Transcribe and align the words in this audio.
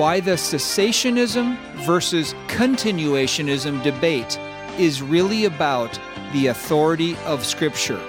why 0.00 0.18
the 0.18 0.30
cessationism 0.30 1.58
versus 1.84 2.32
continuationism 2.46 3.82
debate 3.82 4.38
is 4.78 5.02
really 5.02 5.44
about 5.44 6.00
the 6.32 6.46
authority 6.46 7.14
of 7.26 7.44
Scripture. 7.44 8.00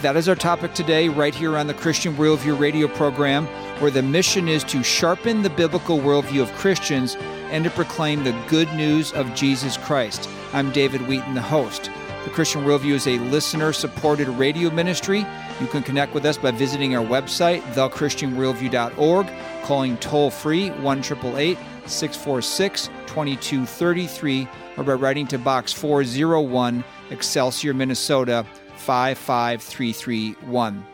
That 0.00 0.16
is 0.16 0.26
our 0.26 0.34
topic 0.34 0.72
today, 0.72 1.10
right 1.10 1.34
here 1.34 1.58
on 1.58 1.66
the 1.66 1.74
Christian 1.74 2.16
Worldview 2.16 2.58
radio 2.58 2.88
program, 2.88 3.44
where 3.78 3.90
the 3.90 4.00
mission 4.00 4.48
is 4.48 4.64
to 4.64 4.82
sharpen 4.82 5.42
the 5.42 5.50
biblical 5.50 5.98
worldview 5.98 6.40
of 6.40 6.50
Christians 6.52 7.14
and 7.50 7.62
to 7.64 7.70
proclaim 7.72 8.24
the 8.24 8.32
good 8.48 8.72
news 8.72 9.12
of 9.12 9.34
Jesus 9.34 9.76
Christ. 9.76 10.30
I'm 10.54 10.72
David 10.72 11.06
Wheaton, 11.06 11.34
the 11.34 11.42
host. 11.42 11.90
The 12.28 12.34
Christian 12.34 12.64
Worldview 12.64 12.92
is 12.92 13.06
a 13.06 13.18
listener 13.30 13.72
supported 13.72 14.28
radio 14.28 14.70
ministry. 14.70 15.24
You 15.62 15.66
can 15.68 15.82
connect 15.82 16.12
with 16.12 16.26
us 16.26 16.36
by 16.36 16.50
visiting 16.50 16.94
our 16.94 17.02
website, 17.02 17.62
thechristianworldview.org, 17.72 19.26
calling 19.62 19.96
toll 19.96 20.30
free 20.30 20.68
1 20.68 21.02
646 21.02 22.86
2233, 23.06 24.48
or 24.76 24.84
by 24.84 24.92
writing 24.92 25.26
to 25.26 25.38
Box 25.38 25.72
401, 25.72 26.84
Excelsior, 27.08 27.72
Minnesota 27.72 28.44
55331. 28.76 30.84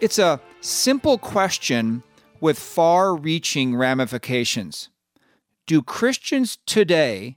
It's 0.00 0.18
a 0.18 0.40
simple 0.62 1.18
question 1.18 2.02
with 2.40 2.58
far 2.58 3.14
reaching 3.14 3.76
ramifications. 3.76 4.88
Do 5.66 5.82
Christians 5.82 6.56
today 6.64 7.36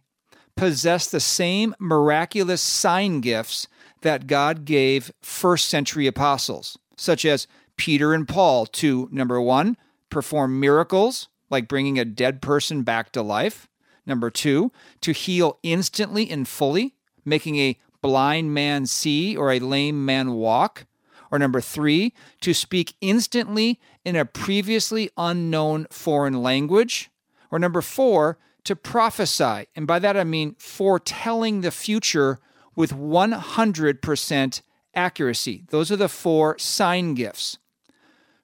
possess 0.59 1.08
the 1.08 1.22
same 1.22 1.73
miraculous 1.80 2.62
sign 2.62 3.22
gifts 3.22 3.70
that 4.02 4.27
God 4.27 4.66
gave 4.66 5.09
first 5.22 5.70
century 5.70 6.05
apostles, 6.05 6.77
such 6.98 7.23
as 7.23 7.48
Peter 7.77 8.13
and 8.13 8.27
Paul, 8.27 8.66
to 8.66 9.07
number 9.10 9.40
one, 9.40 9.77
perform 10.10 10.60
miracles 10.60 11.29
like 11.49 11.70
bringing 11.70 11.98
a 11.98 12.04
dead 12.04 12.41
person 12.41 12.84
back 12.84 13.13
to 13.13 13.21
life, 13.21 13.70
number 14.05 14.29
two, 14.29 14.70
to 14.99 15.13
heal 15.13 15.60
instantly 15.63 16.29
and 16.29 16.46
fully, 16.46 16.94
making 17.23 17.55
a 17.55 17.79
blind 18.01 18.54
man 18.54 18.85
see 18.85 19.38
or 19.38 19.54
a 19.54 19.60
lame 19.60 20.04
man 20.04 20.34
walk, 20.34 20.85
or 21.32 21.40
number 21.40 21.62
three, 21.62 22.13
to 22.41 22.54
speak 22.54 22.96
instantly 22.99 23.79
in 24.04 24.18
a 24.18 24.26
previously 24.26 25.10
unknown 25.16 25.88
foreign 25.90 26.44
language, 26.44 27.10
or 27.49 27.60
number 27.60 27.82
four, 27.82 28.38
to 28.63 28.76
prophesy. 28.76 29.68
And 29.76 29.88
by 29.88 29.99
that 29.99 30.18
I 30.18 30.24
mean 30.24 30.55
foretelling 30.60 31.62
the 31.62 31.71
future 31.71 32.40
with 32.76 32.93
100% 32.93 34.62
accuracy. 34.96 35.63
Those 35.70 35.91
are 35.91 35.96
the 35.96 36.10
four 36.10 36.57
sign 36.57 37.13
gifts. 37.13 37.57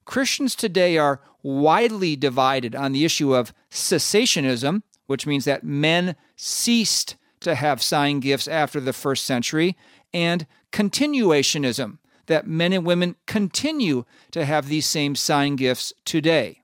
Christians 0.06 0.56
today 0.56 0.98
are 0.98 1.22
widely 1.42 2.16
divided 2.16 2.76
on 2.76 2.92
the 2.92 3.06
issue 3.06 3.36
of 3.36 3.54
cessationism, 3.72 4.84
which 5.08 5.28
means 5.28 5.46
that 5.46 5.64
men 5.64 6.16
ceased 6.36 7.16
to 7.42 7.56
have 7.56 7.82
sign 7.82 8.20
gifts 8.20 8.48
after 8.48 8.80
the 8.80 8.94
first 8.94 9.26
century, 9.26 9.76
and 10.14 10.48
continuationism, 10.72 11.98
that 12.26 12.48
men 12.48 12.74
and 12.74 12.86
women 12.86 13.16
continue 13.28 14.06
to 14.32 14.46
have 14.46 14.68
these 14.68 14.86
same 14.86 15.16
sign 15.16 15.56
gifts 15.56 15.94
today. 16.06 16.62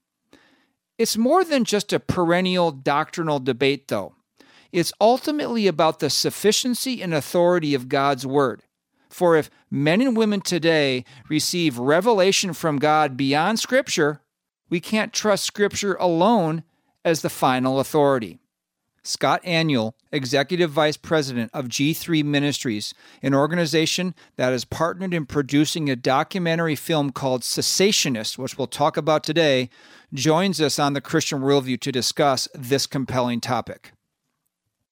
It's 1.02 1.18
more 1.18 1.44
than 1.44 1.64
just 1.64 1.92
a 1.94 2.00
perennial 2.00 2.70
doctrinal 2.70 3.40
debate, 3.40 3.88
though. 3.88 4.14
It's 4.72 4.94
ultimately 5.02 5.66
about 5.66 5.98
the 5.98 6.12
sufficiency 6.12 7.02
and 7.02 7.12
authority 7.12 7.74
of 7.74 7.90
God's 7.90 8.24
Word. 8.24 8.62
For 9.10 9.36
if 9.36 9.50
men 9.72 10.02
and 10.02 10.16
women 10.16 10.42
today 10.42 11.04
receive 11.28 11.80
revelation 11.80 12.54
from 12.54 12.78
God 12.78 13.18
beyond 13.18 13.60
Scripture, 13.60 14.22
we 14.70 14.80
can't 14.80 15.12
trust 15.12 15.44
Scripture 15.44 15.96
alone 15.96 16.62
as 17.04 17.24
the 17.24 17.32
final 17.32 17.80
authority. 17.80 18.38
Scott 19.04 19.42
Aniol, 19.44 19.94
Executive 20.12 20.70
Vice 20.70 20.98
President 20.98 21.50
of 21.52 21.66
G3 21.66 22.24
Ministries, 22.24 22.94
an 23.24 23.34
organization 23.34 24.14
that 24.36 24.52
has 24.52 24.66
partnered 24.66 25.16
in 25.16 25.26
producing 25.26 25.90
a 25.90 25.96
documentary 25.96 26.76
film 26.76 27.12
called 27.12 27.42
Cessationist, 27.42 28.38
which 28.38 28.60
we'll 28.60 28.68
talk 28.68 28.98
about 28.98 29.24
today, 29.24 29.72
joins 30.14 30.60
us 30.60 30.80
on 30.80 30.94
the 30.94 31.02
Christian 31.02 31.40
Worldview 31.40 31.80
to 31.82 31.92
discuss 31.92 32.48
this 32.54 32.86
compelling 32.88 33.42
topic. 33.42 33.94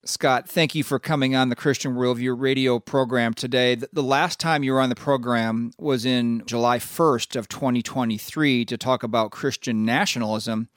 Scott, 0.06 0.47
thank 0.47 0.74
you 0.75 0.84
for 0.84 0.97
coming 0.97 1.35
on 1.35 1.50
the 1.50 1.56
Christian 1.56 1.94
Worldview 1.94 2.40
radio 2.40 2.80
program 2.80 3.34
today. 3.34 3.75
The 3.75 4.02
last 4.02 4.40
time 4.40 4.63
you 4.63 4.72
were 4.72 4.80
on 4.80 4.90
the 4.90 4.96
program 4.96 5.72
was 5.78 6.06
in 6.06 6.41
July 6.46 6.80
1st 6.80 7.35
of 7.35 7.50
2023 7.50 8.63
to 8.66 8.78
talk 8.78 9.03
about 9.03 9.31
Christian 9.31 9.84
nationalism. 9.84 10.69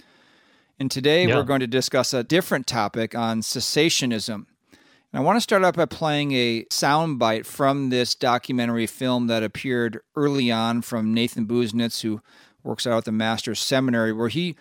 And 0.79 0.91
today 0.91 1.29
yeah. 1.29 1.37
we're 1.37 1.45
going 1.45 1.61
to 1.61 1.69
discuss 1.69 2.13
a 2.13 2.25
different 2.25 2.67
topic 2.67 3.15
on 3.15 3.43
cessationism. 3.43 4.47
And 5.13 5.21
I 5.21 5.21
want 5.21 5.37
to 5.37 5.41
start 5.41 5.63
out 5.63 5.77
by 5.77 5.87
playing 5.87 6.33
a 6.33 6.65
soundbite 6.65 7.47
from 7.47 7.91
this 7.91 8.17
documentary 8.17 8.89
film 8.89 9.29
that 9.29 9.45
appeared 9.45 10.01
early 10.17 10.51
on 10.51 10.83
from 10.83 11.15
Nathan 11.15 11.47
Busenitz, 11.47 12.01
who 12.01 12.21
works 12.65 12.87
out 12.87 12.99
at 12.99 13.05
the 13.05 13.13
Master's 13.13 13.61
Seminary, 13.61 14.13
where 14.13 14.29
he 14.29 14.57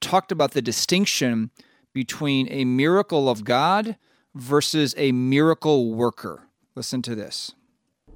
talked 0.00 0.32
about 0.32 0.52
the 0.52 0.62
distinction 0.62 1.50
between 1.92 2.48
a 2.50 2.64
miracle 2.64 3.28
of 3.28 3.44
God 3.44 3.96
versus 4.34 4.94
a 4.96 5.12
miracle 5.12 5.94
worker. 5.94 6.48
Listen 6.74 7.02
to 7.02 7.14
this. 7.14 7.54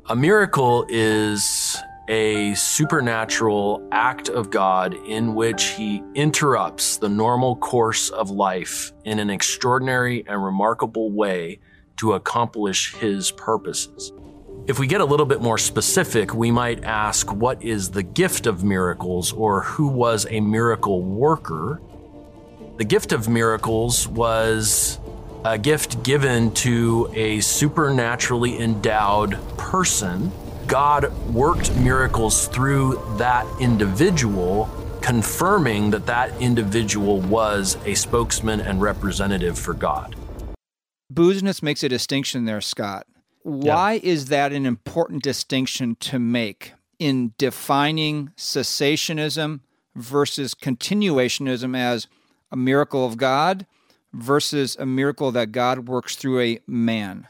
A 0.06 0.16
miracle 0.16 0.84
is 0.88 1.76
a 2.08 2.54
supernatural 2.54 3.86
act 3.92 4.30
of 4.30 4.50
God 4.50 4.94
in 5.06 5.34
which 5.34 5.64
he 5.64 6.02
interrupts 6.14 6.96
the 6.96 7.08
normal 7.08 7.56
course 7.56 8.08
of 8.10 8.30
life 8.30 8.92
in 9.04 9.18
an 9.18 9.28
extraordinary 9.28 10.24
and 10.26 10.42
remarkable 10.42 11.12
way 11.12 11.60
to 11.98 12.14
accomplish 12.14 12.94
his 12.94 13.30
purposes. 13.32 14.12
If 14.68 14.78
we 14.78 14.86
get 14.86 15.00
a 15.00 15.04
little 15.06 15.24
bit 15.24 15.40
more 15.40 15.56
specific, 15.56 16.34
we 16.34 16.50
might 16.50 16.84
ask 16.84 17.32
what 17.32 17.64
is 17.64 17.90
the 17.90 18.02
gift 18.02 18.46
of 18.46 18.62
miracles 18.62 19.32
or 19.32 19.62
who 19.62 19.88
was 19.88 20.26
a 20.28 20.40
miracle 20.40 21.00
worker? 21.02 21.80
The 22.76 22.84
gift 22.84 23.12
of 23.12 23.30
miracles 23.30 24.06
was 24.06 24.98
a 25.42 25.56
gift 25.56 26.02
given 26.02 26.52
to 26.52 27.10
a 27.14 27.40
supernaturally 27.40 28.60
endowed 28.60 29.38
person 29.56 30.30
God 30.66 31.14
worked 31.32 31.74
miracles 31.76 32.46
through 32.48 33.02
that 33.16 33.46
individual, 33.58 34.68
confirming 35.00 35.92
that 35.92 36.04
that 36.04 36.38
individual 36.42 37.22
was 37.22 37.78
a 37.86 37.94
spokesman 37.94 38.60
and 38.60 38.82
representative 38.82 39.58
for 39.58 39.72
God. 39.72 40.14
Busenitz 41.10 41.62
makes 41.62 41.82
a 41.82 41.88
distinction 41.88 42.44
there, 42.44 42.60
Scott. 42.60 43.06
Why 43.48 43.94
yeah. 43.94 44.00
is 44.10 44.26
that 44.26 44.52
an 44.52 44.66
important 44.66 45.22
distinction 45.22 45.96
to 46.00 46.18
make 46.18 46.74
in 46.98 47.32
defining 47.38 48.30
cessationism 48.36 49.60
versus 49.96 50.54
continuationism 50.54 51.74
as 51.74 52.08
a 52.52 52.58
miracle 52.58 53.06
of 53.06 53.16
God 53.16 53.64
versus 54.12 54.76
a 54.78 54.84
miracle 54.84 55.32
that 55.32 55.50
God 55.50 55.88
works 55.88 56.14
through 56.14 56.40
a 56.42 56.58
man? 56.66 57.26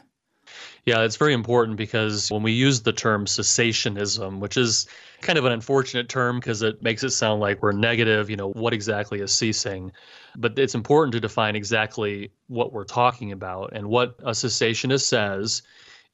Yeah, 0.85 1.03
it's 1.03 1.15
very 1.15 1.33
important 1.33 1.77
because 1.77 2.29
when 2.29 2.43
we 2.43 2.51
use 2.51 2.81
the 2.81 2.91
term 2.91 3.25
cessationism, 3.25 4.39
which 4.39 4.57
is 4.57 4.87
kind 5.21 5.39
of 5.39 5.45
an 5.45 5.53
unfortunate 5.53 6.09
term 6.09 6.41
because 6.41 6.61
it 6.61 6.83
makes 6.83 7.01
it 7.01 7.11
sound 7.11 7.39
like 7.39 7.61
we're 7.61 7.71
negative, 7.71 8.29
you 8.29 8.35
know, 8.35 8.49
what 8.49 8.73
exactly 8.73 9.21
is 9.21 9.33
ceasing? 9.33 9.93
But 10.35 10.59
it's 10.59 10.75
important 10.75 11.13
to 11.13 11.21
define 11.21 11.55
exactly 11.55 12.33
what 12.47 12.73
we're 12.73 12.83
talking 12.83 13.31
about. 13.31 13.71
And 13.71 13.87
what 13.87 14.15
a 14.19 14.31
cessationist 14.31 15.03
says 15.03 15.61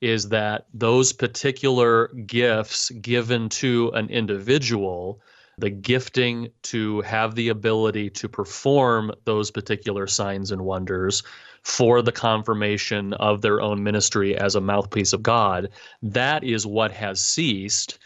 is 0.06 0.30
that 0.30 0.68
those 0.74 1.12
particular 1.12 2.10
gifts 2.28 2.92
given 2.92 3.50
to 3.50 3.90
an 3.96 4.08
individual 4.10 5.20
the 5.58 5.70
gifting 5.70 6.50
to 6.64 7.02
have 7.02 7.34
the 7.36 7.50
ability 7.50 8.10
to 8.10 8.28
perform 8.28 9.12
those 9.24 9.50
particular 9.52 10.06
signs 10.06 10.52
and 10.52 10.62
wonders 10.62 11.24
for 11.64 12.02
the 12.02 12.12
confirmation 12.12 13.14
of 13.14 13.42
their 13.42 13.62
own 13.62 13.82
ministry 13.82 14.38
as 14.38 14.56
a 14.56 14.62
mouthpiece 14.62 15.14
of 15.14 15.24
God. 15.24 15.70
That 16.04 16.44
is 16.44 16.68
what 16.68 16.92
has 16.92 17.22
ceased. 17.22 18.00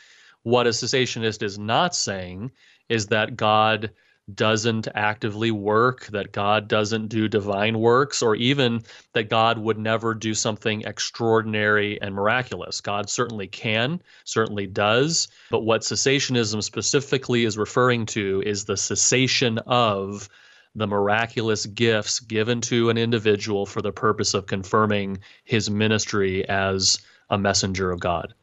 What 0.44 0.68
a 0.68 0.70
cessationist 0.70 1.42
is 1.42 1.58
not 1.58 1.96
saying 1.96 2.52
is 2.88 3.08
that 3.08 3.36
God 3.36 3.92
doesn't 4.36 4.88
actively 4.96 5.52
work, 5.52 6.08
that 6.08 6.32
God 6.32 6.68
doesn't 6.68 7.08
do 7.08 7.28
divine 7.28 7.80
works, 7.80 8.22
or 8.22 8.36
even 8.36 8.82
that 9.14 9.30
God 9.30 9.58
would 9.58 9.78
never 9.78 10.14
do 10.14 10.34
something 10.34 10.82
extraordinary 10.84 12.02
and 12.02 12.14
miraculous. 12.14 12.82
God 12.82 13.10
certainly 13.10 13.48
can, 13.48 14.02
certainly 14.24 14.68
does. 14.68 15.28
But 15.50 15.62
what 15.62 15.82
cessationism 15.82 16.64
specifically 16.64 17.46
is 17.46 17.58
referring 17.58 18.06
to 18.08 18.44
is 18.46 18.66
the 18.66 18.78
cessation 18.78 19.58
of 19.60 20.30
the 20.76 20.88
miraculous 20.88 21.66
gifts 21.66 22.20
given 22.20 22.62
to 22.62 22.90
an 22.90 22.98
individual 22.98 23.66
for 23.66 23.82
the 23.82 23.92
purpose 23.92 24.34
of 24.34 24.46
confirming 24.46 25.20
his 25.44 25.70
ministry 25.70 26.48
as 26.48 27.00
a 27.30 27.38
messenger 27.38 27.92
of 27.92 28.00
God. 28.00 28.34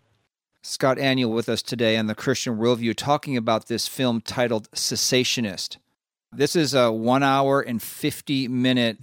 Scott 0.68 0.98
Aniol 0.98 1.32
with 1.32 1.48
us 1.48 1.62
today 1.62 1.96
on 1.96 2.08
the 2.08 2.14
Christian 2.16 2.58
Worldview 2.58 2.96
talking 2.96 3.36
about 3.36 3.66
this 3.66 3.86
film 3.86 4.20
titled 4.20 4.68
Cessationist. 4.72 5.76
This 6.32 6.56
is 6.56 6.74
a 6.74 6.90
one 6.90 7.22
hour 7.22 7.60
and 7.60 7.80
50 7.80 8.48
minute, 8.48 8.98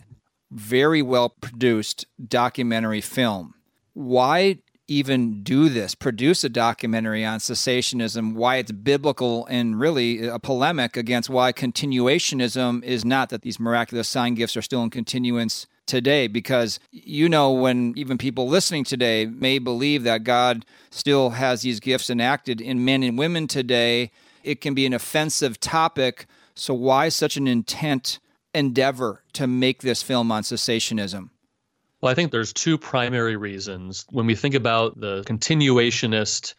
very 0.52 1.02
well 1.02 1.30
produced 1.30 2.06
documentary 2.28 3.00
film. 3.00 3.54
Why 3.94 4.58
even 4.90 5.42
do 5.42 5.70
this, 5.70 5.96
produce 5.96 6.44
a 6.44 6.50
documentary 6.50 7.24
on 7.24 7.40
cessationism, 7.40 8.34
why 8.34 8.58
it's 8.58 8.74
biblical, 8.74 9.46
and 9.46 9.80
really 9.80 10.28
a 10.28 10.40
polemic 10.40 10.98
against 10.98 11.30
why 11.30 11.54
continuationism 11.54 12.84
is 12.84 13.06
not, 13.06 13.30
that 13.30 13.42
these 13.42 13.58
miraculous 13.58 14.10
sign 14.10 14.34
gifts 14.34 14.58
are 14.58 14.62
still 14.62 14.84
in 14.84 14.90
continuance 14.90 15.66
today. 15.86 16.28
Because 16.28 16.80
you 16.92 17.30
know, 17.30 17.52
when 17.52 17.94
even 17.96 18.18
people 18.18 18.48
listening 18.48 18.84
today 18.84 19.26
may 19.26 19.60
believe 19.60 20.04
that 20.04 20.24
God 20.24 20.66
still 20.90 21.32
has 21.32 21.62
these 21.62 21.80
gifts 21.80 22.10
enacted 22.10 22.62
in 22.62 22.86
men 22.86 23.04
and 23.04 23.18
women 23.18 23.48
today, 23.48 24.12
it 24.44 24.62
can 24.62 24.74
be 24.74 24.86
an 24.86 24.94
offensive 24.94 25.60
topic. 25.60 26.26
So, 26.56 26.74
why 26.74 27.10
such 27.10 27.38
an 27.38 27.48
intent 27.48 28.20
endeavor 28.54 29.24
to 29.34 29.48
make 29.48 29.82
this 29.82 30.04
film 30.04 30.32
on 30.32 30.44
cessationism? 30.44 31.30
Well, 32.02 32.12
I 32.12 32.16
think 32.16 32.32
there's 32.32 32.54
two 32.54 32.78
primary 32.78 33.38
reasons. 33.38 34.06
When 34.12 34.26
we 34.26 34.36
think 34.36 34.56
about 34.56 35.00
the 35.00 35.24
continuationist 35.24 36.54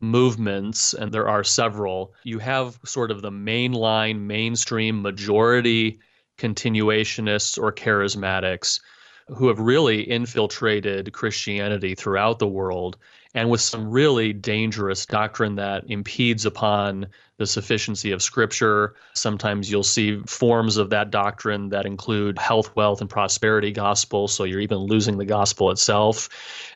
movements, 0.00 0.92
and 0.92 1.12
there 1.12 1.28
are 1.28 1.44
several, 1.44 2.14
you 2.24 2.38
have 2.40 2.78
sort 2.84 3.10
of 3.10 3.22
the 3.22 3.30
mainline, 3.30 4.20
mainstream 4.20 5.00
majority 5.00 6.00
continuationists 6.38 7.58
or 7.60 7.72
charismatics 7.72 8.80
who 9.28 9.48
have 9.48 9.58
really 9.58 10.08
infiltrated 10.08 11.12
Christianity 11.12 11.94
throughout 11.94 12.38
the 12.38 12.46
world 12.46 12.96
and 13.34 13.50
with 13.50 13.60
some 13.60 13.90
really 13.90 14.32
dangerous 14.32 15.04
doctrine 15.04 15.56
that 15.56 15.84
impedes 15.88 16.46
upon 16.46 17.06
the 17.36 17.46
sufficiency 17.46 18.10
of 18.10 18.22
Scripture. 18.22 18.94
Sometimes 19.12 19.70
you'll 19.70 19.82
see 19.82 20.20
forms 20.26 20.76
of 20.76 20.90
that 20.90 21.10
doctrine 21.10 21.68
that 21.68 21.86
include 21.86 22.38
health, 22.38 22.74
wealth, 22.74 23.00
and 23.00 23.10
prosperity 23.10 23.70
gospel. 23.70 24.28
So 24.28 24.44
you're 24.44 24.60
even 24.60 24.78
losing 24.78 25.18
the 25.18 25.26
gospel 25.26 25.70
itself. 25.70 26.28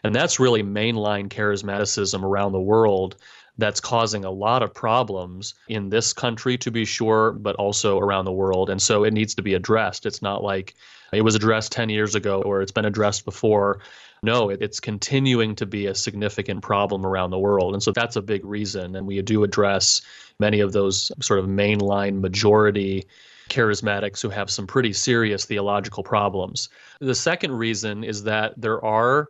And 0.05 0.15
that's 0.15 0.39
really 0.39 0.63
mainline 0.63 1.29
charismaticism 1.29 2.23
around 2.23 2.53
the 2.53 2.61
world 2.61 3.17
that's 3.59 3.81
causing 3.81 4.25
a 4.25 4.31
lot 4.31 4.63
of 4.63 4.73
problems 4.75 5.55
in 5.69 5.91
this 5.91 6.13
country, 6.13 6.57
to 6.59 6.71
be 6.71 6.85
sure, 6.85 7.33
but 7.33 7.57
also 7.57 7.99
around 7.99 8.25
the 8.25 8.33
world. 8.33 8.71
And 8.71 8.81
so 8.81 9.05
it 9.05 9.13
needs 9.13 9.35
to 9.35 9.43
be 9.43 9.55
addressed. 9.55 10.07
It's 10.07 10.23
not 10.23 10.43
like 10.43 10.75
it 11.13 11.23
was 11.23 11.35
addressed 11.35 11.73
10 11.73 11.91
years 11.91 12.15
ago 12.15 12.43
or 12.43 12.63
it's 12.63 12.73
been 12.73 12.87
addressed 12.87 13.25
before. 13.25 13.81
No, 14.23 14.51
it's 14.51 14.81
continuing 14.81 15.55
to 15.57 15.67
be 15.67 15.87
a 15.87 15.95
significant 15.95 16.63
problem 16.63 17.05
around 17.05 17.31
the 17.31 17.39
world. 17.39 17.75
And 17.75 17.83
so 17.83 17.93
that's 17.93 18.17
a 18.17 18.23
big 18.23 18.45
reason. 18.45 18.97
And 18.97 19.07
we 19.07 19.21
do 19.21 19.43
address 19.43 20.01
many 20.39 20.61
of 20.61 20.73
those 20.73 21.13
sort 21.21 21.41
of 21.41 21.47
mainline 21.47 22.21
majority 22.21 23.05
charismatics 23.51 24.23
who 24.23 24.31
have 24.31 24.49
some 24.49 24.67
pretty 24.67 24.93
serious 24.93 25.45
theological 25.45 26.03
problems. 26.03 26.69
The 27.01 27.15
second 27.15 27.53
reason 27.53 28.05
is 28.05 28.23
that 28.25 28.55
there 28.57 28.83
are 28.83 29.29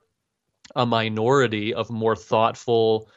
a 0.77 0.87
minority 0.87 1.75
of 1.75 1.91
more 1.91 2.15
thoughtful 2.15 3.09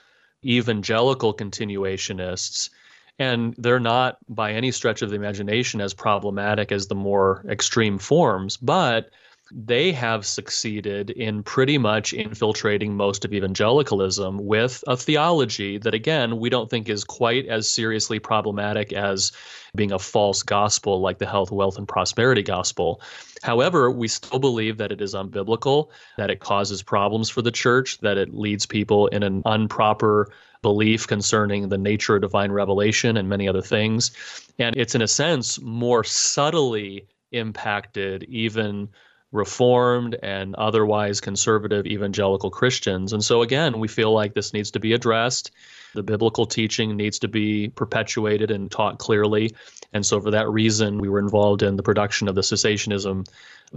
evangelical 0.46 1.34
continuationists 1.34 2.70
and 3.18 3.56
they're 3.58 3.80
not 3.80 4.18
by 4.28 4.52
any 4.54 4.72
stretch 4.72 5.02
of 5.02 5.10
the 5.10 5.16
imagination 5.16 5.82
as 5.82 5.94
problematic 5.94 6.72
as 6.72 6.88
the 6.88 6.96
more 6.96 7.44
extreme 7.50 7.98
forms 7.98 8.58
but 8.58 9.10
they 9.52 9.92
have 9.92 10.26
succeeded 10.26 11.12
in 11.12 11.44
pretty 11.44 11.78
much 11.78 12.14
infiltrating 12.14 12.96
most 12.96 13.26
of 13.26 13.34
evangelicalism 13.34 14.44
with 14.44 14.84
a 14.88 14.98
theology 14.98 15.78
that, 15.78 15.94
again, 15.94 16.40
we 16.40 16.50
don't 16.50 16.70
think 16.70 16.90
is 16.90 17.04
quite 17.04 17.46
as 17.46 17.70
seriously 17.70 18.18
problematic 18.18 18.92
as 18.92 19.32
being 19.76 19.92
a 19.92 20.00
false 20.00 20.42
gospel 20.42 21.00
like 21.00 21.20
the 21.20 21.28
health, 21.28 21.52
wealth, 21.52 21.78
and 21.78 21.88
prosperity 21.88 22.42
gospel. 22.42 23.02
However, 23.44 23.92
we 23.92 24.08
still 24.08 24.40
believe 24.40 24.78
that 24.78 24.92
it 24.92 25.02
is 25.02 25.14
unbiblical, 25.14 25.90
that 26.18 26.32
it 26.32 26.40
causes 26.40 26.82
problems 26.82 27.30
for 27.30 27.44
the 27.44 27.52
church, 27.52 28.00
that 28.00 28.18
it 28.18 28.34
leads 28.34 28.66
people 28.66 29.08
in 29.08 29.22
an 29.22 29.44
improper 29.46 30.32
belief 30.64 31.06
concerning 31.06 31.70
the 31.70 31.78
nature 31.78 32.16
of 32.16 32.24
divine 32.24 32.52
revelation 32.52 33.18
and 33.18 33.30
many 33.30 33.48
other 33.48 33.62
things. 33.62 34.10
And 34.58 34.76
it's, 34.76 34.96
in 34.96 35.04
a 35.04 35.08
sense, 35.08 35.62
more 35.62 36.04
subtly 36.04 37.06
impacted 37.32 38.24
even 38.24 38.90
reformed 39.36 40.16
and 40.24 40.56
otherwise 40.56 41.22
conservative 41.22 41.86
evangelical 41.86 42.50
Christians. 42.50 43.14
And 43.14 43.24
so, 43.24 43.42
again, 43.42 43.80
we 43.80 43.88
feel 43.88 44.12
like 44.12 44.34
this 44.34 44.54
needs 44.54 44.72
to 44.72 44.80
be 44.80 44.94
addressed. 44.94 45.52
The 45.94 46.04
biblical 46.04 46.46
teaching 46.46 46.96
needs 46.96 47.20
to 47.20 47.28
be 47.28 47.70
perpetuated 47.70 48.52
and 48.52 48.72
taught 48.72 48.98
clearly. 48.98 49.56
And 49.94 50.06
so, 50.06 50.20
for 50.20 50.32
that 50.32 50.50
reason, 50.50 50.98
we 50.98 51.10
were 51.10 51.20
involved 51.20 51.62
in 51.62 51.76
the 51.76 51.84
production 51.84 52.28
of 52.28 52.36
the 52.36 52.42
cessationism 52.42 53.28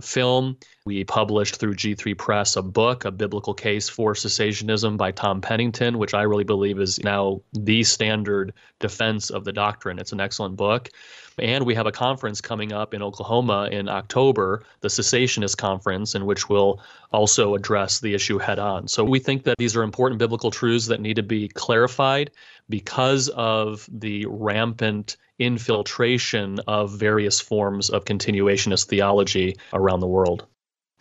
film. 0.01 0.57
We 0.85 1.05
published 1.05 1.57
through 1.57 1.75
G3 1.75 2.17
Press 2.17 2.57
a 2.57 2.63
book, 2.63 3.05
A 3.05 3.11
Biblical 3.11 3.55
Case 3.55 3.89
for 3.89 4.15
Cessationism 4.15 4.97
by 4.97 5.13
Tom 5.13 5.41
Pennington, 5.41 5.99
which 5.99 6.15
I 6.15 6.23
really 6.23 6.45
believe 6.45 6.81
is 6.81 7.03
now 7.03 7.43
the 7.53 7.85
standard 7.85 8.53
defense 8.81 9.31
of 9.31 9.45
the 9.45 9.53
doctrine. 9.53 9.99
It's 9.99 10.13
an 10.13 10.21
excellent 10.21 10.57
book. 10.57 10.91
And 11.39 11.65
we 11.65 11.75
have 11.75 11.87
a 11.87 11.93
conference 11.93 12.41
coming 12.41 12.73
up 12.73 12.95
in 12.95 13.03
Oklahoma 13.03 13.69
in 13.71 13.89
October, 13.89 14.65
the 14.81 14.89
Cessationist 14.89 15.57
Conference, 15.57 16.15
in 16.15 16.27
which 16.27 16.49
we'll 16.49 16.81
also 17.13 17.55
address 17.55 18.01
the 18.01 18.15
issue 18.15 18.39
head 18.39 18.59
on. 18.59 18.89
So 18.89 19.05
we 19.05 19.19
think 19.21 19.45
that 19.45 19.59
these 19.59 19.77
are 19.77 19.83
important 19.83 20.19
biblical 20.19 20.51
truths 20.51 20.87
that 20.87 21.01
need 21.01 21.17
to 21.17 21.23
be 21.23 21.49
clarified 21.49 22.31
because 22.69 23.29
of 23.29 23.89
the 23.93 24.27
rampant 24.27 25.17
infiltration 25.39 26.59
of 26.67 26.99
various 26.99 27.41
forms 27.41 27.91
of 27.91 28.05
continuationist 28.05 28.87
theology 28.87 29.57
around 29.73 30.01
the 30.01 30.07
world. 30.07 30.47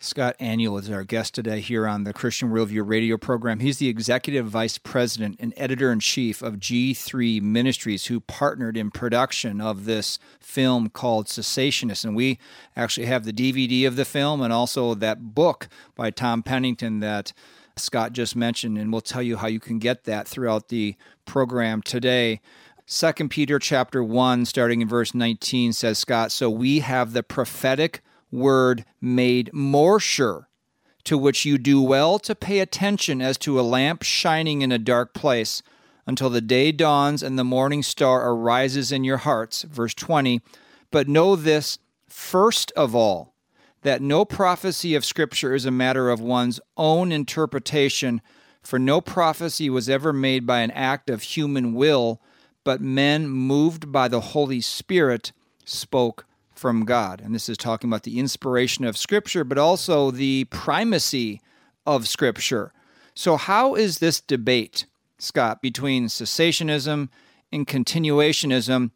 Scott 0.00 0.36
Aniol 0.38 0.78
is 0.78 0.88
our 0.90 1.02
guest 1.02 1.34
today 1.34 1.58
here 1.58 1.84
on 1.84 2.04
the 2.04 2.12
Christian 2.12 2.50
Worldview 2.50 2.86
radio 2.86 3.16
program. 3.16 3.58
He's 3.58 3.78
the 3.78 3.88
executive 3.88 4.46
vice 4.46 4.78
president 4.78 5.34
and 5.40 5.52
editor 5.56 5.90
in 5.90 5.98
chief 5.98 6.40
of 6.40 6.60
G3 6.60 7.42
Ministries, 7.42 8.06
who 8.06 8.20
partnered 8.20 8.76
in 8.76 8.92
production 8.92 9.60
of 9.60 9.86
this 9.86 10.20
film 10.38 10.88
called 10.88 11.26
Cessationist. 11.26 12.04
And 12.04 12.14
we 12.14 12.38
actually 12.76 13.06
have 13.06 13.24
the 13.24 13.32
DVD 13.32 13.88
of 13.88 13.96
the 13.96 14.04
film 14.04 14.40
and 14.40 14.52
also 14.52 14.94
that 14.94 15.34
book 15.34 15.66
by 15.96 16.12
Tom 16.12 16.44
Pennington 16.44 17.00
that 17.00 17.32
Scott 17.74 18.12
just 18.12 18.36
mentioned. 18.36 18.78
And 18.78 18.92
we'll 18.92 19.00
tell 19.00 19.22
you 19.22 19.38
how 19.38 19.48
you 19.48 19.58
can 19.58 19.80
get 19.80 20.04
that 20.04 20.28
throughout 20.28 20.68
the 20.68 20.94
program 21.24 21.82
today. 21.82 22.40
Second 22.90 23.28
Peter 23.28 23.58
chapter 23.58 24.02
1, 24.02 24.46
starting 24.46 24.80
in 24.80 24.88
verse 24.88 25.14
19, 25.14 25.74
says 25.74 25.98
Scott, 25.98 26.32
So 26.32 26.48
we 26.48 26.78
have 26.78 27.12
the 27.12 27.22
prophetic 27.22 28.00
word 28.32 28.86
made 28.98 29.52
more 29.52 30.00
sure, 30.00 30.48
to 31.04 31.18
which 31.18 31.44
you 31.44 31.58
do 31.58 31.82
well 31.82 32.18
to 32.20 32.34
pay 32.34 32.60
attention 32.60 33.20
as 33.20 33.36
to 33.38 33.60
a 33.60 33.62
lamp 33.62 34.04
shining 34.04 34.62
in 34.62 34.72
a 34.72 34.78
dark 34.78 35.12
place, 35.12 35.62
until 36.06 36.30
the 36.30 36.40
day 36.40 36.72
dawns 36.72 37.22
and 37.22 37.38
the 37.38 37.44
morning 37.44 37.82
star 37.82 38.26
arises 38.30 38.90
in 38.90 39.04
your 39.04 39.18
hearts. 39.18 39.64
Verse 39.64 39.92
20. 39.92 40.40
But 40.90 41.08
know 41.08 41.36
this 41.36 41.78
first 42.08 42.72
of 42.74 42.94
all, 42.94 43.34
that 43.82 44.00
no 44.00 44.24
prophecy 44.24 44.94
of 44.94 45.04
Scripture 45.04 45.54
is 45.54 45.66
a 45.66 45.70
matter 45.70 46.08
of 46.08 46.22
one's 46.22 46.58
own 46.78 47.12
interpretation, 47.12 48.22
for 48.62 48.78
no 48.78 49.02
prophecy 49.02 49.68
was 49.68 49.90
ever 49.90 50.14
made 50.14 50.46
by 50.46 50.60
an 50.60 50.70
act 50.70 51.10
of 51.10 51.20
human 51.20 51.74
will, 51.74 52.22
but 52.68 52.82
men 52.82 53.26
moved 53.26 53.90
by 53.90 54.08
the 54.08 54.20
Holy 54.20 54.60
Spirit 54.60 55.32
spoke 55.64 56.26
from 56.52 56.84
God. 56.84 57.22
And 57.24 57.34
this 57.34 57.48
is 57.48 57.56
talking 57.56 57.88
about 57.88 58.02
the 58.02 58.18
inspiration 58.18 58.84
of 58.84 58.98
Scripture, 58.98 59.42
but 59.42 59.56
also 59.56 60.10
the 60.10 60.44
primacy 60.50 61.40
of 61.86 62.06
Scripture. 62.06 62.74
So, 63.14 63.38
how 63.38 63.74
is 63.74 64.00
this 64.00 64.20
debate, 64.20 64.84
Scott, 65.16 65.62
between 65.62 66.08
cessationism 66.08 67.08
and 67.50 67.66
continuationism 67.66 68.90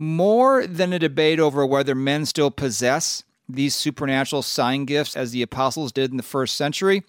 more 0.00 0.66
than 0.66 0.92
a 0.92 0.98
debate 0.98 1.38
over 1.38 1.64
whether 1.64 1.94
men 1.94 2.26
still 2.26 2.50
possess 2.50 3.22
these 3.48 3.76
supernatural 3.76 4.42
sign 4.42 4.84
gifts 4.84 5.16
as 5.16 5.30
the 5.30 5.42
apostles 5.42 5.92
did 5.92 6.10
in 6.10 6.16
the 6.16 6.24
first 6.24 6.56
century? 6.56 7.04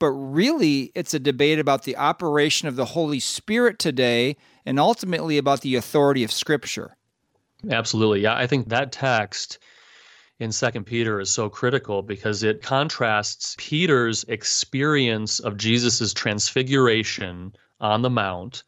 But 0.00 0.10
really, 0.10 0.90
it's 0.96 1.14
a 1.14 1.20
debate 1.20 1.60
about 1.60 1.84
the 1.84 1.96
operation 1.96 2.66
of 2.66 2.74
the 2.74 2.86
Holy 2.86 3.20
Spirit 3.20 3.78
today 3.78 4.36
and 4.66 4.78
ultimately 4.78 5.38
about 5.38 5.60
the 5.60 5.76
authority 5.76 6.24
of 6.24 6.32
Scripture. 6.32 6.96
Absolutely. 7.70 8.20
Yeah, 8.20 8.34
I 8.34 8.46
think 8.46 8.68
that 8.68 8.92
text 8.92 9.58
in 10.40 10.50
Second 10.50 10.84
Peter 10.84 11.20
is 11.20 11.30
so 11.30 11.48
critical 11.48 12.02
because 12.02 12.42
it 12.42 12.62
contrasts 12.62 13.54
Peter's 13.58 14.24
experience 14.24 15.38
of 15.38 15.56
Jesus' 15.56 16.12
transfiguration 16.12 17.54
on 17.80 18.02
the 18.02 18.10
Mount, 18.10 18.64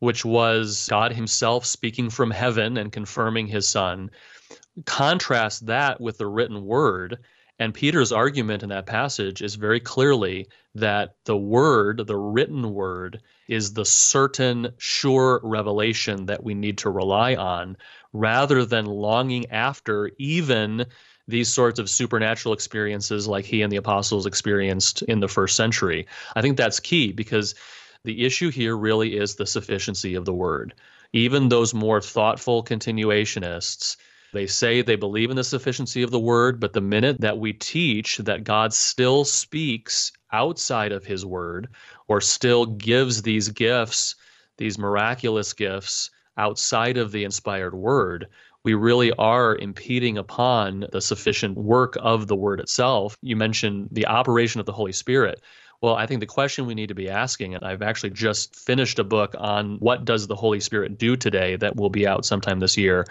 which 0.00 0.24
was 0.24 0.86
God 0.90 1.12
Himself 1.12 1.64
speaking 1.64 2.10
from 2.10 2.30
heaven 2.30 2.76
and 2.76 2.92
confirming 2.92 3.46
His 3.46 3.66
Son. 3.68 4.10
Contrast 4.84 5.66
that 5.66 6.00
with 6.00 6.18
the 6.18 6.26
written 6.26 6.64
word. 6.66 7.18
And 7.58 7.74
Peter's 7.74 8.12
argument 8.12 8.62
in 8.62 8.70
that 8.70 8.86
passage 8.86 9.42
is 9.42 9.54
very 9.54 9.80
clearly 9.80 10.48
that 10.74 11.16
the 11.24 11.36
word, 11.36 12.06
the 12.06 12.16
written 12.16 12.72
word, 12.72 13.22
is 13.50 13.72
the 13.72 13.84
certain, 13.84 14.72
sure 14.78 15.40
revelation 15.42 16.26
that 16.26 16.44
we 16.44 16.54
need 16.54 16.78
to 16.78 16.88
rely 16.88 17.34
on 17.34 17.76
rather 18.12 18.64
than 18.64 18.86
longing 18.86 19.50
after 19.50 20.10
even 20.18 20.86
these 21.26 21.48
sorts 21.48 21.78
of 21.78 21.90
supernatural 21.90 22.52
experiences 22.52 23.26
like 23.26 23.44
he 23.44 23.62
and 23.62 23.72
the 23.72 23.76
apostles 23.76 24.24
experienced 24.24 25.02
in 25.02 25.20
the 25.20 25.28
first 25.28 25.56
century. 25.56 26.06
I 26.36 26.42
think 26.42 26.56
that's 26.56 26.80
key 26.80 27.12
because 27.12 27.54
the 28.04 28.24
issue 28.24 28.50
here 28.50 28.76
really 28.76 29.16
is 29.16 29.34
the 29.34 29.46
sufficiency 29.46 30.14
of 30.14 30.24
the 30.24 30.34
word. 30.34 30.74
Even 31.12 31.48
those 31.48 31.74
more 31.74 32.00
thoughtful 32.00 32.62
continuationists, 32.62 33.96
they 34.32 34.46
say 34.46 34.80
they 34.80 34.96
believe 34.96 35.30
in 35.30 35.36
the 35.36 35.44
sufficiency 35.44 36.02
of 36.02 36.12
the 36.12 36.20
word, 36.20 36.60
but 36.60 36.72
the 36.72 36.80
minute 36.80 37.20
that 37.20 37.38
we 37.38 37.52
teach 37.52 38.18
that 38.18 38.44
God 38.44 38.72
still 38.72 39.24
speaks 39.24 40.12
outside 40.32 40.92
of 40.92 41.04
his 41.04 41.24
word 41.24 41.68
or 42.08 42.20
still 42.20 42.66
gives 42.66 43.22
these 43.22 43.48
gifts, 43.48 44.14
these 44.56 44.78
miraculous 44.78 45.52
gifts 45.52 46.10
outside 46.36 46.96
of 46.96 47.12
the 47.12 47.24
inspired 47.24 47.74
word, 47.74 48.26
we 48.62 48.74
really 48.74 49.12
are 49.12 49.56
impeding 49.56 50.18
upon 50.18 50.86
the 50.92 51.00
sufficient 51.00 51.56
work 51.56 51.96
of 52.00 52.26
the 52.26 52.36
word 52.36 52.60
itself. 52.60 53.16
You 53.22 53.36
mentioned 53.36 53.88
the 53.92 54.06
operation 54.06 54.60
of 54.60 54.66
the 54.66 54.72
Holy 54.72 54.92
Spirit. 54.92 55.40
Well, 55.82 55.94
I 55.94 56.04
think 56.04 56.20
the 56.20 56.26
question 56.26 56.66
we 56.66 56.74
need 56.74 56.88
to 56.88 56.94
be 56.94 57.08
asking, 57.08 57.54
and 57.54 57.64
I've 57.64 57.80
actually 57.80 58.10
just 58.10 58.54
finished 58.54 58.98
a 58.98 59.04
book 59.04 59.34
on 59.38 59.76
what 59.78 60.04
does 60.04 60.26
the 60.26 60.36
Holy 60.36 60.60
Spirit 60.60 60.98
do 60.98 61.16
today 61.16 61.56
that 61.56 61.76
will 61.76 61.88
be 61.88 62.06
out 62.06 62.26
sometime 62.26 62.60
this 62.60 62.76
year. 62.76 63.06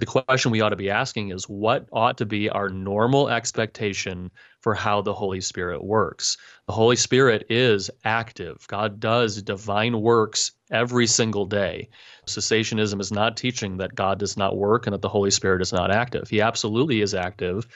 The 0.00 0.06
question 0.06 0.50
we 0.50 0.60
ought 0.60 0.70
to 0.70 0.76
be 0.76 0.90
asking 0.90 1.30
is 1.30 1.48
what 1.48 1.86
ought 1.92 2.18
to 2.18 2.26
be 2.26 2.50
our 2.50 2.70
normal 2.70 3.28
expectation 3.28 4.32
for 4.60 4.74
how 4.74 5.00
the 5.00 5.14
Holy 5.14 5.40
Spirit 5.40 5.84
works. 5.84 6.36
The 6.66 6.72
Holy 6.72 6.96
Spirit 6.96 7.46
is 7.50 7.88
active. 8.04 8.66
God 8.66 8.98
does 8.98 9.40
divine 9.40 10.00
works 10.00 10.50
every 10.70 11.06
single 11.06 11.46
day. 11.46 11.88
Cessationism 12.26 13.00
is 13.00 13.10
not 13.10 13.36
teaching 13.36 13.78
that 13.78 13.94
God 13.94 14.18
does 14.18 14.36
not 14.36 14.56
work 14.56 14.86
and 14.86 14.94
that 14.94 15.02
the 15.02 15.08
Holy 15.08 15.30
Spirit 15.30 15.62
is 15.62 15.72
not 15.72 15.90
active. 15.90 16.28
He 16.28 16.40
absolutely 16.40 17.00
is 17.00 17.14
active. 17.14 17.66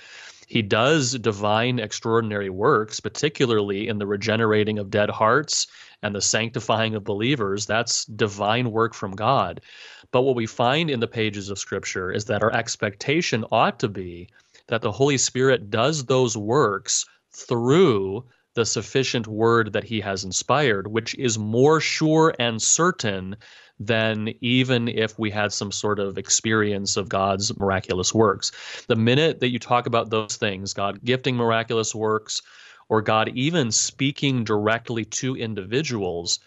He 0.46 0.61
does 0.61 1.12
divine 1.12 1.78
extraordinary 1.78 2.50
works, 2.50 3.00
particularly 3.00 3.88
in 3.88 3.99
the 3.99 4.06
regenerating 4.06 4.78
of 4.78 4.90
dead 4.90 5.08
hearts 5.08 5.66
and 6.02 6.14
the 6.14 6.20
sanctifying 6.20 6.94
of 6.94 7.04
believers. 7.04 7.64
That's 7.64 8.04
divine 8.04 8.70
work 8.70 8.92
from 8.92 9.12
God. 9.12 9.62
But 10.11 10.22
what 10.22 10.37
we 10.37 10.46
find 10.46 10.90
in 10.90 11.00
the 11.00 11.08
pages 11.08 11.49
of 11.49 11.58
Scripture 11.58 12.12
is 12.12 12.26
that 12.26 12.42
our 12.42 12.52
expectation 12.52 13.46
ought 13.50 13.78
to 13.80 13.88
be 13.88 14.28
that 14.66 14.82
the 14.82 14.92
Holy 14.92 15.16
Spirit 15.16 15.70
does 15.70 16.04
those 16.04 16.37
works 16.37 17.06
through 17.30 18.25
the 18.54 18.66
sufficient 18.66 19.26
word 19.26 19.73
that 19.73 19.85
he 19.85 20.00
has 20.00 20.25
inspired, 20.25 20.87
which 20.87 21.14
is 21.14 21.38
more 21.38 21.80
sure 21.80 22.35
and 22.38 22.61
certain 22.61 23.37
than 23.80 24.32
even 24.40 24.88
if 24.88 25.18
we 25.18 25.30
had 25.30 25.52
some 25.52 25.73
sort 25.73 25.99
of 25.99 26.18
experience 26.18 26.97
of 26.97 27.09
God's 27.09 27.56
miraculous 27.59 28.14
works. 28.14 28.52
The 28.87 28.97
minute 28.97 29.40
that 29.40 29.50
you 29.50 29.59
talk 29.59 29.87
about 29.87 30.11
those 30.11 30.37
things, 30.37 30.73
God 30.73 31.02
gifting 31.04 31.37
miraculous 31.37 31.94
works, 31.94 32.42
or 32.88 33.00
God 33.02 33.30
even 33.35 33.73
speaking 33.73 34.44
directly 34.44 35.04
to 35.06 35.35
individuals, 35.35 36.38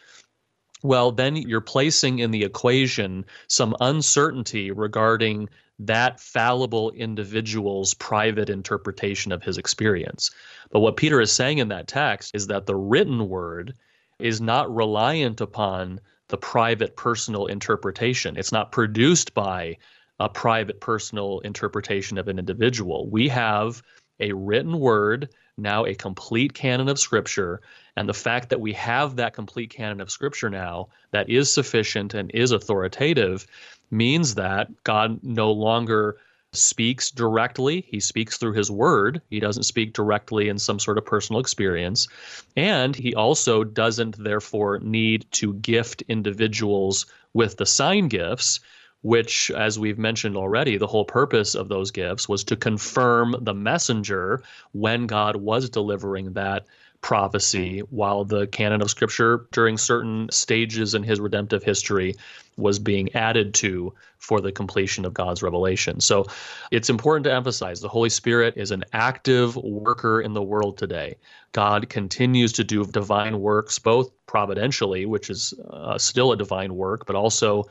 well, 0.85 1.11
then 1.11 1.35
you're 1.35 1.61
placing 1.61 2.19
in 2.19 2.31
the 2.31 2.43
equation 2.43 3.25
some 3.47 3.75
uncertainty 3.79 4.71
regarding 4.71 5.49
that 5.79 6.19
fallible 6.19 6.91
individual's 6.91 7.93
private 7.93 8.49
interpretation 8.49 9.31
of 9.31 9.43
his 9.43 9.57
experience. 9.57 10.31
But 10.71 10.79
what 10.79 10.97
Peter 10.97 11.19
is 11.19 11.31
saying 11.31 11.57
in 11.57 11.67
that 11.69 11.87
text 11.87 12.31
is 12.33 12.47
that 12.47 12.65
the 12.65 12.75
written 12.75 13.27
word 13.27 13.73
is 14.19 14.39
not 14.39 14.73
reliant 14.73 15.41
upon 15.41 15.99
the 16.29 16.37
private 16.37 16.95
personal 16.95 17.47
interpretation. 17.47 18.37
It's 18.37 18.51
not 18.51 18.71
produced 18.71 19.33
by 19.33 19.77
a 20.19 20.29
private 20.29 20.79
personal 20.79 21.39
interpretation 21.39 22.17
of 22.17 22.27
an 22.27 22.39
individual. 22.39 23.09
We 23.09 23.27
have 23.27 23.83
a 24.19 24.31
written 24.31 24.79
word, 24.79 25.29
now 25.57 25.85
a 25.85 25.93
complete 25.93 26.53
canon 26.53 26.87
of 26.87 26.99
scripture, 26.99 27.61
and 27.95 28.09
the 28.09 28.13
fact 28.13 28.49
that 28.49 28.61
we 28.61 28.73
have 28.73 29.15
that 29.15 29.33
complete 29.33 29.69
canon 29.69 30.01
of 30.01 30.11
scripture 30.11 30.49
now 30.49 30.89
that 31.11 31.29
is 31.29 31.51
sufficient 31.51 32.13
and 32.13 32.31
is 32.33 32.51
authoritative 32.51 33.47
means 33.91 34.35
that 34.35 34.67
God 34.83 35.19
no 35.23 35.51
longer 35.51 36.17
speaks 36.51 37.11
directly. 37.11 37.85
He 37.89 37.99
speaks 37.99 38.37
through 38.37 38.53
his 38.53 38.71
word. 38.71 39.21
He 39.29 39.39
doesn't 39.39 39.63
speak 39.63 39.93
directly 39.93 40.49
in 40.49 40.57
some 40.57 40.79
sort 40.79 40.97
of 40.97 41.05
personal 41.05 41.39
experience. 41.39 42.07
And 42.55 42.95
he 42.95 43.13
also 43.13 43.63
doesn't, 43.63 44.21
therefore, 44.23 44.79
need 44.79 45.25
to 45.33 45.53
gift 45.55 46.03
individuals 46.07 47.05
with 47.33 47.57
the 47.57 47.65
sign 47.65 48.07
gifts, 48.07 48.61
which, 49.01 49.51
as 49.51 49.77
we've 49.77 49.99
mentioned 49.99 50.37
already, 50.37 50.77
the 50.77 50.87
whole 50.87 51.05
purpose 51.05 51.55
of 51.55 51.69
those 51.69 51.91
gifts 51.91 52.27
was 52.27 52.43
to 52.45 52.55
confirm 52.55 53.35
the 53.41 53.53
messenger 53.53 54.41
when 54.71 55.07
God 55.07 55.35
was 55.35 55.69
delivering 55.69 56.33
that 56.33 56.65
prophecy, 57.05 57.81
while 57.91 58.25
the 58.25 58.47
canon 58.47 58.81
of 58.81 58.89
Scripture 58.89 59.45
during 59.51 59.77
certain 59.77 60.27
stages 60.31 60.95
in 60.95 61.03
his 61.03 61.19
redemptive 61.19 61.62
history 61.62 62.15
was 62.57 62.79
being 62.79 63.13
added 63.13 63.53
to 63.53 63.93
for 64.17 64.41
the 64.41 64.51
completion 64.51 65.05
of 65.05 65.13
God's 65.13 65.43
revelation. 65.43 66.00
So 66.00 66.25
it's 66.71 66.89
important 66.89 67.25
to 67.25 67.31
emphasize 67.31 67.79
the 67.79 67.88
Holy 67.88 68.09
Spirit 68.09 68.55
is 68.57 68.71
an 68.71 68.83
active 68.91 69.55
worker 69.55 70.19
in 70.19 70.33
the 70.33 70.41
world 70.41 70.79
today. 70.79 71.15
God 71.51 71.89
continues 71.89 72.51
to 72.53 72.63
do 72.63 72.83
divine 72.83 73.39
works, 73.39 73.77
both 73.77 74.09
providentially, 74.25 75.05
which 75.05 75.29
is 75.29 75.53
uh, 75.69 76.00
still 76.00 76.31
a 76.31 76.38
divine 76.38 76.74
work, 76.74 77.05
but 77.05 77.15
also 77.15 77.65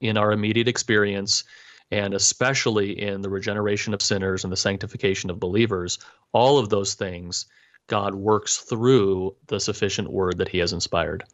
in 0.00 0.16
our 0.16 0.32
immediate 0.32 0.66
experience 0.66 1.44
and 1.92 2.12
especially 2.12 3.00
in 3.00 3.20
the 3.20 3.30
regeneration 3.30 3.94
of 3.94 4.02
sinners 4.02 4.42
and 4.42 4.52
the 4.52 4.56
sanctification 4.56 5.30
of 5.30 5.38
believers. 5.38 6.00
All 6.32 6.58
of 6.58 6.70
those 6.70 6.94
things 6.94 7.46
God 7.90 8.14
works 8.14 8.58
through 8.58 9.34
the 9.48 9.58
sufficient 9.58 10.12
word 10.12 10.38
that 10.38 10.48
he 10.48 10.58
has 10.58 10.72
inspired. 10.72 11.24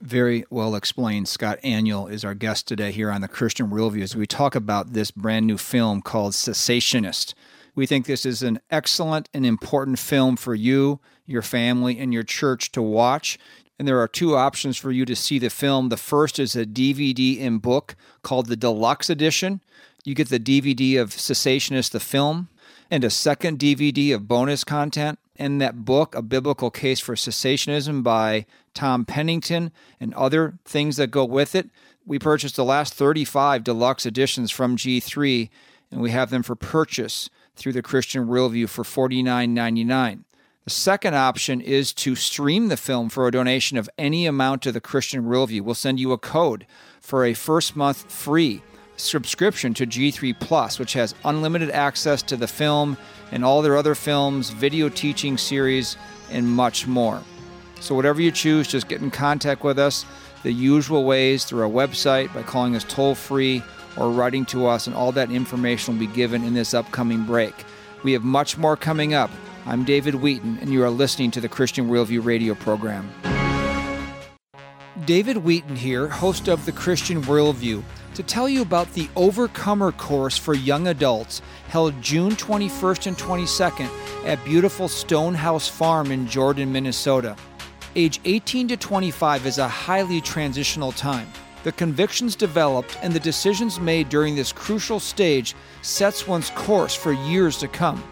Very 0.00 0.44
well 0.48 0.76
explained. 0.76 1.26
Scott 1.26 1.58
Aniol 1.64 2.08
is 2.10 2.24
our 2.24 2.34
guest 2.34 2.68
today 2.68 2.92
here 2.92 3.10
on 3.10 3.20
the 3.20 3.26
Christian 3.26 3.68
Worldview 3.68 4.02
as 4.02 4.14
we 4.14 4.24
talk 4.24 4.54
about 4.54 4.92
this 4.92 5.10
brand 5.10 5.44
new 5.44 5.58
film 5.58 6.00
called 6.00 6.32
Cessationist. 6.32 7.34
We 7.74 7.84
think 7.84 8.06
this 8.06 8.24
is 8.24 8.44
an 8.44 8.60
excellent 8.70 9.28
and 9.34 9.44
important 9.44 9.98
film 9.98 10.36
for 10.36 10.54
you, 10.54 11.00
your 11.26 11.42
family, 11.42 11.98
and 11.98 12.14
your 12.14 12.22
church 12.22 12.70
to 12.72 12.82
watch. 12.82 13.36
And 13.76 13.88
there 13.88 13.98
are 13.98 14.06
two 14.06 14.36
options 14.36 14.76
for 14.76 14.92
you 14.92 15.04
to 15.06 15.16
see 15.16 15.40
the 15.40 15.50
film. 15.50 15.88
The 15.88 15.96
first 15.96 16.38
is 16.38 16.54
a 16.54 16.64
DVD 16.64 17.38
in 17.38 17.58
book 17.58 17.96
called 18.22 18.46
the 18.46 18.56
Deluxe 18.56 19.10
Edition. 19.10 19.62
You 20.04 20.14
get 20.14 20.28
the 20.28 20.38
DVD 20.38 21.00
of 21.00 21.10
Cessationist, 21.10 21.90
the 21.90 21.98
film, 21.98 22.50
and 22.88 23.02
a 23.02 23.10
second 23.10 23.58
DVD 23.58 24.14
of 24.14 24.28
bonus 24.28 24.62
content 24.62 25.18
in 25.36 25.58
that 25.58 25.84
book, 25.84 26.14
A 26.14 26.22
Biblical 26.22 26.70
Case 26.70 27.00
for 27.00 27.14
Cessationism 27.14 28.02
by 28.02 28.46
Tom 28.72 29.04
Pennington, 29.04 29.72
and 30.00 30.14
other 30.14 30.58
things 30.64 30.96
that 30.96 31.10
go 31.10 31.24
with 31.24 31.54
it. 31.54 31.70
We 32.06 32.18
purchased 32.18 32.56
the 32.56 32.64
last 32.64 32.94
35 32.94 33.64
deluxe 33.64 34.06
editions 34.06 34.50
from 34.50 34.76
G3, 34.76 35.48
and 35.90 36.00
we 36.00 36.10
have 36.10 36.30
them 36.30 36.42
for 36.42 36.54
purchase 36.54 37.30
through 37.56 37.72
the 37.72 37.82
Christian 37.82 38.26
Worldview 38.26 38.68
for 38.68 38.84
$49.99. 38.84 40.24
The 40.64 40.70
second 40.70 41.14
option 41.14 41.60
is 41.60 41.92
to 41.94 42.16
stream 42.16 42.68
the 42.68 42.76
film 42.76 43.10
for 43.10 43.28
a 43.28 43.30
donation 43.30 43.76
of 43.76 43.90
any 43.98 44.26
amount 44.26 44.62
to 44.62 44.72
the 44.72 44.80
Christian 44.80 45.24
Worldview. 45.24 45.60
We'll 45.60 45.74
send 45.74 46.00
you 46.00 46.12
a 46.12 46.18
code 46.18 46.66
for 47.00 47.24
a 47.24 47.34
first 47.34 47.76
month 47.76 48.10
free 48.10 48.62
subscription 48.96 49.74
to 49.74 49.86
G3 49.86 50.38
Plus, 50.40 50.78
which 50.78 50.94
has 50.94 51.14
unlimited 51.24 51.70
access 51.70 52.22
to 52.22 52.36
the 52.36 52.48
film 52.48 52.96
and 53.34 53.44
all 53.44 53.62
their 53.62 53.76
other 53.76 53.96
films, 53.96 54.50
video 54.50 54.88
teaching 54.88 55.36
series, 55.36 55.96
and 56.30 56.48
much 56.48 56.86
more. 56.86 57.20
So, 57.80 57.94
whatever 57.94 58.22
you 58.22 58.30
choose, 58.30 58.68
just 58.68 58.88
get 58.88 59.02
in 59.02 59.10
contact 59.10 59.64
with 59.64 59.78
us 59.78 60.06
the 60.44 60.52
usual 60.52 61.04
ways 61.04 61.44
through 61.44 61.62
our 61.62 61.68
website 61.68 62.32
by 62.32 62.42
calling 62.44 62.76
us 62.76 62.84
toll 62.84 63.14
free 63.14 63.62
or 63.96 64.10
writing 64.10 64.44
to 64.46 64.66
us, 64.66 64.86
and 64.86 64.94
all 64.94 65.10
that 65.12 65.32
information 65.32 65.94
will 65.94 66.06
be 66.06 66.12
given 66.14 66.44
in 66.44 66.54
this 66.54 66.74
upcoming 66.74 67.24
break. 67.24 67.54
We 68.04 68.12
have 68.12 68.22
much 68.22 68.56
more 68.56 68.76
coming 68.76 69.14
up. 69.14 69.30
I'm 69.66 69.84
David 69.84 70.14
Wheaton, 70.14 70.58
and 70.60 70.72
you 70.72 70.84
are 70.84 70.90
listening 70.90 71.32
to 71.32 71.40
the 71.40 71.48
Christian 71.48 71.88
Worldview 71.88 72.24
radio 72.24 72.54
program. 72.54 73.10
David 75.06 75.38
Wheaton 75.38 75.74
here, 75.74 76.06
host 76.08 76.48
of 76.48 76.64
the 76.66 76.72
Christian 76.72 77.20
Worldview 77.22 77.82
to 78.14 78.22
tell 78.22 78.48
you 78.48 78.62
about 78.62 78.92
the 78.94 79.08
Overcomer 79.16 79.92
course 79.92 80.38
for 80.38 80.54
young 80.54 80.86
adults 80.88 81.42
held 81.68 82.00
June 82.00 82.32
21st 82.32 83.08
and 83.08 83.18
22nd 83.18 83.88
at 84.24 84.44
beautiful 84.44 84.88
Stonehouse 84.88 85.68
Farm 85.68 86.12
in 86.12 86.26
Jordan, 86.28 86.72
Minnesota. 86.72 87.36
Age 87.96 88.20
18 88.24 88.68
to 88.68 88.76
25 88.76 89.46
is 89.46 89.58
a 89.58 89.68
highly 89.68 90.20
transitional 90.20 90.92
time. 90.92 91.28
The 91.64 91.72
convictions 91.72 92.36
developed 92.36 92.96
and 93.02 93.12
the 93.12 93.20
decisions 93.20 93.80
made 93.80 94.08
during 94.10 94.36
this 94.36 94.52
crucial 94.52 95.00
stage 95.00 95.54
sets 95.82 96.28
one's 96.28 96.50
course 96.50 96.94
for 96.94 97.12
years 97.12 97.58
to 97.58 97.68
come. 97.68 98.02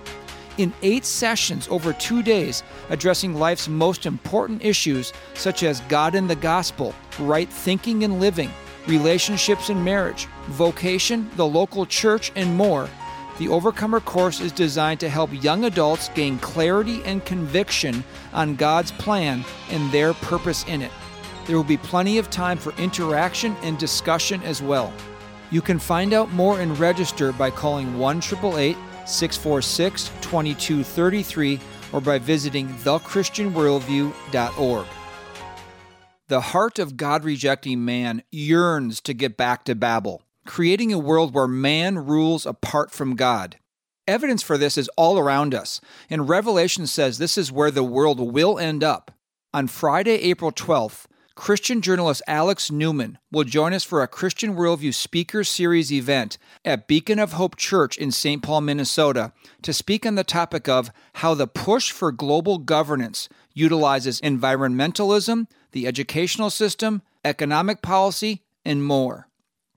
In 0.58 0.72
eight 0.82 1.04
sessions 1.04 1.68
over 1.70 1.92
two 1.92 2.22
days, 2.22 2.62
addressing 2.90 3.34
life's 3.34 3.68
most 3.68 4.04
important 4.04 4.64
issues 4.64 5.12
such 5.34 5.62
as 5.62 5.80
God 5.82 6.14
and 6.14 6.28
the 6.28 6.36
gospel, 6.36 6.94
right 7.18 7.48
thinking 7.48 8.04
and 8.04 8.20
living, 8.20 8.50
relationships 8.86 9.68
and 9.68 9.84
marriage, 9.84 10.26
vocation, 10.48 11.30
the 11.36 11.46
local 11.46 11.86
church, 11.86 12.32
and 12.36 12.56
more. 12.56 12.88
The 13.38 13.48
Overcomer 13.48 14.00
course 14.00 14.40
is 14.40 14.52
designed 14.52 15.00
to 15.00 15.08
help 15.08 15.30
young 15.42 15.64
adults 15.64 16.10
gain 16.10 16.38
clarity 16.38 17.02
and 17.04 17.24
conviction 17.24 18.04
on 18.32 18.56
God's 18.56 18.92
plan 18.92 19.44
and 19.70 19.90
their 19.90 20.14
purpose 20.14 20.64
in 20.68 20.82
it. 20.82 20.92
There 21.46 21.56
will 21.56 21.64
be 21.64 21.76
plenty 21.76 22.18
of 22.18 22.30
time 22.30 22.58
for 22.58 22.72
interaction 22.74 23.56
and 23.62 23.78
discussion 23.78 24.42
as 24.42 24.62
well. 24.62 24.92
You 25.50 25.60
can 25.60 25.78
find 25.78 26.12
out 26.12 26.32
more 26.32 26.60
and 26.60 26.78
register 26.78 27.32
by 27.32 27.50
calling 27.50 27.98
1 27.98 28.22
646 28.22 30.08
2233 30.20 31.60
or 31.92 32.00
by 32.00 32.18
visiting 32.18 32.68
thechristianworldview.org. 32.68 34.86
The 36.28 36.40
heart 36.40 36.78
of 36.78 36.96
God 36.96 37.24
rejecting 37.24 37.84
man 37.84 38.22
yearns 38.30 39.00
to 39.02 39.12
get 39.12 39.36
back 39.36 39.64
to 39.64 39.74
Babel, 39.74 40.22
creating 40.46 40.92
a 40.92 40.98
world 40.98 41.34
where 41.34 41.48
man 41.48 41.98
rules 41.98 42.46
apart 42.46 42.92
from 42.92 43.16
God. 43.16 43.56
Evidence 44.06 44.42
for 44.42 44.56
this 44.56 44.78
is 44.78 44.88
all 44.96 45.18
around 45.18 45.54
us, 45.54 45.80
and 46.08 46.28
Revelation 46.28 46.86
says 46.86 47.18
this 47.18 47.36
is 47.36 47.52
where 47.52 47.70
the 47.70 47.84
world 47.84 48.20
will 48.20 48.58
end 48.58 48.84
up. 48.84 49.10
On 49.52 49.66
Friday, 49.66 50.14
April 50.22 50.52
12th, 50.52 51.06
Christian 51.34 51.80
journalist 51.80 52.22
Alex 52.26 52.70
Newman 52.70 53.18
will 53.30 53.44
join 53.44 53.72
us 53.72 53.84
for 53.84 54.02
a 54.02 54.08
Christian 54.08 54.54
Worldview 54.54 54.92
Speaker 54.92 55.44
Series 55.44 55.90
event 55.90 56.36
at 56.64 56.86
Beacon 56.86 57.18
of 57.18 57.32
Hope 57.32 57.56
Church 57.56 57.96
in 57.96 58.10
St. 58.10 58.42
Paul, 58.42 58.60
Minnesota, 58.60 59.32
to 59.62 59.72
speak 59.72 60.04
on 60.04 60.14
the 60.14 60.24
topic 60.24 60.68
of 60.68 60.90
how 61.14 61.34
the 61.34 61.46
push 61.46 61.90
for 61.90 62.12
global 62.12 62.58
governance 62.58 63.28
utilizes 63.54 64.20
environmentalism, 64.20 65.46
the 65.72 65.86
educational 65.86 66.50
system, 66.50 67.02
economic 67.24 67.82
policy, 67.82 68.42
and 68.64 68.84
more. 68.84 69.28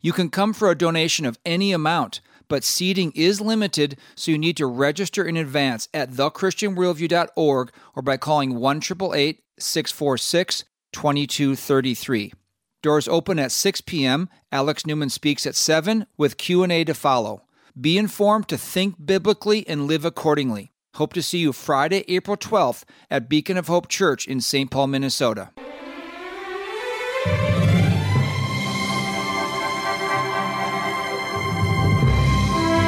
You 0.01 0.13
can 0.13 0.29
come 0.29 0.53
for 0.53 0.69
a 0.69 0.77
donation 0.77 1.25
of 1.25 1.39
any 1.45 1.71
amount, 1.71 2.21
but 2.47 2.63
seating 2.63 3.11
is 3.15 3.41
limited, 3.41 3.97
so 4.15 4.31
you 4.31 4.37
need 4.37 4.57
to 4.57 4.67
register 4.67 5.23
in 5.25 5.37
advance 5.37 5.87
at 5.93 6.11
thechristianworldview.org 6.11 7.71
or 7.95 8.01
by 8.01 8.17
calling 8.17 8.55
1 8.55 8.81
646 8.81 10.63
2233. 10.91 12.33
Doors 12.81 13.07
open 13.07 13.39
at 13.39 13.51
6 13.51 13.81
p.m. 13.81 14.29
Alex 14.51 14.85
Newman 14.85 15.09
speaks 15.09 15.47
at 15.47 15.55
7 15.55 16.05
with 16.17 16.37
Q&A 16.37 16.83
to 16.83 16.93
follow. 16.93 17.41
Be 17.79 17.97
informed 17.97 18.47
to 18.49 18.57
think 18.57 19.03
biblically 19.03 19.67
and 19.67 19.87
live 19.87 20.05
accordingly. 20.05 20.71
Hope 20.95 21.11
to 21.11 21.21
see 21.21 21.39
you 21.39 21.51
Friday, 21.51 22.05
April 22.07 22.37
12th 22.37 22.85
at 23.11 23.27
Beacon 23.27 23.57
of 23.57 23.67
Hope 23.67 23.89
Church 23.89 24.29
in 24.29 24.39
St. 24.39 24.71
Paul, 24.71 24.87
Minnesota. 24.87 25.49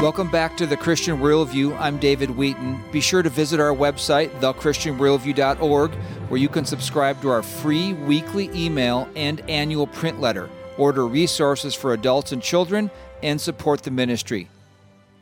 Welcome 0.01 0.31
back 0.31 0.55
to 0.55 0.65
the 0.65 0.77
Christian 0.77 1.17
Worldview. 1.17 1.77
I'm 1.77 1.97
David 1.97 2.29
Wheaton. 2.29 2.81
Be 2.93 3.01
sure 3.01 3.21
to 3.21 3.29
visit 3.29 3.59
our 3.59 3.75
website, 3.75 4.29
thechristianworldview.org, 4.39 5.91
where 6.29 6.39
you 6.39 6.47
can 6.47 6.63
subscribe 6.63 7.21
to 7.23 7.29
our 7.29 7.43
free 7.43 7.91
weekly 7.91 8.49
email 8.55 9.09
and 9.17 9.41
annual 9.49 9.85
print 9.85 10.21
letter, 10.21 10.49
order 10.77 11.05
resources 11.05 11.75
for 11.75 11.91
adults 11.91 12.31
and 12.31 12.41
children, 12.41 12.89
and 13.21 13.41
support 13.41 13.83
the 13.83 13.91
ministry. 13.91 14.49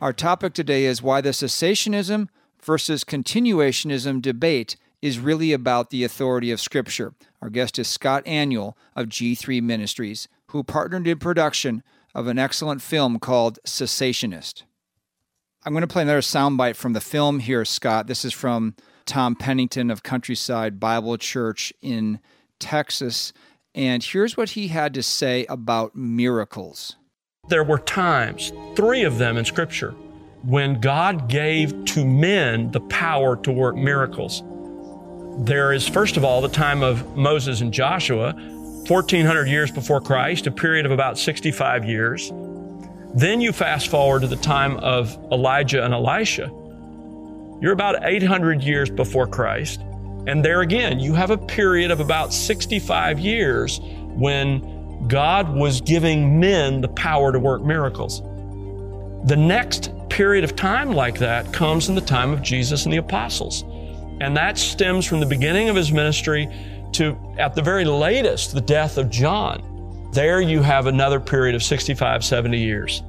Our 0.00 0.12
topic 0.12 0.52
today 0.52 0.84
is 0.84 1.02
why 1.02 1.20
the 1.20 1.30
cessationism 1.30 2.28
versus 2.66 3.04
continuationism 3.04 4.20
debate 4.20 4.76
is 5.00 5.20
really 5.20 5.52
about 5.52 5.90
the 5.90 6.02
authority 6.02 6.50
of 6.50 6.60
Scripture. 6.60 7.14
Our 7.40 7.48
guest 7.48 7.78
is 7.78 7.86
Scott 7.86 8.24
Aniol 8.24 8.74
of 8.96 9.06
G3 9.06 9.62
Ministries, 9.62 10.26
who 10.48 10.64
partnered 10.64 11.06
in 11.06 11.18
production 11.18 11.84
of 12.12 12.26
an 12.26 12.38
excellent 12.38 12.82
film 12.82 13.20
called 13.20 13.60
Cessationist. 13.64 14.64
I'm 15.64 15.72
going 15.72 15.82
to 15.82 15.86
play 15.86 16.02
another 16.02 16.20
soundbite 16.20 16.76
from 16.76 16.92
the 16.92 17.00
film 17.00 17.38
here, 17.38 17.64
Scott. 17.64 18.08
This 18.08 18.24
is 18.24 18.32
from 18.32 18.74
Tom 19.04 19.36
Pennington 19.36 19.90
of 19.90 20.02
Countryside 20.02 20.80
Bible 20.80 21.16
Church 21.18 21.72
in 21.80 22.20
Texas. 22.58 23.32
And 23.74 24.02
here's 24.02 24.36
what 24.36 24.50
he 24.50 24.68
had 24.68 24.94
to 24.94 25.02
say 25.02 25.46
about 25.48 25.94
miracles. 25.94 26.96
There 27.48 27.64
were 27.64 27.78
times, 27.78 28.52
three 28.74 29.04
of 29.04 29.18
them 29.18 29.36
in 29.36 29.44
Scripture, 29.44 29.94
when 30.42 30.80
God 30.80 31.28
gave 31.28 31.84
to 31.86 32.04
men 32.04 32.70
the 32.70 32.80
power 32.80 33.36
to 33.36 33.52
work 33.52 33.76
miracles. 33.76 34.42
There 35.44 35.72
is, 35.72 35.86
first 35.86 36.16
of 36.16 36.24
all, 36.24 36.40
the 36.40 36.48
time 36.48 36.82
of 36.82 37.16
Moses 37.16 37.60
and 37.60 37.72
Joshua, 37.72 38.32
1400 38.88 39.48
years 39.48 39.70
before 39.70 40.00
Christ, 40.00 40.46
a 40.46 40.50
period 40.50 40.86
of 40.86 40.92
about 40.92 41.18
65 41.18 41.84
years. 41.84 42.32
Then 43.14 43.40
you 43.40 43.52
fast 43.52 43.88
forward 43.88 44.22
to 44.22 44.28
the 44.28 44.36
time 44.36 44.76
of 44.78 45.16
Elijah 45.32 45.84
and 45.84 45.92
Elisha. 45.92 46.50
You're 47.60 47.72
about 47.72 48.06
800 48.06 48.62
years 48.62 48.90
before 48.90 49.26
Christ. 49.26 49.80
And 50.26 50.44
there 50.44 50.60
again, 50.60 51.00
you 51.00 51.14
have 51.14 51.30
a 51.30 51.38
period 51.38 51.90
of 51.90 52.00
about 52.00 52.32
65 52.32 53.18
years 53.18 53.80
when 54.14 55.08
God 55.08 55.54
was 55.54 55.80
giving 55.80 56.40
men 56.40 56.80
the 56.80 56.88
power 56.88 57.32
to 57.32 57.38
work 57.38 57.62
miracles. 57.62 58.22
The 59.26 59.36
next 59.36 59.90
period 60.08 60.44
of 60.44 60.54
time 60.54 60.92
like 60.92 61.18
that 61.18 61.52
comes 61.52 61.88
in 61.88 61.96
the 61.96 62.00
time 62.00 62.32
of 62.32 62.42
Jesus 62.42 62.84
and 62.84 62.92
the 62.92 62.98
apostles. 62.98 63.62
And 64.20 64.36
that 64.36 64.56
stems 64.56 65.04
from 65.04 65.18
the 65.18 65.26
beginning 65.26 65.68
of 65.68 65.74
his 65.74 65.90
ministry 65.90 66.48
to, 66.92 67.18
at 67.36 67.54
the 67.56 67.60
very 67.60 67.84
latest, 67.84 68.54
the 68.54 68.60
death 68.60 68.98
of 68.98 69.10
John. 69.10 70.10
There 70.12 70.40
you 70.40 70.62
have 70.62 70.86
another 70.86 71.18
period 71.18 71.56
of 71.56 71.62
65, 71.64 72.24
70 72.24 72.56
years. 72.56 73.02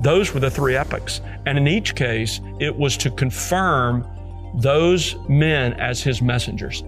Those 0.00 0.32
were 0.32 0.38
the 0.38 0.50
three 0.50 0.76
epochs. 0.76 1.20
And 1.44 1.58
in 1.58 1.66
each 1.66 1.96
case, 1.96 2.40
it 2.60 2.74
was 2.74 2.96
to 2.98 3.10
confirm 3.10 4.06
those 4.54 5.16
men 5.28 5.72
as 5.74 6.02
his 6.02 6.22
messengers. 6.22 6.84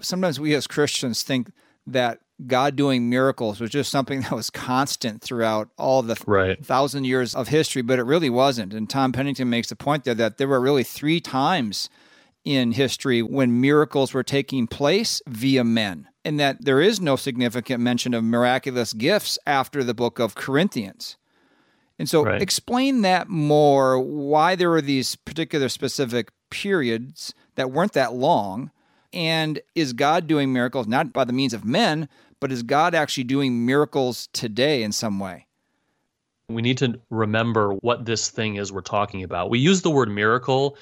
Sometimes 0.00 0.38
we 0.38 0.54
as 0.54 0.68
Christians 0.68 1.24
think 1.24 1.50
that 1.86 2.20
God 2.46 2.76
doing 2.76 3.08
miracles 3.08 3.60
was 3.60 3.70
just 3.70 3.90
something 3.90 4.20
that 4.22 4.32
was 4.32 4.50
constant 4.50 5.22
throughout 5.22 5.70
all 5.76 6.02
the 6.02 6.16
right. 6.26 6.64
thousand 6.64 7.04
years 7.04 7.34
of 7.34 7.48
history, 7.48 7.82
but 7.82 7.98
it 7.98 8.04
really 8.04 8.30
wasn't. 8.30 8.72
And 8.74 8.88
Tom 8.88 9.12
Pennington 9.12 9.50
makes 9.50 9.68
the 9.68 9.76
point 9.76 10.04
there 10.04 10.14
that 10.14 10.38
there 10.38 10.48
were 10.48 10.60
really 10.60 10.84
three 10.84 11.20
times 11.20 11.88
in 12.44 12.72
history 12.72 13.22
when 13.22 13.60
miracles 13.60 14.14
were 14.14 14.22
taking 14.22 14.66
place 14.66 15.20
via 15.26 15.62
men, 15.62 16.08
and 16.24 16.40
that 16.40 16.64
there 16.64 16.80
is 16.80 17.00
no 17.00 17.16
significant 17.16 17.82
mention 17.82 18.14
of 18.14 18.24
miraculous 18.24 18.92
gifts 18.92 19.38
after 19.46 19.84
the 19.84 19.94
book 19.94 20.18
of 20.18 20.34
Corinthians. 20.34 21.16
And 21.98 22.08
so, 22.08 22.24
right. 22.24 22.40
explain 22.40 23.02
that 23.02 23.28
more 23.28 23.98
why 24.00 24.56
there 24.56 24.70
were 24.70 24.80
these 24.80 25.16
particular 25.16 25.68
specific 25.68 26.30
periods 26.48 27.34
that 27.56 27.70
weren't 27.70 27.92
that 27.92 28.14
long. 28.14 28.70
And 29.12 29.60
is 29.74 29.92
God 29.92 30.26
doing 30.26 30.52
miracles 30.52 30.86
not 30.86 31.12
by 31.12 31.24
the 31.24 31.32
means 31.32 31.52
of 31.52 31.64
men, 31.64 32.08
but 32.40 32.50
is 32.50 32.62
God 32.62 32.94
actually 32.94 33.24
doing 33.24 33.64
miracles 33.64 34.28
today 34.32 34.82
in 34.82 34.92
some 34.92 35.20
way? 35.20 35.46
We 36.48 36.62
need 36.62 36.78
to 36.78 37.00
remember 37.10 37.74
what 37.74 38.06
this 38.06 38.28
thing 38.28 38.56
is 38.56 38.72
we're 38.72 38.80
talking 38.80 39.22
about. 39.22 39.50
We 39.50 39.60
use 39.60 39.82
the 39.82 39.90
word 39.90 40.08
miracle 40.08 40.76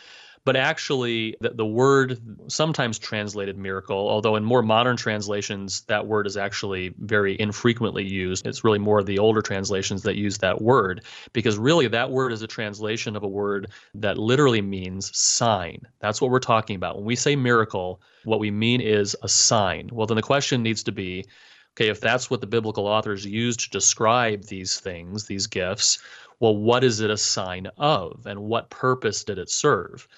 but 0.49 0.57
actually 0.57 1.37
the, 1.43 1.51
the 1.51 1.67
word 1.67 2.19
sometimes 2.47 2.99
translated 2.99 3.59
miracle 3.59 4.09
although 4.09 4.35
in 4.35 4.43
more 4.43 4.63
modern 4.63 4.97
translations 4.97 5.83
that 5.83 6.07
word 6.07 6.27
is 6.27 6.39
actually 6.39 6.95
very 7.01 7.39
infrequently 7.39 8.03
used. 8.03 8.47
It's 8.47 8.65
really 8.65 8.79
more 8.79 9.03
the 9.03 9.19
older 9.19 9.43
translations 9.43 10.05
that 10.05 10.17
use 10.17 10.39
that 10.39 10.63
word 10.63 11.05
because 11.35 11.59
really 11.59 11.87
that 11.89 12.11
word 12.11 12.33
is 12.33 12.41
a 12.41 12.47
translation 12.47 13.15
of 13.15 13.25
a 13.25 13.29
word 13.29 13.71
that 13.97 14.17
literally 14.17 14.63
means 14.63 15.15
sign. 15.15 15.83
That's 16.01 16.19
what 16.19 16.31
we're 16.31 16.39
talking 16.39 16.77
about. 16.77 16.97
When 16.97 17.05
we 17.05 17.15
say 17.15 17.37
miracle 17.37 18.01
what 18.25 18.41
we 18.41 18.51
mean 18.51 18.81
is 18.81 19.15
a 19.23 19.29
sign. 19.29 19.91
Well 19.93 20.07
then 20.07 20.17
the 20.17 20.23
question 20.23 20.63
needs 20.63 20.83
to 20.85 20.93
be 20.93 21.27
okay 21.75 21.91
if 21.91 22.01
that's 22.01 22.31
what 22.31 22.41
the 22.41 22.47
biblical 22.47 22.87
authors 22.87 23.27
used 23.27 23.61
to 23.61 23.69
describe 23.69 24.45
these 24.45 24.81
things 24.81 25.27
these 25.27 25.47
gifts 25.47 25.99
well 26.41 26.57
what 26.57 26.85
is 26.85 27.01
it 27.01 27.11
a 27.11 27.19
sign 27.19 27.67
of? 27.77 28.25
And 28.25 28.41
what 28.41 28.71
purpose 28.71 29.25
did 29.25 29.37
it 29.37 29.51
serve 29.51 30.09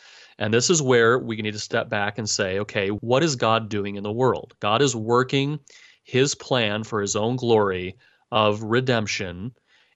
and 0.40 0.52
this 0.52 0.70
is 0.70 0.80
where 0.80 1.18
we 1.18 1.36
need 1.36 1.52
to 1.52 1.58
step 1.58 1.90
back 1.90 2.16
and 2.16 2.28
say, 2.28 2.58
okay, 2.58 2.88
what 2.88 3.22
is 3.22 3.36
God 3.36 3.68
doing 3.68 3.96
in 3.96 4.02
the 4.02 4.10
world? 4.10 4.54
God 4.58 4.80
is 4.80 4.96
working 4.96 5.60
his 6.02 6.34
plan 6.34 6.82
for 6.82 7.02
his 7.02 7.14
own 7.14 7.36
glory 7.36 7.96
of 8.32 8.62
redemption 8.62 9.52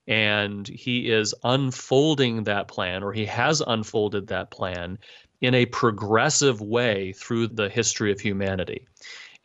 and 0.07 0.67
he 0.67 1.09
is 1.09 1.33
unfolding 1.43 2.43
that 2.43 2.67
plan 2.67 3.01
or 3.01 3.11
he 3.11 3.25
has 3.25 3.61
unfolded 3.65 4.27
that 4.27 4.51
plan 4.51 4.99
in 5.41 5.55
a 5.55 5.65
progressive 5.65 6.61
way 6.61 7.11
through 7.13 7.47
the 7.47 7.67
history 7.67 8.11
of 8.11 8.19
humanity. 8.19 8.85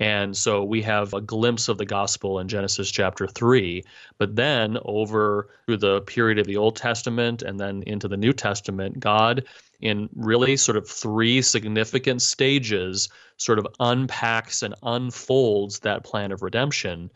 And 0.01 0.37
so 0.37 0.63
we 0.65 0.83
have 0.83 1.15
a 1.15 1.21
glimpse 1.21 1.69
of 1.69 1.79
the 1.79 1.87
gospel 1.87 2.39
in 2.39 2.49
Genesis 2.49 2.91
chapter 2.91 3.27
3. 3.27 3.83
But 4.19 4.35
then, 4.35 4.79
over 4.85 5.49
through 5.67 5.77
the 5.79 6.01
period 6.03 6.39
of 6.39 6.47
the 6.47 6.57
Old 6.57 6.77
Testament 6.77 7.43
and 7.43 7.61
then 7.61 7.83
into 7.87 8.09
the 8.09 8.17
New 8.17 8.33
Testament, 8.33 8.99
God, 8.99 9.45
in 9.81 10.09
really 10.14 10.57
sort 10.57 10.77
of 10.77 10.88
three 10.88 11.43
significant 11.43 12.23
stages, 12.23 13.09
sort 13.37 13.59
of 13.59 13.66
unpacks 13.81 14.62
and 14.62 14.75
unfolds 14.83 15.81
that 15.81 16.05
plan 16.05 16.33
of 16.33 16.43
redemption. 16.43 17.11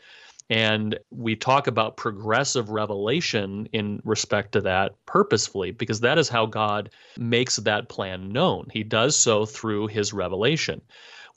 And 0.51 0.99
we 1.11 1.37
talk 1.37 1.67
about 1.67 1.97
progressive 1.97 2.69
revelation 2.69 3.67
in 3.73 4.01
respect 4.05 4.53
to 4.53 4.61
that 4.63 4.93
purposefully, 5.07 5.71
because 5.71 6.01
that 6.01 6.19
is 6.19 6.29
how 6.29 6.45
God 6.47 6.91
makes 7.17 7.57
that 7.57 7.89
plan 7.89 8.31
known. 8.31 8.67
He 8.71 8.83
does 8.83 9.17
so 9.17 9.47
through 9.47 9.87
his 9.87 10.13
revelation. 10.13 10.83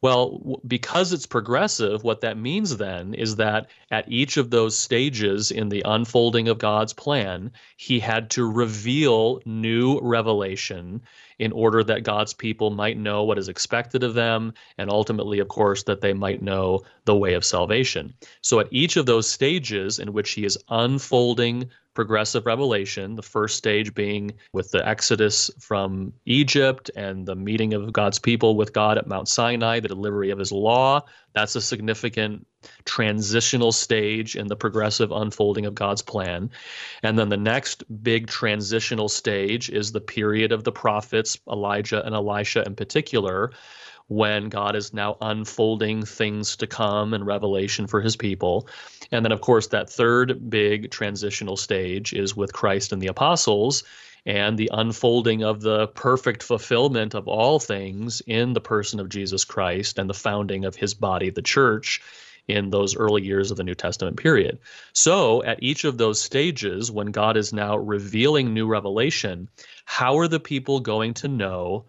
Well, 0.03 0.61
because 0.67 1.11
it's 1.11 1.25
progressive, 1.25 2.03
what 2.03 2.21
that 2.21 2.37
means 2.37 2.77
then 2.77 3.15
is 3.15 3.37
that 3.37 3.67
at 3.89 4.11
each 4.11 4.37
of 4.37 4.51
those 4.51 4.77
stages 4.77 5.49
in 5.49 5.69
the 5.69 5.81
unfolding 5.85 6.47
of 6.49 6.59
God's 6.59 6.93
plan, 6.93 7.51
he 7.77 7.99
had 7.99 8.29
to 8.31 8.49
reveal 8.49 9.41
new 9.45 9.99
revelation 10.01 11.01
in 11.39 11.51
order 11.51 11.83
that 11.83 12.03
God's 12.03 12.33
people 12.33 12.69
might 12.69 12.97
know 12.97 13.23
what 13.23 13.39
is 13.39 13.49
expected 13.49 14.03
of 14.03 14.13
them, 14.13 14.53
and 14.77 14.91
ultimately, 14.91 15.39
of 15.39 15.47
course, 15.47 15.81
that 15.83 16.01
they 16.01 16.13
might 16.13 16.43
know 16.43 16.83
the 17.05 17.15
way 17.15 17.33
of 17.33 17.43
salvation. 17.43 18.13
So, 18.41 18.59
at 18.59 18.67
each 18.71 18.97
of 18.97 19.07
those 19.07 19.27
stages 19.27 19.97
in 19.97 20.13
which 20.13 20.31
he 20.31 20.45
is 20.45 20.59
unfolding 20.69 21.71
progressive 21.97 22.45
revelation, 22.45 23.15
the 23.15 23.23
first 23.23 23.57
stage 23.57 23.95
being 23.95 24.31
with 24.53 24.69
the 24.69 24.87
exodus 24.87 25.49
from 25.59 26.13
Egypt 26.25 26.91
and 26.95 27.25
the 27.25 27.35
meeting 27.35 27.73
of 27.73 27.91
God's 27.91 28.19
people 28.19 28.55
with 28.55 28.71
God 28.71 28.99
at 28.99 29.07
Mount 29.07 29.27
Sinai, 29.27 29.79
the 29.79 29.87
delivery 29.87 30.29
of 30.29 30.37
his 30.37 30.51
law. 30.51 31.01
That's 31.33 31.55
a 31.55 31.61
significant 31.61 32.45
transitional 32.85 33.71
stage 33.71 34.35
in 34.35 34.45
the 34.45 34.55
progressive 34.55 35.11
unfolding 35.11 35.65
of 35.65 35.73
God's 35.73 36.03
plan. 36.03 36.51
And 37.01 37.17
then 37.17 37.29
the 37.29 37.35
next 37.35 37.83
big 38.03 38.27
transitional 38.27 39.09
stage 39.09 39.71
is 39.71 39.91
the 39.91 39.99
period 39.99 40.51
of 40.51 40.63
the 40.63 40.71
prophets, 40.71 41.39
Elijah 41.49 42.05
and 42.05 42.13
Elisha 42.13 42.63
in 42.63 42.75
particular 42.75 43.53
when 44.07 44.49
God 44.49 44.75
is 44.75 44.93
now 44.93 45.17
unfolding 45.21 46.05
things 46.05 46.55
to 46.57 46.67
come 46.67 47.13
and 47.13 47.25
revelation 47.25 47.87
for 47.87 48.01
his 48.01 48.15
people. 48.15 48.67
And 49.11 49.23
then, 49.25 49.31
of 49.31 49.41
course, 49.41 49.67
that 49.67 49.89
third 49.89 50.49
big 50.49 50.91
transitional 50.91 51.57
stage 51.57 52.13
is 52.13 52.35
with 52.35 52.53
Christ 52.53 52.93
and 52.93 53.01
the 53.01 53.07
apostles 53.07 53.83
and 54.25 54.57
the 54.57 54.69
unfolding 54.73 55.43
of 55.43 55.61
the 55.61 55.87
perfect 55.87 56.43
fulfillment 56.43 57.15
of 57.15 57.27
all 57.27 57.59
things 57.59 58.21
in 58.27 58.53
the 58.53 58.61
person 58.61 58.99
of 58.99 59.09
Jesus 59.09 59.45
Christ 59.45 59.99
and 59.99 60.09
the 60.09 60.13
founding 60.13 60.65
of 60.65 60.75
his 60.75 60.93
body, 60.93 61.29
the 61.29 61.41
church, 61.41 62.01
in 62.47 62.69
those 62.69 62.95
early 62.95 63.23
years 63.23 63.51
of 63.51 63.57
the 63.57 63.63
New 63.63 63.75
Testament 63.75 64.17
period. 64.17 64.59
So, 64.93 65.43
at 65.43 65.61
each 65.61 65.83
of 65.83 65.97
those 65.97 66.21
stages, 66.21 66.91
when 66.91 67.07
God 67.07 67.35
is 67.35 67.51
now 67.51 67.77
revealing 67.77 68.53
new 68.53 68.67
revelation, 68.67 69.49
how 69.85 70.17
are 70.17 70.27
the 70.27 70.39
people 70.39 70.79
going 70.79 71.13
to 71.15 71.27
know 71.27 71.85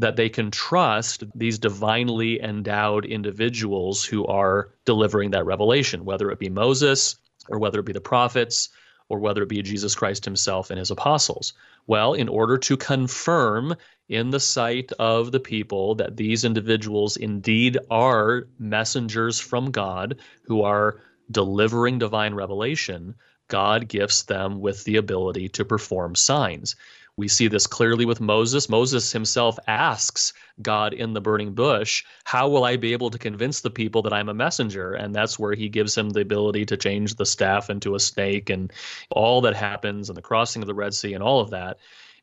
that 0.00 0.16
they 0.16 0.28
can 0.28 0.50
trust 0.50 1.24
these 1.34 1.58
divinely 1.58 2.40
endowed 2.42 3.04
individuals 3.04 4.02
who 4.02 4.26
are 4.26 4.70
delivering 4.86 5.30
that 5.30 5.44
revelation, 5.44 6.04
whether 6.06 6.30
it 6.30 6.38
be 6.38 6.48
Moses 6.48 7.16
or 7.48 7.58
whether 7.58 7.80
it 7.80 7.86
be 7.86 7.92
the 7.92 8.00
prophets 8.00 8.70
or 9.10 9.18
whether 9.18 9.42
it 9.42 9.48
be 9.48 9.60
Jesus 9.60 9.94
Christ 9.94 10.24
himself 10.24 10.70
and 10.70 10.78
his 10.78 10.90
apostles. 10.90 11.52
Well, 11.86 12.14
in 12.14 12.28
order 12.28 12.56
to 12.58 12.76
confirm 12.76 13.74
in 14.08 14.30
the 14.30 14.40
sight 14.40 14.90
of 14.98 15.32
the 15.32 15.40
people 15.40 15.96
that 15.96 16.16
these 16.16 16.44
individuals 16.44 17.16
indeed 17.16 17.76
are 17.90 18.48
messengers 18.58 19.38
from 19.38 19.70
God 19.70 20.18
who 20.44 20.62
are 20.62 21.00
delivering 21.30 21.98
divine 21.98 22.34
revelation, 22.34 23.14
God 23.48 23.88
gifts 23.88 24.22
them 24.22 24.60
with 24.60 24.84
the 24.84 24.96
ability 24.96 25.48
to 25.50 25.64
perform 25.64 26.14
signs. 26.14 26.76
We 27.20 27.28
see 27.28 27.48
this 27.48 27.66
clearly 27.66 28.06
with 28.06 28.18
Moses. 28.18 28.70
Moses 28.70 29.12
himself 29.12 29.58
asks 29.66 30.32
God 30.62 30.94
in 30.94 31.12
the 31.12 31.20
burning 31.20 31.52
bush, 31.52 32.02
How 32.24 32.48
will 32.48 32.64
I 32.64 32.78
be 32.78 32.94
able 32.94 33.10
to 33.10 33.18
convince 33.18 33.60
the 33.60 33.68
people 33.68 34.00
that 34.00 34.12
I'm 34.14 34.30
a 34.30 34.34
messenger? 34.34 34.94
And 34.94 35.14
that's 35.14 35.38
where 35.38 35.52
he 35.52 35.68
gives 35.68 35.94
him 35.94 36.08
the 36.08 36.22
ability 36.22 36.64
to 36.64 36.78
change 36.78 37.16
the 37.16 37.26
staff 37.26 37.68
into 37.68 37.94
a 37.94 38.00
snake 38.00 38.48
and 38.48 38.72
all 39.10 39.42
that 39.42 39.54
happens 39.54 40.08
and 40.08 40.16
the 40.16 40.22
crossing 40.22 40.62
of 40.62 40.66
the 40.66 40.72
Red 40.72 40.94
Sea 40.94 41.12
and 41.12 41.22
all 41.22 41.40
of 41.40 41.50
that. 41.50 41.76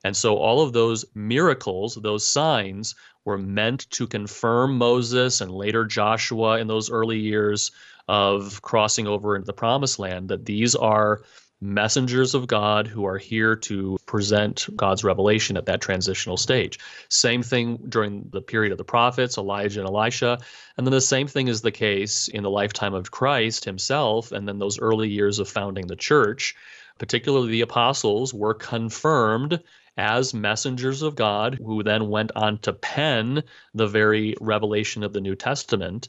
And 0.03 0.17
so 0.17 0.37
all 0.37 0.61
of 0.61 0.73
those 0.73 1.05
miracles, 1.13 1.93
those 2.01 2.25
signs, 2.25 2.95
were 3.23 3.37
meant 3.37 3.87
to 3.91 4.07
confirm 4.07 4.79
Moses 4.79 5.41
and 5.41 5.51
later 5.51 5.85
Joshua 5.85 6.57
in 6.57 6.65
those 6.65 6.89
early 6.89 7.19
years 7.19 7.69
of 8.07 8.63
crossing 8.63 9.05
over 9.05 9.35
into 9.35 9.45
the 9.45 9.53
promised 9.53 9.99
land 9.99 10.29
that 10.29 10.45
these 10.45 10.73
are 10.73 11.21
messengers 11.59 12.35
of 12.35 12.47
God 12.47 12.87
who 12.87 13.05
are 13.05 13.17
here 13.17 13.55
to 13.55 13.97
present 14.05 14.67
God's 14.75 15.03
revelation 15.03 15.57
at 15.57 15.65
that 15.65 15.81
transitional 15.81 16.37
stage. 16.37 16.79
Same 17.09 17.41
thing 17.41 17.77
during 17.89 18.29
the 18.31 18.41
period 18.41 18.71
of 18.71 18.77
the 18.77 18.83
prophets, 18.83 19.37
Elijah 19.37 19.79
and 19.79 19.89
Elisha. 19.89 20.37
And 20.77 20.85
then 20.85 20.91
the 20.91 21.01
same 21.01 21.27
thing 21.27 21.47
is 21.47 21.61
the 21.61 21.71
case 21.71 22.27
in 22.27 22.43
the 22.43 22.49
lifetime 22.49 22.93
of 22.93 23.11
Christ 23.11 23.65
himself, 23.65 24.31
and 24.31 24.47
then 24.47 24.59
those 24.59 24.79
early 24.79 25.09
years 25.09 25.39
of 25.39 25.49
founding 25.49 25.87
the 25.87 25.95
church. 25.95 26.55
Particularly 26.99 27.51
the 27.51 27.61
apostles 27.61 28.33
were 28.33 28.53
confirmed 28.53 29.61
as 29.97 30.33
messengers 30.33 31.01
of 31.01 31.15
God, 31.15 31.55
who 31.55 31.81
then 31.81 32.09
went 32.09 32.31
on 32.35 32.59
to 32.59 32.73
pen 32.73 33.43
the 33.73 33.87
very 33.87 34.35
revelation 34.39 35.03
of 35.03 35.11
the 35.11 35.21
New 35.21 35.35
Testament. 35.35 36.07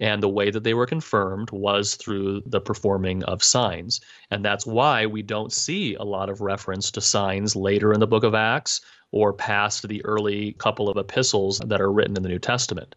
And 0.00 0.22
the 0.22 0.28
way 0.28 0.50
that 0.50 0.64
they 0.64 0.74
were 0.74 0.86
confirmed 0.86 1.50
was 1.52 1.94
through 1.94 2.42
the 2.46 2.60
performing 2.60 3.22
of 3.24 3.42
signs. 3.42 4.00
And 4.30 4.44
that's 4.44 4.66
why 4.66 5.06
we 5.06 5.22
don't 5.22 5.52
see 5.52 5.94
a 5.94 6.02
lot 6.02 6.28
of 6.28 6.40
reference 6.40 6.90
to 6.92 7.00
signs 7.00 7.54
later 7.54 7.92
in 7.92 8.00
the 8.00 8.06
book 8.06 8.24
of 8.24 8.34
Acts 8.34 8.80
or 9.12 9.32
past 9.32 9.86
the 9.86 10.04
early 10.04 10.54
couple 10.54 10.88
of 10.88 10.96
epistles 10.96 11.58
that 11.60 11.80
are 11.80 11.92
written 11.92 12.16
in 12.16 12.22
the 12.22 12.28
New 12.28 12.38
Testament. 12.38 12.96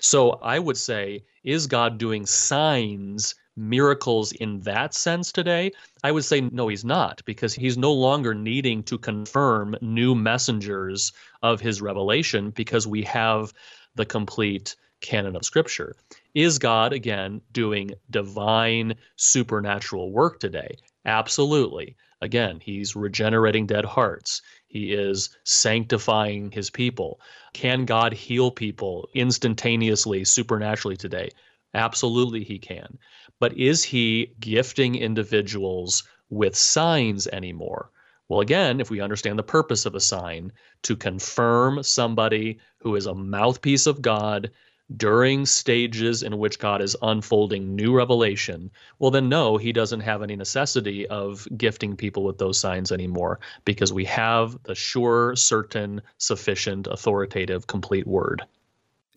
So 0.00 0.30
I 0.42 0.58
would 0.58 0.78
say, 0.78 1.22
is 1.44 1.66
God 1.66 1.98
doing 1.98 2.26
signs? 2.26 3.34
miracles 3.56 4.32
in 4.32 4.60
that 4.60 4.94
sense 4.94 5.32
today? 5.32 5.70
I 6.02 6.12
would 6.12 6.24
say 6.24 6.40
no, 6.40 6.68
he's 6.68 6.84
not, 6.84 7.22
because 7.24 7.54
he's 7.54 7.76
no 7.76 7.92
longer 7.92 8.34
needing 8.34 8.82
to 8.84 8.98
confirm 8.98 9.76
new 9.80 10.14
messengers 10.14 11.12
of 11.42 11.60
his 11.60 11.82
revelation 11.82 12.50
because 12.50 12.86
we 12.86 13.02
have 13.02 13.52
the 13.94 14.06
complete 14.06 14.76
canon 15.00 15.36
of 15.36 15.44
Scripture. 15.44 15.94
Is 16.34 16.58
God, 16.58 16.92
again, 16.92 17.40
doing 17.52 17.90
divine 18.08 18.94
supernatural 19.16 20.12
work 20.12 20.38
today? 20.38 20.76
Absolutely. 21.04 21.96
Again, 22.20 22.60
he's 22.60 22.94
regenerating 22.94 23.66
dead 23.66 23.84
hearts. 23.84 24.42
He 24.68 24.92
is 24.92 25.30
sanctifying 25.42 26.52
his 26.52 26.70
people. 26.70 27.20
Can 27.52 27.84
God 27.84 28.12
heal 28.12 28.50
people 28.50 29.08
instantaneously, 29.14 30.24
supernaturally 30.24 30.96
today? 30.96 31.30
Absolutely, 31.74 32.44
he 32.44 32.58
can. 32.58 32.98
But 33.40 33.56
is 33.56 33.82
he 33.82 34.34
gifting 34.38 34.94
individuals 34.94 36.04
with 36.28 36.54
signs 36.54 37.26
anymore? 37.26 37.90
Well, 38.28 38.40
again, 38.40 38.80
if 38.80 38.90
we 38.90 39.00
understand 39.00 39.38
the 39.38 39.42
purpose 39.42 39.86
of 39.86 39.96
a 39.96 40.00
sign, 40.00 40.52
to 40.82 40.94
confirm 40.94 41.82
somebody 41.82 42.60
who 42.78 42.94
is 42.94 43.06
a 43.06 43.14
mouthpiece 43.14 43.88
of 43.88 44.02
God 44.02 44.52
during 44.96 45.46
stages 45.46 46.22
in 46.22 46.38
which 46.38 46.58
God 46.58 46.82
is 46.82 46.96
unfolding 47.02 47.74
new 47.76 47.94
revelation, 47.94 48.70
well, 48.98 49.10
then 49.10 49.28
no, 49.28 49.56
he 49.56 49.72
doesn't 49.72 50.00
have 50.00 50.22
any 50.22 50.36
necessity 50.36 51.06
of 51.08 51.46
gifting 51.56 51.96
people 51.96 52.24
with 52.24 52.38
those 52.38 52.58
signs 52.58 52.90
anymore 52.92 53.40
because 53.64 53.92
we 53.92 54.04
have 54.06 54.60
the 54.64 54.74
sure, 54.74 55.36
certain, 55.36 56.00
sufficient, 56.18 56.86
authoritative, 56.86 57.66
complete 57.66 58.06
word. 58.06 58.42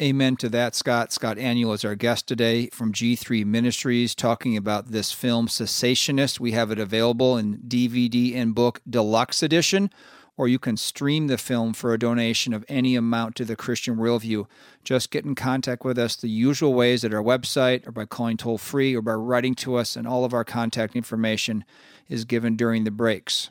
Amen 0.01 0.35
to 0.37 0.49
that, 0.49 0.73
Scott. 0.73 1.13
Scott 1.13 1.37
Aniol 1.37 1.75
is 1.75 1.85
our 1.85 1.93
guest 1.93 2.27
today 2.27 2.67
from 2.73 2.91
G3 2.91 3.45
Ministries 3.45 4.15
talking 4.15 4.57
about 4.57 4.87
this 4.87 5.11
film, 5.11 5.47
Cessationist. 5.47 6.39
We 6.39 6.51
have 6.51 6.71
it 6.71 6.79
available 6.79 7.37
in 7.37 7.59
DVD 7.59 8.35
and 8.35 8.55
book 8.55 8.81
deluxe 8.89 9.43
edition 9.43 9.91
or 10.35 10.47
you 10.47 10.57
can 10.57 10.77
stream 10.77 11.27
the 11.27 11.37
film 11.37 11.73
for 11.73 11.93
a 11.93 11.99
donation 11.99 12.53
of 12.53 12.65
any 12.67 12.95
amount 12.95 13.35
to 13.35 13.45
the 13.45 13.55
Christian 13.55 13.97
Worldview. 13.97 14.45
Just 14.83 15.11
get 15.11 15.25
in 15.25 15.35
contact 15.35 15.85
with 15.85 15.97
us 15.97 16.15
the 16.15 16.29
usual 16.29 16.73
ways 16.73 17.05
at 17.05 17.13
our 17.13 17.21
website 17.21 17.87
or 17.87 17.91
by 17.91 18.05
calling 18.05 18.37
toll 18.37 18.57
free 18.57 18.95
or 18.95 19.01
by 19.01 19.13
writing 19.13 19.53
to 19.55 19.75
us, 19.75 19.95
and 19.95 20.07
all 20.07 20.25
of 20.25 20.33
our 20.33 20.43
contact 20.43 20.95
information 20.95 21.63
is 22.09 22.25
given 22.25 22.55
during 22.55 22.83
the 22.83 22.91
breaks. 22.91 23.49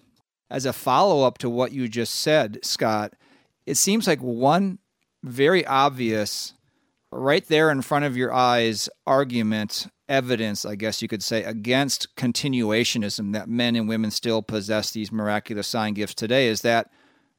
As 0.50 0.66
a 0.66 0.72
follow 0.72 1.26
up 1.26 1.38
to 1.38 1.48
what 1.48 1.72
you 1.72 1.88
just 1.88 2.14
said, 2.14 2.58
Scott, 2.62 3.14
it 3.64 3.76
seems 3.76 4.06
like 4.06 4.20
one 4.20 4.78
very 5.22 5.64
obvious, 5.64 6.54
right 7.12 7.46
there 7.46 7.70
in 7.70 7.82
front 7.82 8.04
of 8.04 8.16
your 8.16 8.32
eyes 8.32 8.88
argument 9.06 9.86
evidence, 10.12 10.66
I 10.66 10.74
guess 10.74 11.00
you 11.00 11.08
could 11.08 11.22
say, 11.22 11.42
against 11.42 12.14
continuationism 12.16 13.32
that 13.32 13.48
men 13.48 13.74
and 13.74 13.88
women 13.88 14.10
still 14.10 14.42
possess 14.42 14.90
these 14.90 15.10
miraculous 15.10 15.66
sign 15.66 15.94
gifts 15.94 16.14
today 16.14 16.48
is 16.48 16.60
that 16.60 16.90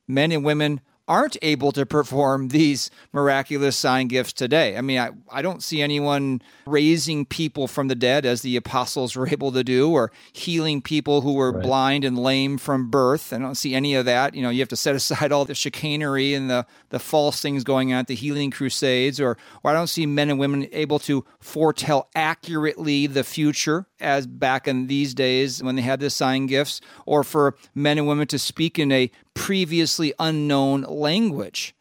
men 0.07 0.31
and 0.31 0.43
women 0.43 0.81
aren't 1.07 1.35
able 1.41 1.71
to 1.73 1.85
perform 1.85 2.47
these 2.47 2.89
miraculous 3.11 3.75
sign 3.75 4.07
gifts 4.07 4.33
today. 4.33 4.77
I 4.77 4.81
mean, 4.81 4.99
I, 4.99 5.09
I 5.29 5.41
don't 5.41 5.61
see 5.61 5.81
anyone 5.81 6.41
raising 6.65 7.25
people 7.25 7.67
from 7.67 7.89
the 7.89 7.95
dead 7.95 8.25
as 8.25 8.41
the 8.41 8.55
apostles 8.55 9.15
were 9.15 9.27
able 9.27 9.51
to 9.51 9.63
do 9.63 9.91
or 9.91 10.11
healing 10.31 10.81
people 10.81 11.21
who 11.21 11.33
were 11.33 11.51
right. 11.51 11.63
blind 11.63 12.05
and 12.05 12.17
lame 12.17 12.57
from 12.57 12.89
birth. 12.89 13.33
I 13.33 13.39
don't 13.39 13.55
see 13.55 13.75
any 13.75 13.95
of 13.95 14.05
that. 14.05 14.33
You 14.33 14.43
know, 14.43 14.49
you 14.49 14.59
have 14.59 14.69
to 14.69 14.75
set 14.75 14.95
aside 14.95 15.31
all 15.31 15.45
the 15.45 15.55
chicanery 15.55 16.33
and 16.33 16.49
the, 16.49 16.65
the 16.89 16.99
false 16.99 17.41
things 17.41 17.63
going 17.63 17.91
on 17.91 17.99
at 17.99 18.07
the 18.07 18.15
healing 18.15 18.51
crusades, 18.51 19.19
or, 19.19 19.37
or 19.63 19.71
I 19.71 19.73
don't 19.73 19.87
see 19.87 20.05
men 20.05 20.29
and 20.29 20.39
women 20.39 20.67
able 20.71 20.99
to 20.99 21.25
foretell 21.39 22.09
accurately 22.15 23.07
the 23.07 23.23
future 23.23 23.87
as 23.99 24.25
back 24.25 24.67
in 24.67 24.87
these 24.87 25.13
days 25.13 25.61
when 25.61 25.75
they 25.75 25.81
had 25.81 25.99
the 25.99 26.09
sign 26.09 26.45
gifts, 26.45 26.81
or 27.05 27.23
for 27.23 27.55
men 27.75 27.97
and 27.97 28.07
women 28.07 28.27
to 28.27 28.39
speak 28.39 28.79
in 28.79 28.91
a 28.91 29.11
previously 29.33 30.13
unknown 30.19 30.81
language. 30.81 31.75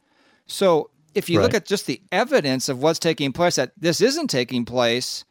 So 0.46 0.90
if 1.14 1.28
you 1.28 1.38
right. 1.38 1.44
look 1.44 1.54
at 1.54 1.66
just 1.66 1.86
the 1.86 2.00
evidence 2.10 2.68
of 2.68 2.82
what's 2.82 2.98
taking 2.98 3.32
place, 3.32 3.56
that 3.56 3.72
this 3.76 4.00
isn't 4.00 4.28
taking 4.28 4.64
place, 4.64 5.24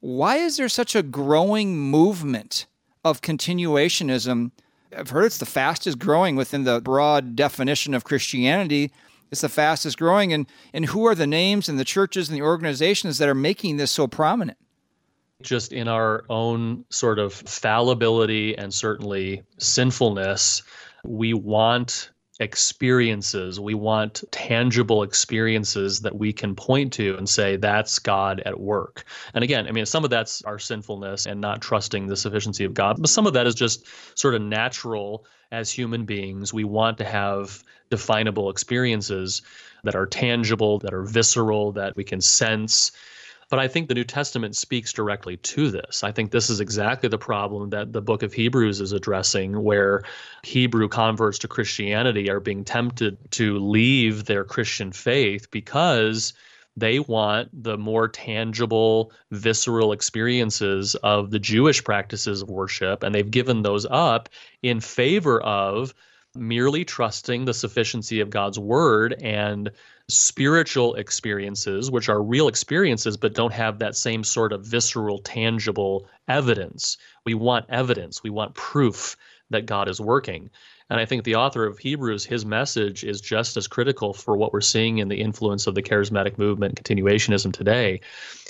why 0.00 0.36
is 0.36 0.56
there 0.56 0.68
such 0.68 0.94
a 0.94 1.02
growing 1.02 1.76
movement 1.76 2.66
of 3.04 3.20
continuationism? 3.20 4.52
I've 4.96 5.10
heard 5.10 5.24
it's 5.24 5.38
the 5.38 5.46
fastest 5.46 5.98
growing 5.98 6.36
within 6.36 6.64
the 6.64 6.80
broad 6.80 7.34
definition 7.36 7.94
of 7.94 8.04
Christianity. 8.04 8.92
It's 9.30 9.40
the 9.40 9.48
fastest 9.48 9.98
growing. 9.98 10.32
And, 10.32 10.46
and 10.72 10.86
who 10.86 11.06
are 11.06 11.14
the 11.14 11.26
names 11.26 11.68
and 11.68 11.78
the 11.78 11.84
churches 11.84 12.28
and 12.28 12.36
the 12.36 12.42
organizations 12.42 13.18
that 13.18 13.28
are 13.28 13.34
making 13.34 13.76
this 13.76 13.90
so 13.90 14.06
prominent? 14.06 14.58
Just 15.42 15.72
in 15.72 15.88
our 15.88 16.24
own 16.30 16.84
sort 16.88 17.18
of 17.18 17.34
fallibility 17.34 18.56
and 18.56 18.72
certainly 18.72 19.42
sinfulness, 19.58 20.62
we 21.08 21.34
want 21.34 22.10
experiences. 22.38 23.58
We 23.58 23.74
want 23.74 24.22
tangible 24.30 25.02
experiences 25.02 26.00
that 26.00 26.16
we 26.16 26.32
can 26.32 26.54
point 26.54 26.92
to 26.94 27.16
and 27.16 27.28
say, 27.28 27.56
that's 27.56 27.98
God 27.98 28.42
at 28.44 28.60
work. 28.60 29.04
And 29.32 29.42
again, 29.42 29.66
I 29.66 29.72
mean, 29.72 29.86
some 29.86 30.04
of 30.04 30.10
that's 30.10 30.42
our 30.42 30.58
sinfulness 30.58 31.26
and 31.26 31.40
not 31.40 31.62
trusting 31.62 32.06
the 32.06 32.16
sufficiency 32.16 32.64
of 32.64 32.74
God, 32.74 32.96
but 33.00 33.08
some 33.08 33.26
of 33.26 33.32
that 33.34 33.46
is 33.46 33.54
just 33.54 33.86
sort 34.18 34.34
of 34.34 34.42
natural 34.42 35.24
as 35.50 35.70
human 35.70 36.04
beings. 36.04 36.52
We 36.52 36.64
want 36.64 36.98
to 36.98 37.04
have 37.04 37.62
definable 37.90 38.50
experiences 38.50 39.42
that 39.84 39.94
are 39.94 40.06
tangible, 40.06 40.78
that 40.80 40.92
are 40.92 41.04
visceral, 41.04 41.72
that 41.72 41.96
we 41.96 42.04
can 42.04 42.20
sense 42.20 42.92
but 43.48 43.58
I 43.58 43.68
think 43.68 43.88
the 43.88 43.94
New 43.94 44.04
Testament 44.04 44.56
speaks 44.56 44.92
directly 44.92 45.36
to 45.36 45.70
this. 45.70 46.02
I 46.02 46.12
think 46.12 46.30
this 46.30 46.50
is 46.50 46.60
exactly 46.60 47.08
the 47.08 47.18
problem 47.18 47.70
that 47.70 47.92
the 47.92 48.02
book 48.02 48.22
of 48.22 48.32
Hebrews 48.32 48.80
is 48.80 48.92
addressing, 48.92 49.62
where 49.62 50.02
Hebrew 50.42 50.88
converts 50.88 51.38
to 51.40 51.48
Christianity 51.48 52.28
are 52.30 52.40
being 52.40 52.64
tempted 52.64 53.18
to 53.32 53.58
leave 53.58 54.24
their 54.24 54.44
Christian 54.44 54.92
faith 54.92 55.50
because 55.50 56.32
they 56.76 56.98
want 56.98 57.48
the 57.62 57.78
more 57.78 58.08
tangible, 58.08 59.12
visceral 59.30 59.92
experiences 59.92 60.94
of 60.96 61.30
the 61.30 61.38
Jewish 61.38 61.82
practices 61.82 62.42
of 62.42 62.50
worship, 62.50 63.02
and 63.02 63.14
they've 63.14 63.30
given 63.30 63.62
those 63.62 63.86
up 63.88 64.28
in 64.62 64.80
favor 64.80 65.40
of 65.40 65.94
merely 66.38 66.84
trusting 66.84 67.44
the 67.44 67.54
sufficiency 67.54 68.20
of 68.20 68.30
God's 68.30 68.58
word 68.58 69.14
and 69.22 69.70
spiritual 70.08 70.94
experiences, 70.94 71.90
which 71.90 72.08
are 72.08 72.22
real 72.22 72.48
experiences 72.48 73.16
but 73.16 73.34
don't 73.34 73.52
have 73.52 73.78
that 73.78 73.96
same 73.96 74.22
sort 74.22 74.52
of 74.52 74.64
visceral, 74.64 75.18
tangible 75.18 76.06
evidence. 76.28 76.96
We 77.24 77.34
want 77.34 77.66
evidence, 77.68 78.22
we 78.22 78.30
want 78.30 78.54
proof 78.54 79.16
that 79.50 79.66
God 79.66 79.88
is 79.88 80.00
working. 80.00 80.50
And 80.88 81.00
I 81.00 81.04
think 81.04 81.24
the 81.24 81.34
author 81.34 81.66
of 81.66 81.78
Hebrews, 81.78 82.24
his 82.24 82.46
message 82.46 83.02
is 83.02 83.20
just 83.20 83.56
as 83.56 83.66
critical 83.66 84.12
for 84.12 84.36
what 84.36 84.52
we're 84.52 84.60
seeing 84.60 84.98
in 84.98 85.08
the 85.08 85.20
influence 85.20 85.66
of 85.66 85.74
the 85.74 85.82
charismatic 85.82 86.38
movement, 86.38 86.80
continuationism 86.80 87.52
today. 87.52 88.00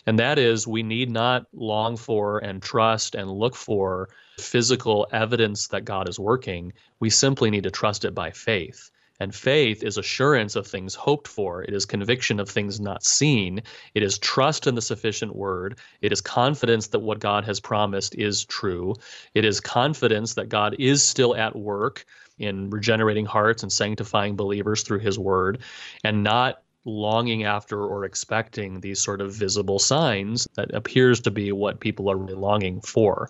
And 0.06 0.18
that 0.18 0.38
is, 0.38 0.66
we 0.66 0.82
need 0.82 1.10
not 1.10 1.46
long 1.54 1.96
for 1.96 2.38
and 2.38 2.62
trust 2.62 3.14
and 3.14 3.30
look 3.30 3.56
for 3.56 4.10
physical 4.38 5.06
evidence 5.12 5.68
that 5.68 5.84
God 5.84 6.08
is 6.08 6.18
working. 6.18 6.72
We 7.00 7.10
simply 7.10 7.50
need 7.50 7.64
to 7.64 7.70
trust 7.70 8.04
it 8.04 8.14
by 8.14 8.30
faith. 8.30 8.90
And 9.18 9.34
faith 9.34 9.82
is 9.82 9.96
assurance 9.96 10.56
of 10.56 10.66
things 10.66 10.94
hoped 10.94 11.26
for. 11.26 11.62
It 11.62 11.72
is 11.72 11.86
conviction 11.86 12.38
of 12.38 12.50
things 12.50 12.80
not 12.80 13.02
seen. 13.02 13.62
It 13.94 14.02
is 14.02 14.18
trust 14.18 14.66
in 14.66 14.74
the 14.74 14.82
sufficient 14.82 15.34
word. 15.34 15.78
It 16.02 16.12
is 16.12 16.20
confidence 16.20 16.88
that 16.88 16.98
what 16.98 17.18
God 17.18 17.44
has 17.44 17.58
promised 17.58 18.14
is 18.14 18.44
true. 18.44 18.94
It 19.34 19.46
is 19.46 19.58
confidence 19.58 20.34
that 20.34 20.50
God 20.50 20.76
is 20.78 21.02
still 21.02 21.34
at 21.34 21.56
work 21.56 22.04
in 22.38 22.68
regenerating 22.68 23.24
hearts 23.24 23.62
and 23.62 23.72
sanctifying 23.72 24.36
believers 24.36 24.82
through 24.82 24.98
his 24.98 25.18
word, 25.18 25.62
and 26.04 26.22
not 26.22 26.62
longing 26.86 27.44
after 27.44 27.84
or 27.84 28.04
expecting 28.04 28.80
these 28.80 29.02
sort 29.02 29.20
of 29.20 29.34
visible 29.34 29.78
signs 29.78 30.46
that 30.54 30.72
appears 30.72 31.20
to 31.20 31.30
be 31.30 31.52
what 31.52 31.80
people 31.80 32.08
are 32.08 32.16
really 32.16 32.34
longing 32.34 32.80
for. 32.80 33.28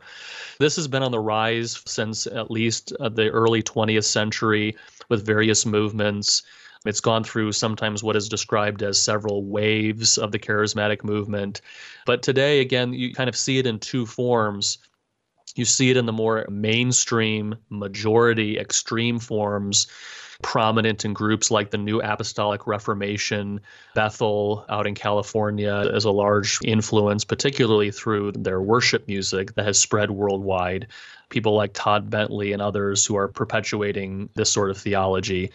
This 0.60 0.76
has 0.76 0.86
been 0.86 1.02
on 1.02 1.10
the 1.10 1.18
rise 1.18 1.82
since 1.86 2.26
at 2.26 2.50
least 2.50 2.92
uh, 3.00 3.08
the 3.08 3.30
early 3.30 3.62
20th 3.62 4.04
century 4.04 4.76
with 5.08 5.26
various 5.26 5.64
movements. 5.66 6.42
It's 6.84 7.00
gone 7.00 7.24
through 7.24 7.52
sometimes 7.52 8.04
what 8.04 8.14
is 8.14 8.28
described 8.28 8.82
as 8.82 9.00
several 9.00 9.44
waves 9.44 10.18
of 10.18 10.30
the 10.30 10.38
charismatic 10.38 11.02
movement. 11.02 11.60
But 12.04 12.22
today, 12.22 12.60
again, 12.60 12.92
you 12.92 13.12
kind 13.12 13.28
of 13.28 13.36
see 13.36 13.58
it 13.58 13.66
in 13.66 13.80
two 13.80 14.06
forms. 14.06 14.78
You 15.56 15.64
see 15.64 15.90
it 15.90 15.96
in 15.96 16.06
the 16.06 16.12
more 16.12 16.46
mainstream, 16.50 17.56
majority, 17.70 18.58
extreme 18.58 19.18
forms 19.18 19.86
prominent 20.42 21.04
in 21.04 21.12
groups 21.12 21.50
like 21.50 21.70
the 21.70 21.78
New 21.78 22.00
Apostolic 22.00 22.66
Reformation. 22.66 23.60
Bethel 23.94 24.64
out 24.68 24.86
in 24.86 24.94
California 24.94 25.74
is 25.92 26.04
a 26.04 26.10
large 26.10 26.58
influence, 26.64 27.24
particularly 27.24 27.90
through 27.90 28.32
their 28.32 28.60
worship 28.60 29.06
music 29.08 29.54
that 29.54 29.66
has 29.66 29.78
spread 29.78 30.10
worldwide. 30.10 30.88
People 31.28 31.56
like 31.56 31.72
Todd 31.72 32.08
Bentley 32.08 32.52
and 32.52 32.62
others 32.62 33.04
who 33.04 33.16
are 33.16 33.26
perpetuating 33.26 34.28
this 34.34 34.50
sort 34.50 34.70
of 34.70 34.78
theology. 34.78 35.50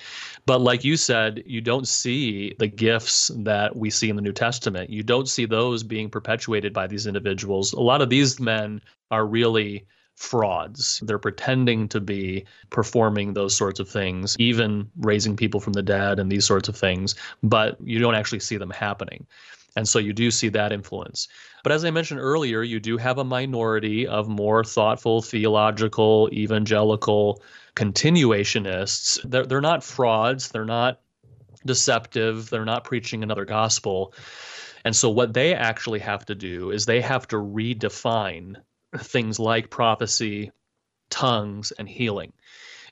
But 0.45 0.59
like 0.59 0.83
you 0.83 0.97
said, 0.97 1.43
you 1.45 1.61
don't 1.61 1.87
see 1.87 2.55
the 2.59 2.67
gifts 2.67 3.31
that 3.37 3.75
we 3.75 3.89
see 3.89 4.09
in 4.09 4.17
the 4.17 4.21
New 4.21 4.33
Testament. 4.33 4.89
You 4.89 5.03
don't 5.03 5.29
see 5.29 5.45
those 5.45 5.83
being 5.83 6.09
perpetuated 6.09 6.73
by 6.73 6.87
these 6.87 7.07
individuals. 7.07 7.71
A 7.71 7.79
lot 7.79 8.01
of 8.01 8.09
these 8.09 8.39
men 8.39 8.81
are 9.11 9.25
really 9.25 9.85
frauds. 10.21 11.01
They're 11.05 11.17
pretending 11.17 11.88
to 11.89 11.99
be 11.99 12.45
performing 12.69 13.34
those 13.34 13.55
sorts 13.55 13.79
of 13.79 13.89
things, 13.89 14.36
even 14.39 14.89
raising 14.99 15.36
people 15.36 15.60
from 15.60 15.73
the 15.73 15.81
dead 15.81 16.19
and 16.19 16.31
these 16.31 16.45
sorts 16.45 16.69
of 16.69 16.77
things, 16.77 17.15
but 17.41 17.77
you 17.84 17.99
don't 17.99 18.15
actually 18.15 18.39
see 18.39 18.57
them 18.57 18.69
happening. 18.69 19.25
And 19.75 19.88
so 19.88 19.99
you 19.99 20.13
do 20.13 20.29
see 20.29 20.49
that 20.49 20.71
influence. 20.71 21.27
But 21.63 21.71
as 21.71 21.84
I 21.86 21.91
mentioned 21.91 22.19
earlier, 22.19 22.62
you 22.62 22.79
do 22.79 22.97
have 22.97 23.17
a 23.17 23.23
minority 23.23 24.05
of 24.05 24.27
more 24.27 24.63
thoughtful, 24.63 25.21
theological, 25.21 26.29
evangelical 26.31 27.41
continuationists. 27.75 29.19
They're, 29.23 29.45
they're 29.45 29.62
not 29.62 29.84
frauds, 29.84 30.49
they're 30.49 30.65
not 30.65 30.99
deceptive, 31.65 32.49
they're 32.49 32.65
not 32.65 32.84
preaching 32.84 33.23
another 33.23 33.45
gospel. 33.45 34.13
And 34.86 34.95
so 34.95 35.10
what 35.10 35.34
they 35.34 35.55
actually 35.55 35.99
have 35.99 36.25
to 36.25 36.36
do 36.36 36.71
is 36.71 36.86
they 36.86 37.01
have 37.01 37.27
to 37.29 37.38
redefine 37.38 38.57
things 38.97 39.39
like 39.39 39.69
prophecy, 39.69 40.51
tongues, 41.10 41.71
and 41.71 41.88
healing. 41.88 42.34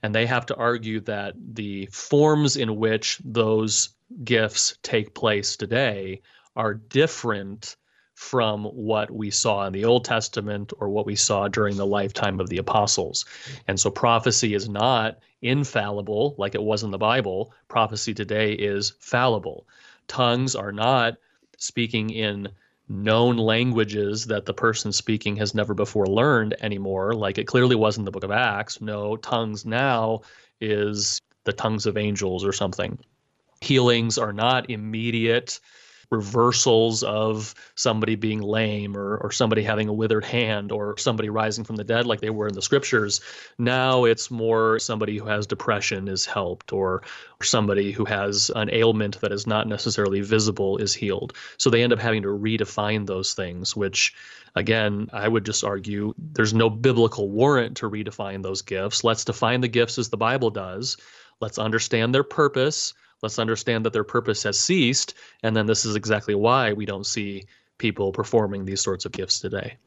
And 0.01 0.15
they 0.15 0.25
have 0.25 0.45
to 0.47 0.55
argue 0.55 1.01
that 1.01 1.33
the 1.53 1.87
forms 1.87 2.55
in 2.55 2.77
which 2.77 3.19
those 3.23 3.89
gifts 4.23 4.77
take 4.81 5.13
place 5.13 5.55
today 5.55 6.21
are 6.55 6.73
different 6.73 7.75
from 8.19 8.65
what 8.65 9.09
we 9.09 9.31
saw 9.31 9.65
in 9.65 9.71
the 9.71 9.85
Old 9.85 10.03
Testament 10.03 10.73
or 10.79 10.89
what 10.89 11.05
we 11.05 11.15
saw 11.15 11.47
during 11.47 11.77
the 11.77 11.85
lifetime 11.85 12.41
of 12.41 12.49
the 12.49 12.57
apostles. 12.57 13.23
And 13.67 13.79
so 13.79 13.89
prophecy 13.89 14.53
is 14.53 14.67
not 14.67 15.19
infallible 15.41 16.35
like 16.37 16.53
it 16.53 16.61
was 16.61 16.83
in 16.83 16.91
the 16.91 16.97
Bible. 16.97 17.53
Prophecy 17.69 18.13
today 18.13 18.51
is 18.51 18.93
fallible. 18.99 19.65
Tongues 20.09 20.53
are 20.53 20.73
not 20.73 21.15
speaking 21.57 22.09
in 22.09 22.49
known 22.89 23.37
languages 23.37 24.25
that 24.25 24.45
the 24.45 24.53
person 24.53 24.91
speaking 24.91 25.35
has 25.37 25.53
never 25.53 25.73
before 25.73 26.07
learned 26.07 26.55
anymore, 26.59 27.13
like 27.13 27.37
it 27.37 27.45
clearly 27.45 27.75
was 27.75 27.97
in 27.97 28.03
the 28.03 28.11
book 28.11 28.23
of 28.23 28.31
Acts. 28.31 28.81
No, 28.81 29.15
tongues 29.15 29.65
now 29.65 30.21
is 30.59 31.21
the 31.45 31.53
tongues 31.53 31.85
of 31.85 31.97
angels 31.97 32.43
or 32.43 32.51
something. 32.51 32.97
Healings 33.61 34.17
are 34.17 34.33
not 34.33 34.69
immediate 34.69 35.59
reversals 36.11 37.03
of 37.03 37.53
somebody 37.75 38.15
being 38.15 38.41
lame 38.41 38.97
or, 38.97 39.17
or 39.17 39.31
somebody 39.31 39.61
having 39.63 39.87
a 39.87 39.93
withered 39.93 40.25
hand 40.25 40.71
or 40.71 40.97
somebody 40.97 41.29
rising 41.29 41.63
from 41.63 41.75
the 41.75 41.83
dead 41.83 42.05
like 42.05 42.19
they 42.19 42.29
were 42.29 42.47
in 42.47 42.55
the 42.55 42.61
scriptures. 42.61 43.21
Now 43.57 44.05
it's 44.05 44.31
more 44.31 44.79
somebody 44.79 45.17
who 45.17 45.25
has 45.27 45.45
depression 45.45 46.07
is 46.07 46.25
helped 46.25 46.73
or, 46.73 47.03
or 47.39 47.43
somebody 47.43 47.91
who 47.91 48.05
has 48.05 48.49
an 48.55 48.69
ailment 48.71 49.21
that 49.21 49.31
is 49.31 49.45
not 49.45 49.67
necessarily 49.67 50.21
visible 50.21 50.77
is 50.77 50.93
healed. 50.93 51.33
So 51.57 51.69
they 51.69 51.83
end 51.83 51.93
up 51.93 51.99
having 51.99 52.23
to 52.23 52.29
redefine 52.29 53.05
those 53.05 53.33
things, 53.33 53.75
which 53.75 54.15
again, 54.55 55.09
I 55.13 55.27
would 55.27 55.45
just 55.45 55.63
argue 55.63 56.15
there's 56.17 56.53
no 56.53 56.69
biblical 56.69 57.29
warrant 57.29 57.77
to 57.77 57.89
redefine 57.89 58.41
those 58.41 58.63
gifts. 58.63 59.03
Let's 59.03 59.25
define 59.25 59.61
the 59.61 59.67
gifts 59.67 59.99
as 59.99 60.09
the 60.09 60.17
Bible 60.17 60.49
does 60.49 60.97
Let's 61.41 61.57
understand 61.57 62.13
their 62.13 62.23
purpose. 62.23 62.93
Let's 63.21 63.39
understand 63.39 63.85
that 63.85 63.93
their 63.93 64.03
purpose 64.03 64.43
has 64.43 64.59
ceased. 64.59 65.13
And 65.43 65.55
then 65.55 65.65
this 65.65 65.85
is 65.85 65.95
exactly 65.95 66.35
why 66.35 66.73
we 66.73 66.85
don't 66.85 67.05
see 67.05 67.45
people 67.77 68.11
performing 68.11 68.65
these 68.65 68.81
sorts 68.81 69.05
of 69.05 69.11
gifts 69.11 69.39
today. 69.39 69.77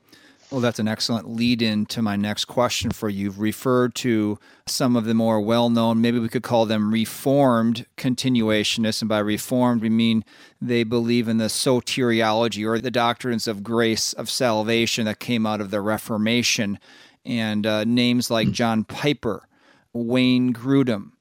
Well, 0.53 0.61
that's 0.61 0.79
an 0.79 0.87
excellent 0.87 1.31
lead 1.31 1.63
in 1.63 1.87
to 1.87 2.03
my 2.03 2.15
next 2.15 2.45
question 2.45 2.91
for 2.91 3.09
you. 3.09 3.23
You've 3.25 3.41
referred 3.41 3.95
to 3.97 4.39
some 4.67 4.97
of 4.97 5.07
the 5.07 5.15
more 5.15 5.41
well 5.41 5.71
known, 5.71 6.03
maybe 6.03 6.19
we 6.19 6.29
could 6.29 6.43
call 6.43 6.67
them 6.67 6.93
reformed 6.93 7.87
continuationists. 7.97 9.01
And 9.01 9.09
by 9.09 9.21
reformed, 9.21 9.81
we 9.81 9.89
mean 9.89 10.27
they 10.61 10.85
believe 10.85 11.27
in 11.27 11.39
the 11.39 11.47
soteriology 11.47 12.67
or 12.67 12.79
the 12.79 12.91
doctrines 12.91 13.49
of 13.49 13.63
grace, 13.63 14.13
of 14.13 14.29
salvation 14.29 15.07
that 15.07 15.21
came 15.21 15.47
out 15.47 15.63
of 15.63 15.71
the 15.71 15.81
Reformation. 15.81 16.79
And 17.25 17.67
uh, 17.67 17.85
names 17.85 18.31
like 18.31 18.51
John 18.51 18.85
Piper, 18.85 19.49
Wayne 19.95 20.53
Grudem, 20.53 21.12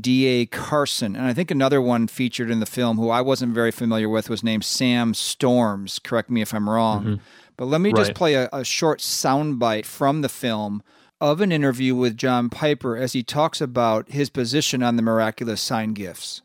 D.A. 0.00 0.46
Carson. 0.46 1.14
And 1.14 1.26
I 1.26 1.32
think 1.32 1.50
another 1.50 1.80
one 1.80 2.08
featured 2.08 2.50
in 2.50 2.60
the 2.60 2.66
film 2.66 2.96
who 2.96 3.08
I 3.08 3.20
wasn't 3.20 3.54
very 3.54 3.70
familiar 3.70 4.08
with 4.08 4.28
was 4.28 4.42
named 4.42 4.64
Sam 4.64 5.14
Storms. 5.14 5.98
Correct 6.00 6.28
me 6.28 6.42
if 6.42 6.52
I'm 6.52 6.68
wrong. 6.68 7.02
Mm-hmm. 7.02 7.14
But 7.56 7.66
let 7.66 7.80
me 7.80 7.90
right. 7.90 7.98
just 7.98 8.14
play 8.14 8.34
a, 8.34 8.48
a 8.52 8.64
short 8.64 9.00
soundbite 9.00 9.86
from 9.86 10.22
the 10.22 10.28
film 10.28 10.82
of 11.20 11.40
an 11.40 11.52
interview 11.52 11.94
with 11.94 12.16
John 12.16 12.50
Piper 12.50 12.96
as 12.96 13.12
he 13.12 13.22
talks 13.22 13.60
about 13.60 14.10
his 14.10 14.28
position 14.28 14.82
on 14.82 14.96
the 14.96 15.02
miraculous 15.02 15.60
sign 15.60 15.94
gifts. 15.94 16.42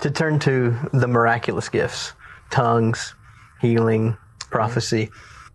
To 0.00 0.10
turn 0.10 0.38
to 0.40 0.76
the 0.92 1.06
miraculous 1.06 1.68
gifts, 1.68 2.12
tongues, 2.50 3.14
healing, 3.60 4.16
prophecy, 4.50 5.08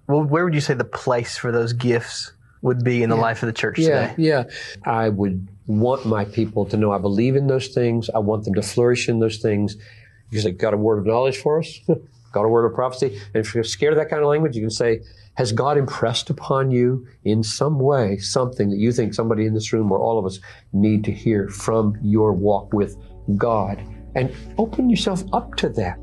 well, 0.07 0.23
where 0.23 0.45
would 0.45 0.53
you 0.53 0.61
say 0.61 0.73
the 0.73 0.85
place 0.85 1.37
for 1.37 1.51
those 1.51 1.73
gifts 1.73 2.31
would 2.61 2.83
be 2.83 3.03
in 3.03 3.09
the 3.09 3.15
yeah. 3.15 3.21
life 3.21 3.43
of 3.43 3.47
the 3.47 3.53
church 3.53 3.79
yeah, 3.79 4.09
today? 4.09 4.23
Yeah, 4.23 4.43
I 4.83 5.09
would 5.09 5.47
want 5.67 6.05
my 6.05 6.25
people 6.25 6.65
to 6.65 6.77
know 6.77 6.91
I 6.91 6.97
believe 6.97 7.35
in 7.35 7.47
those 7.47 7.69
things. 7.69 8.09
I 8.09 8.19
want 8.19 8.45
them 8.45 8.53
to 8.55 8.61
flourish 8.61 9.09
in 9.09 9.19
those 9.19 9.37
things 9.37 9.77
because 10.29 10.43
they 10.43 10.51
got 10.51 10.73
a 10.73 10.77
word 10.77 10.99
of 10.99 11.05
knowledge 11.05 11.37
for 11.37 11.59
us. 11.59 11.79
got 12.31 12.45
a 12.45 12.47
word 12.47 12.65
of 12.65 12.73
prophecy. 12.73 13.19
And 13.33 13.45
if 13.45 13.55
you're 13.55 13.63
scared 13.63 13.93
of 13.93 13.99
that 13.99 14.09
kind 14.09 14.21
of 14.21 14.29
language, 14.29 14.55
you 14.55 14.61
can 14.61 14.69
say, 14.69 15.01
has 15.35 15.51
God 15.51 15.77
impressed 15.77 16.29
upon 16.29 16.71
you 16.71 17.07
in 17.23 17.43
some 17.43 17.79
way 17.79 18.17
something 18.17 18.69
that 18.69 18.77
you 18.77 18.91
think 18.91 19.13
somebody 19.13 19.45
in 19.45 19.53
this 19.53 19.71
room 19.71 19.91
or 19.91 19.99
all 19.99 20.17
of 20.17 20.25
us 20.25 20.39
need 20.73 21.03
to 21.05 21.11
hear 21.11 21.47
from 21.47 21.97
your 22.01 22.33
walk 22.33 22.73
with 22.73 22.97
God? 23.35 23.81
And 24.15 24.33
open 24.57 24.89
yourself 24.89 25.23
up 25.33 25.55
to 25.55 25.69
that. 25.69 25.99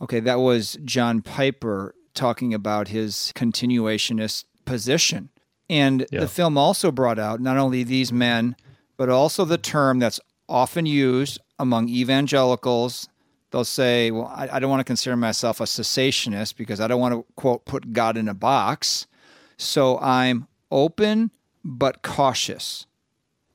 Okay, 0.00 0.20
that 0.20 0.40
was 0.40 0.78
John 0.84 1.22
Piper 1.22 1.94
talking 2.12 2.52
about 2.52 2.88
his 2.88 3.32
continuationist 3.36 4.44
position. 4.64 5.30
And 5.72 6.06
yeah. 6.12 6.20
the 6.20 6.28
film 6.28 6.58
also 6.58 6.92
brought 6.92 7.18
out 7.18 7.40
not 7.40 7.56
only 7.56 7.82
these 7.82 8.12
men, 8.12 8.56
but 8.96 9.08
also 9.08 9.44
the 9.44 9.58
term 9.58 9.98
that's 9.98 10.20
often 10.48 10.86
used 10.86 11.40
among 11.58 11.88
evangelicals 11.88 13.08
they'll 13.52 13.64
say, 13.64 14.10
well, 14.10 14.32
I, 14.34 14.48
I 14.52 14.58
don't 14.58 14.70
want 14.70 14.80
to 14.80 14.84
consider 14.84 15.16
myself 15.16 15.60
a 15.60 15.64
cessationist 15.64 16.56
because 16.56 16.80
I 16.80 16.88
don't 16.88 17.00
want 17.00 17.14
to, 17.14 17.24
quote, 17.36 17.64
put 17.64 17.92
God 17.92 18.16
in 18.16 18.28
a 18.28 18.34
box. 18.34 19.06
So 19.56 19.98
I'm 20.00 20.48
open 20.70 21.30
but 21.62 22.02
cautious. 22.02 22.86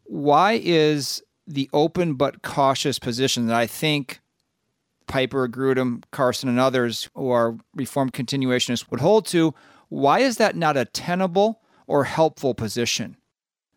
Why 0.06 0.62
is 0.64 1.22
the 1.46 1.70
open 1.74 2.14
but 2.14 2.42
cautious 2.42 3.00
position 3.00 3.48
that 3.48 3.56
I 3.56 3.68
think 3.68 4.22
Piper, 5.08 5.48
Grudem, 5.50 6.04
Carson, 6.12 6.48
and 6.48 6.60
others 6.60 7.10
who 7.16 7.30
are 7.30 7.58
Reformed 7.74 8.14
continuationists 8.14 8.90
would 8.92 9.00
hold 9.00 9.26
to, 9.28 9.54
why 9.90 10.20
is 10.20 10.38
that 10.38 10.56
not 10.56 10.78
a 10.78 10.86
tenable 10.86 11.62
or 11.88 12.04
helpful 12.04 12.54
position? 12.54 13.18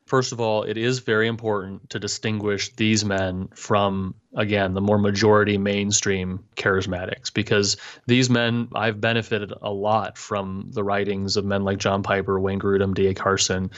First 0.07 0.33
of 0.33 0.41
all, 0.41 0.65
it 0.65 0.77
is 0.77 0.99
very 0.99 1.29
important 1.29 1.91
to 1.91 2.01
distinguish 2.01 2.75
these 2.75 3.05
men 3.05 3.49
from, 3.55 4.17
again, 4.35 4.75
the 4.75 4.81
more 4.81 4.99
majority 4.99 5.59
mainstream 5.59 6.45
charismatics, 6.57 7.33
because 7.33 7.77
these 8.07 8.31
men, 8.31 8.69
I've 8.75 9.01
benefited 9.01 9.53
a 9.61 9.71
lot 9.73 10.17
from 10.17 10.71
the 10.73 10.85
writings 10.85 11.37
of 11.37 11.45
men 11.45 11.65
like 11.65 11.79
John 11.79 12.03
Piper, 12.03 12.39
Wayne 12.39 12.61
Grudem, 12.61 12.95
D.A. 12.95 13.15
Carson, 13.15 13.71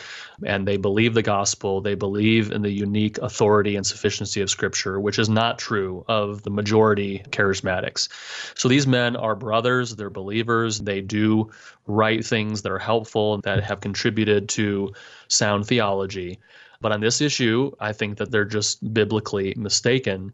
and 0.45 0.69
they 0.69 0.77
believe 0.77 1.15
the 1.15 1.23
gospel. 1.23 1.81
They 1.81 1.95
believe 1.95 2.53
in 2.53 2.62
the 2.62 2.71
unique 2.71 3.19
authority 3.19 3.77
and 3.77 3.87
sufficiency 3.87 4.43
of 4.43 4.51
Scripture, 4.51 5.01
which 5.01 5.19
is 5.19 5.29
not 5.29 5.59
true 5.59 6.05
of 6.07 6.43
the 6.43 6.51
majority 6.51 7.23
charismatics. 7.31 8.09
So 8.59 8.69
these 8.69 8.87
men 8.87 9.17
are 9.17 9.35
brothers, 9.35 9.97
they're 9.97 10.11
believers, 10.11 10.79
they 10.79 11.01
do 11.01 11.51
write 11.87 12.25
things 12.25 12.62
that 12.62 12.73
are 12.73 12.79
helpful, 12.79 13.41
that 13.43 13.65
have 13.65 13.81
contributed 13.81 14.51
to 14.51 14.93
sound 15.29 15.67
theology. 15.67 16.41
But 16.83 16.92
on 16.92 17.01
this 17.01 17.21
issue, 17.21 17.71
I 17.81 17.92
think 17.92 18.18
that 18.18 18.31
they're 18.31 18.45
just 18.45 18.92
biblically 18.92 19.55
mistaken. 19.57 20.33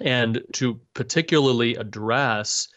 And 0.00 0.42
to 0.54 0.80
particularly 0.94 1.74
address 1.74 2.68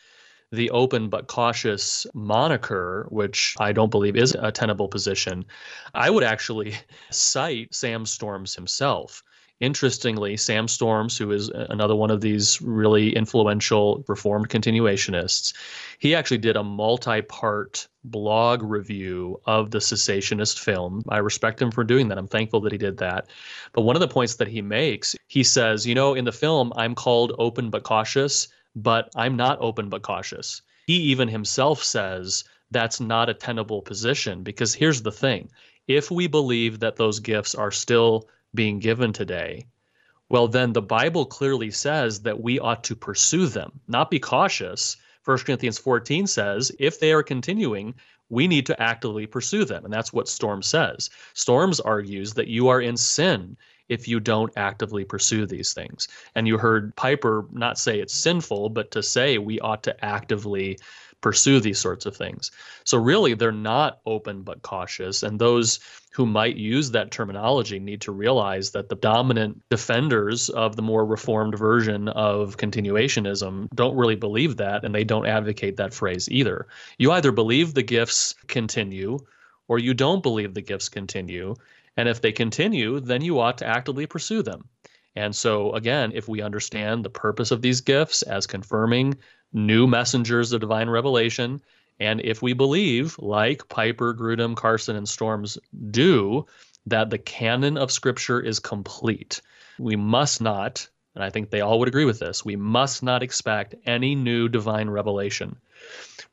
the 0.52 0.72
open 0.72 1.10
but 1.10 1.28
cautious 1.28 2.08
moniker, 2.16 3.06
which 3.10 3.56
I 3.60 3.72
don't 3.72 3.92
believe 3.92 4.16
is 4.16 4.36
a 4.38 4.52
tenable 4.52 4.88
position, 4.88 5.46
I 5.94 6.10
would 6.10 6.24
actually 6.24 6.76
cite 7.12 7.76
Sam 7.76 8.06
Storms 8.06 8.56
himself. 8.56 9.24
Interestingly, 9.60 10.38
Sam 10.38 10.70
Storms, 10.70 11.18
who 11.18 11.32
is 11.32 11.50
another 11.50 11.96
one 11.96 12.12
of 12.12 12.22
these 12.22 12.62
really 12.62 13.14
influential 13.14 14.06
Reformed 14.08 14.48
continuationists, 14.48 15.54
he 15.98 16.16
actually 16.16 16.38
did 16.38 16.56
a 16.56 16.64
multi 16.64 17.22
part 17.22 17.88
blog 18.06 18.64
review 18.64 19.42
of 19.46 19.72
the 19.72 19.80
cessationist 19.80 20.60
film. 20.60 21.04
I 21.10 21.18
respect 21.18 21.62
him 21.62 21.72
for 21.72 21.84
doing 21.84 22.08
that. 22.08 22.18
I'm 22.18 22.28
thankful 22.28 22.62
that 22.62 22.72
he 22.72 22.78
did 22.78 22.98
that. 23.00 23.28
But 23.74 23.82
one 23.82 23.98
of 23.98 24.00
the 24.00 24.08
points 24.08 24.36
that 24.36 24.48
he 24.48 24.62
makes, 24.62 25.16
he 25.28 25.44
says, 25.44 25.86
you 25.86 25.94
know, 25.94 26.14
in 26.14 26.24
the 26.24 26.32
film, 26.32 26.72
I'm 26.78 26.96
called 26.96 27.34
open 27.38 27.70
but 27.70 27.84
cautious, 27.84 28.48
but 28.78 29.10
I'm 29.18 29.36
not 29.36 29.58
open 29.60 29.90
but 29.90 30.04
cautious. 30.04 30.62
He 30.88 30.96
even 30.96 31.28
himself 31.28 31.84
says 31.84 32.46
that's 32.72 33.02
not 33.02 33.30
a 33.30 33.34
tenable 33.34 33.82
position 33.82 34.42
because 34.42 34.74
here's 34.74 35.02
the 35.02 35.12
thing 35.12 35.50
if 35.88 36.10
we 36.10 36.28
believe 36.28 36.80
that 36.80 36.96
those 36.96 37.20
gifts 37.20 37.56
are 37.56 37.72
still 37.72 38.30
being 38.54 38.80
given 38.80 39.14
today, 39.14 39.66
well, 40.30 40.48
then 40.48 40.74
the 40.74 40.82
Bible 40.82 41.26
clearly 41.26 41.72
says 41.72 42.22
that 42.22 42.42
we 42.42 42.60
ought 42.60 42.84
to 42.86 42.96
pursue 42.96 43.48
them, 43.48 43.80
not 43.88 44.12
be 44.12 44.20
cautious. 44.20 44.96
1 45.26 45.40
Corinthians 45.40 45.80
14 45.80 46.28
says, 46.28 46.72
if 46.80 47.00
they 47.00 47.12
are 47.12 47.24
continuing, 47.24 47.96
we 48.30 48.48
need 48.48 48.68
to 48.68 48.80
actively 48.82 49.26
pursue 49.26 49.66
them. 49.66 49.84
And 49.84 49.94
that's 49.94 50.14
what 50.14 50.28
Storm 50.28 50.62
says. 50.62 51.10
Storms 51.34 51.80
argues 51.80 52.34
that 52.36 52.48
you 52.48 52.68
are 52.68 52.82
in 52.82 52.96
sin 52.96 53.58
if 53.90 54.08
you 54.08 54.20
don't 54.20 54.54
actively 54.56 55.04
pursue 55.04 55.48
these 55.48 55.74
things. 55.74 56.08
And 56.36 56.48
you 56.48 56.60
heard 56.60 56.96
Piper 56.96 57.48
not 57.52 57.80
say 57.80 58.00
it's 58.00 58.14
sinful, 58.14 58.70
but 58.70 58.92
to 58.92 59.02
say 59.02 59.40
we 59.40 59.60
ought 59.60 59.82
to 59.84 60.06
actively 60.06 60.78
pursue 61.22 61.60
these 61.60 61.80
sorts 61.80 62.06
of 62.06 62.16
things. 62.16 62.52
So, 62.84 62.98
really, 62.98 63.34
they're 63.34 63.52
not 63.52 64.00
open 64.06 64.44
but 64.44 64.62
cautious. 64.62 65.24
And 65.24 65.40
those 65.40 65.80
who 66.12 66.26
might 66.26 66.56
use 66.56 66.92
that 66.92 67.12
terminology 67.12 67.80
need 67.80 68.02
to 68.02 68.12
realize 68.12 68.72
that 68.72 68.90
the 68.90 68.96
dominant 68.96 69.62
defenders 69.70 70.50
of 70.50 70.76
the 70.76 70.82
more 70.82 71.06
reformed 71.06 71.58
version 71.58 72.08
of 72.10 72.58
continuationism 72.58 73.70
don't 73.76 73.96
really 73.96 74.16
believe 74.16 74.58
that, 74.58 74.84
and 74.84 74.94
they 74.94 75.04
don't 75.04 75.28
advocate 75.28 75.78
that 75.78 75.94
phrase 75.94 76.28
either. 76.30 76.68
You 76.98 77.12
either 77.12 77.32
believe 77.32 77.74
the 77.74 77.84
gifts 77.84 78.36
continue 78.48 79.20
or 79.68 79.80
you 79.80 79.94
don't 79.94 80.24
believe 80.24 80.54
the 80.54 80.62
gifts 80.62 80.90
continue. 80.90 81.56
And 81.96 82.10
if 82.10 82.22
they 82.22 82.32
continue, 82.32 83.00
then 83.00 83.22
you 83.22 83.40
ought 83.40 83.58
to 83.60 83.68
actively 83.68 84.08
pursue 84.08 84.42
them. 84.42 84.68
And 85.16 85.36
so, 85.36 85.74
again, 85.74 86.12
if 86.14 86.28
we 86.28 86.42
understand 86.42 87.04
the 87.04 87.10
purpose 87.10 87.52
of 87.52 87.62
these 87.62 87.82
gifts 87.82 88.22
as 88.22 88.48
confirming 88.48 89.18
new 89.54 89.88
messengers 89.88 90.52
of 90.52 90.62
divine 90.62 90.90
revelation. 90.90 91.62
And 92.00 92.22
if 92.22 92.42
we 92.42 92.54
believe, 92.54 93.18
like 93.20 93.68
Piper, 93.68 94.14
Grudem, 94.14 94.56
Carson, 94.56 94.96
and 94.96 95.08
Storms 95.08 95.58
do, 95.92 96.46
that 96.86 97.10
the 97.10 97.18
canon 97.18 97.78
of 97.78 97.92
Scripture 97.92 98.40
is 98.40 98.60
complete, 98.60 99.42
we 99.78 99.96
must 99.96 100.42
not, 100.42 100.88
and 101.16 101.24
I 101.24 101.30
think 101.30 101.50
they 101.50 101.62
all 101.62 101.80
would 101.80 101.88
agree 101.88 102.06
with 102.06 102.20
this, 102.20 102.46
we 102.46 102.56
must 102.56 103.04
not 103.04 103.24
expect 103.24 103.76
any 103.86 104.16
new 104.16 104.48
divine 104.48 104.90
revelation. 104.90 105.58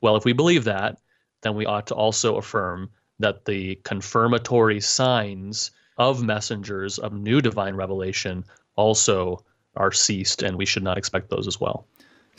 Well, 0.01 0.15
if 0.15 0.25
we 0.25 0.33
believe 0.33 0.63
that, 0.65 0.99
then 1.41 1.55
we 1.55 1.65
ought 1.65 1.87
to 1.87 1.95
also 1.95 2.37
affirm 2.37 2.89
that 3.19 3.45
the 3.45 3.75
confirmatory 3.83 4.79
signs 4.79 5.71
of 5.97 6.23
messengers 6.23 6.99
of 6.99 7.13
new 7.13 7.41
divine 7.41 7.75
revelation 7.75 8.45
also 8.75 9.43
are 9.75 9.91
ceased, 9.91 10.43
and 10.43 10.57
we 10.57 10.65
should 10.65 10.83
not 10.83 10.97
expect 10.97 11.29
those 11.29 11.47
as 11.47 11.59
well. 11.59 11.87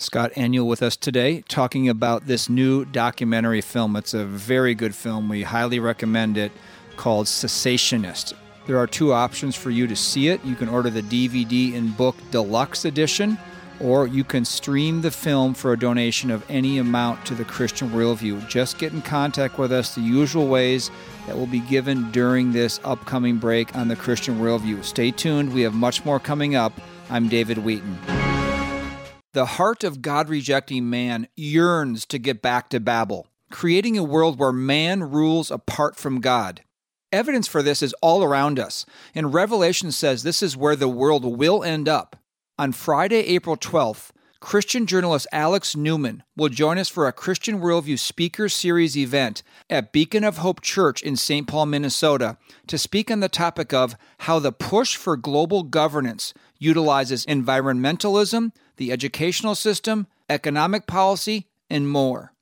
Scott 0.01 0.33
Aniol 0.35 0.65
with 0.65 0.81
us 0.81 0.97
today 0.97 1.43
talking 1.49 1.89
about 1.89 2.29
this 2.29 2.49
new 2.49 2.85
documentary 2.85 3.61
film. 3.61 3.97
It's 3.97 4.15
a 4.15 4.25
very 4.25 4.73
good 4.73 4.95
film. 4.95 5.29
We 5.29 5.43
highly 5.43 5.81
recommend 5.81 6.39
it 6.39 6.53
called 6.97 7.27
Cessationist. 7.27 8.35
There 8.69 8.79
are 8.79 8.87
two 8.87 9.13
options 9.13 9.57
for 9.57 9.71
you 9.71 9.89
to 9.89 9.97
see 9.97 10.29
it. 10.29 10.45
You 10.45 10.55
can 10.55 10.69
order 10.69 10.89
the 10.89 11.03
DVD 11.03 11.75
in 11.75 11.91
book 11.91 12.15
deluxe 12.31 12.85
edition, 12.85 13.39
or 13.81 14.07
you 14.07 14.23
can 14.23 14.45
stream 14.45 15.01
the 15.01 15.11
film 15.11 15.53
for 15.53 15.73
a 15.73 15.79
donation 15.79 16.31
of 16.31 16.49
any 16.49 16.79
amount 16.79 17.27
to 17.27 17.35
the 17.35 17.45
Christian 17.45 17.91
Worldview. 17.91 18.49
Just 18.49 18.79
get 18.79 18.93
in 18.93 19.03
contact 19.03 19.59
with 19.59 19.73
us 19.73 19.97
the 19.97 20.01
usual 20.01 20.47
ways 20.47 20.93
that 21.27 21.37
will 21.37 21.47
be 21.47 21.61
given 21.61 22.09
during 22.13 22.53
this 22.53 22.79
upcoming 22.85 23.39
break 23.39 23.75
on 23.75 23.89
the 23.89 23.97
Christian 23.97 24.39
Worldview. 24.39 24.85
Stay 24.85 25.11
tuned, 25.11 25.53
we 25.53 25.63
have 25.63 25.75
much 25.75 26.05
more 26.05 26.21
coming 26.21 26.55
up. 26.55 26.73
I'm 27.11 27.29
David 27.29 27.59
Wheaton. 27.59 28.38
The 29.35 29.45
heart 29.45 29.85
of 29.85 30.01
God 30.01 30.31
rejecting 30.31 30.89
man 30.89 31.29
yearns 31.37 32.07
to 32.07 32.19
get 32.19 32.41
back 32.41 32.71
to 32.71 32.81
Babel, 32.81 33.27
creating 33.51 33.99
a 33.99 34.03
world 34.03 34.39
where 34.39 34.53
man 34.53 35.03
rules 35.03 35.51
apart 35.51 35.97
from 35.97 36.23
God. 36.23 36.63
Evidence 37.13 37.47
for 37.47 37.63
this 37.63 37.83
is 37.83 37.95
all 38.01 38.25
around 38.25 38.59
us, 38.59 38.87
and 39.15 39.35
Revelation 39.35 39.93
says 39.93 40.23
this 40.23 40.43
is 40.43 40.57
where 40.57 40.77
the 40.77 40.89
world 40.89 41.27
will 41.27 41.63
end 41.63 41.91
up. 41.91 42.17
On 42.59 42.73
Friday, 42.73 43.19
April 43.27 43.59
12th, 43.59 44.13
Christian 44.41 44.87
journalist 44.87 45.27
Alex 45.33 45.77
Newman 45.77 46.23
will 46.37 46.49
join 46.49 46.79
us 46.79 46.89
for 46.89 47.07
a 47.07 47.13
Christian 47.13 47.61
Worldview 47.61 47.99
Speaker 47.99 48.49
Series 48.49 48.97
event 48.97 49.43
at 49.69 49.93
Beacon 49.93 50.23
of 50.23 50.39
Hope 50.39 50.61
Church 50.61 51.03
in 51.03 51.17
St. 51.17 51.47
Paul, 51.47 51.67
Minnesota, 51.67 52.39
to 52.69 52.79
speak 52.79 53.11
on 53.11 53.21
the 53.21 53.29
topic 53.29 53.75
of 53.75 53.97
how 54.21 54.39
the 54.39 54.53
push 54.53 54.97
for 54.97 55.17
global 55.17 55.65
governance 55.65 56.33
utilizes 56.59 57.27
environmentalism, 57.27 58.53
the 58.77 58.93
educational 58.93 59.55
system, 59.55 60.07
economic 60.29 60.87
policy, 60.87 61.49
and 61.71 61.89
more. 61.89 62.33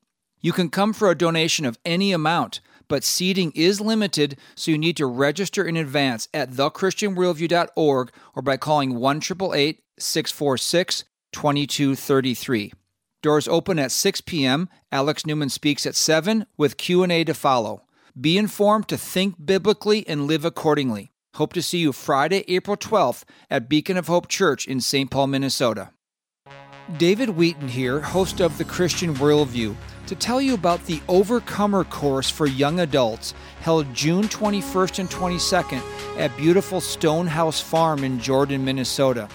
You 0.40 0.52
can 0.52 0.70
come 0.70 0.92
for 0.92 1.10
a 1.10 1.18
donation 1.18 1.64
of 1.64 1.78
any 1.84 2.12
amount, 2.12 2.60
but 2.88 3.04
seating 3.04 3.52
is 3.54 3.80
limited, 3.80 4.38
so 4.54 4.70
you 4.70 4.78
need 4.78 4.96
to 4.96 5.06
register 5.06 5.64
in 5.64 5.76
advance 5.76 6.28
at 6.32 6.50
thechristianworldview.org 6.50 8.12
or 8.34 8.42
by 8.42 8.56
calling 8.56 8.94
1 8.96 9.20
646 9.22 11.04
2233. 11.32 12.72
Doors 13.22 13.48
open 13.48 13.78
at 13.78 13.90
6 13.90 14.20
p.m. 14.20 14.68
Alex 14.92 15.26
Newman 15.26 15.48
speaks 15.48 15.84
at 15.84 15.96
7 15.96 16.46
with 16.56 16.76
Q&A 16.76 17.24
to 17.24 17.34
follow. 17.34 17.82
Be 18.18 18.38
informed 18.38 18.88
to 18.88 18.96
think 18.96 19.34
biblically 19.44 20.06
and 20.06 20.26
live 20.26 20.44
accordingly. 20.44 21.10
Hope 21.36 21.52
to 21.52 21.60
see 21.60 21.76
you 21.76 21.92
Friday, 21.92 22.44
April 22.48 22.78
12th 22.78 23.24
at 23.50 23.68
Beacon 23.68 23.98
of 23.98 24.06
Hope 24.06 24.26
Church 24.26 24.66
in 24.66 24.80
St. 24.80 25.10
Paul, 25.10 25.26
Minnesota. 25.26 25.90
David 26.96 27.28
Wheaton 27.28 27.68
here, 27.68 28.00
host 28.00 28.40
of 28.40 28.56
The 28.56 28.64
Christian 28.64 29.14
Worldview, 29.16 29.76
to 30.06 30.14
tell 30.14 30.40
you 30.40 30.54
about 30.54 30.82
the 30.86 30.98
Overcomer 31.08 31.84
course 31.84 32.30
for 32.30 32.46
young 32.46 32.80
adults 32.80 33.34
held 33.60 33.92
June 33.92 34.24
21st 34.24 35.00
and 35.00 35.10
22nd 35.10 35.82
at 36.18 36.34
beautiful 36.38 36.80
Stonehouse 36.80 37.60
Farm 37.60 38.02
in 38.02 38.18
Jordan, 38.18 38.64
Minnesota. 38.64 39.28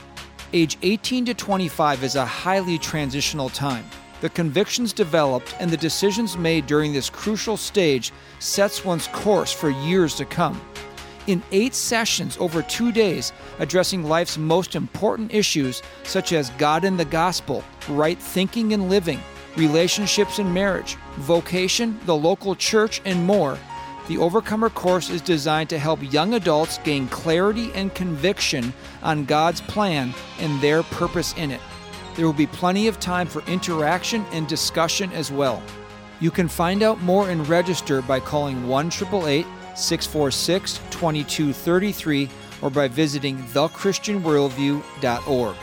Age 0.54 0.80
18 0.82 1.26
to 1.26 1.36
25 1.36 2.04
is 2.04 2.16
a 2.16 2.26
highly 2.26 2.80
transitional 2.80 3.50
time. 3.50 3.86
The 4.22 4.30
convictions 4.30 4.92
developed 4.92 5.56
and 5.60 5.70
the 5.70 5.78
decisions 5.78 6.36
made 6.36 6.66
during 6.66 6.94
this 6.94 7.12
crucial 7.12 7.58
stage 7.58 8.12
sets 8.40 8.84
one's 8.84 9.08
course 9.10 9.52
for 9.52 9.70
years 9.70 10.16
to 10.16 10.26
come. 10.26 10.60
In 11.32 11.42
eight 11.54 11.74
sessions 11.74 12.36
over 12.42 12.62
two 12.62 12.92
days, 12.92 13.32
addressing 13.60 14.04
life's 14.04 14.38
most 14.38 14.76
important 14.76 15.34
issues 15.34 15.82
such 16.04 16.34
as 16.34 16.50
God 16.58 16.84
and 16.84 17.00
the 17.00 17.06
gospel, 17.06 17.64
right 17.88 18.20
thinking 18.20 18.74
and 18.74 18.90
living, 18.90 19.18
relationships 19.56 20.40
and 20.40 20.54
marriage, 20.54 20.98
vocation, 21.20 21.98
the 22.06 22.14
local 22.14 22.54
church, 22.54 23.02
and 23.06 23.26
more, 23.26 23.58
the 24.10 24.18
Overcomer 24.18 24.70
course 24.72 25.10
is 25.10 25.22
designed 25.22 25.70
to 25.70 25.80
help 25.80 26.12
young 26.12 26.34
adults 26.34 26.80
gain 26.80 27.08
clarity 27.08 27.72
and 27.76 27.96
conviction 27.96 28.74
on 29.02 29.24
God's 29.24 29.62
plan 29.62 30.14
and 30.40 30.60
their 30.60 30.84
purpose 30.84 31.34
in 31.38 31.50
it. 31.50 31.62
There 32.18 32.26
will 32.26 32.34
be 32.34 32.48
plenty 32.48 32.90
of 32.90 33.00
time 33.00 33.28
for 33.28 33.42
interaction 33.44 34.26
and 34.34 34.50
discussion 34.50 35.14
as 35.14 35.32
well. 35.32 35.64
You 36.20 36.30
can 36.30 36.50
find 36.50 36.84
out 36.84 37.00
more 37.00 37.30
and 37.30 37.48
register 37.48 38.02
by 38.02 38.20
calling 38.20 38.68
1 38.68 38.90
646 39.76 40.78
2233 40.90 42.30
or 42.62 42.70
by 42.70 42.88
visiting 42.88 43.38
thechristianworldview.org. 43.38 45.56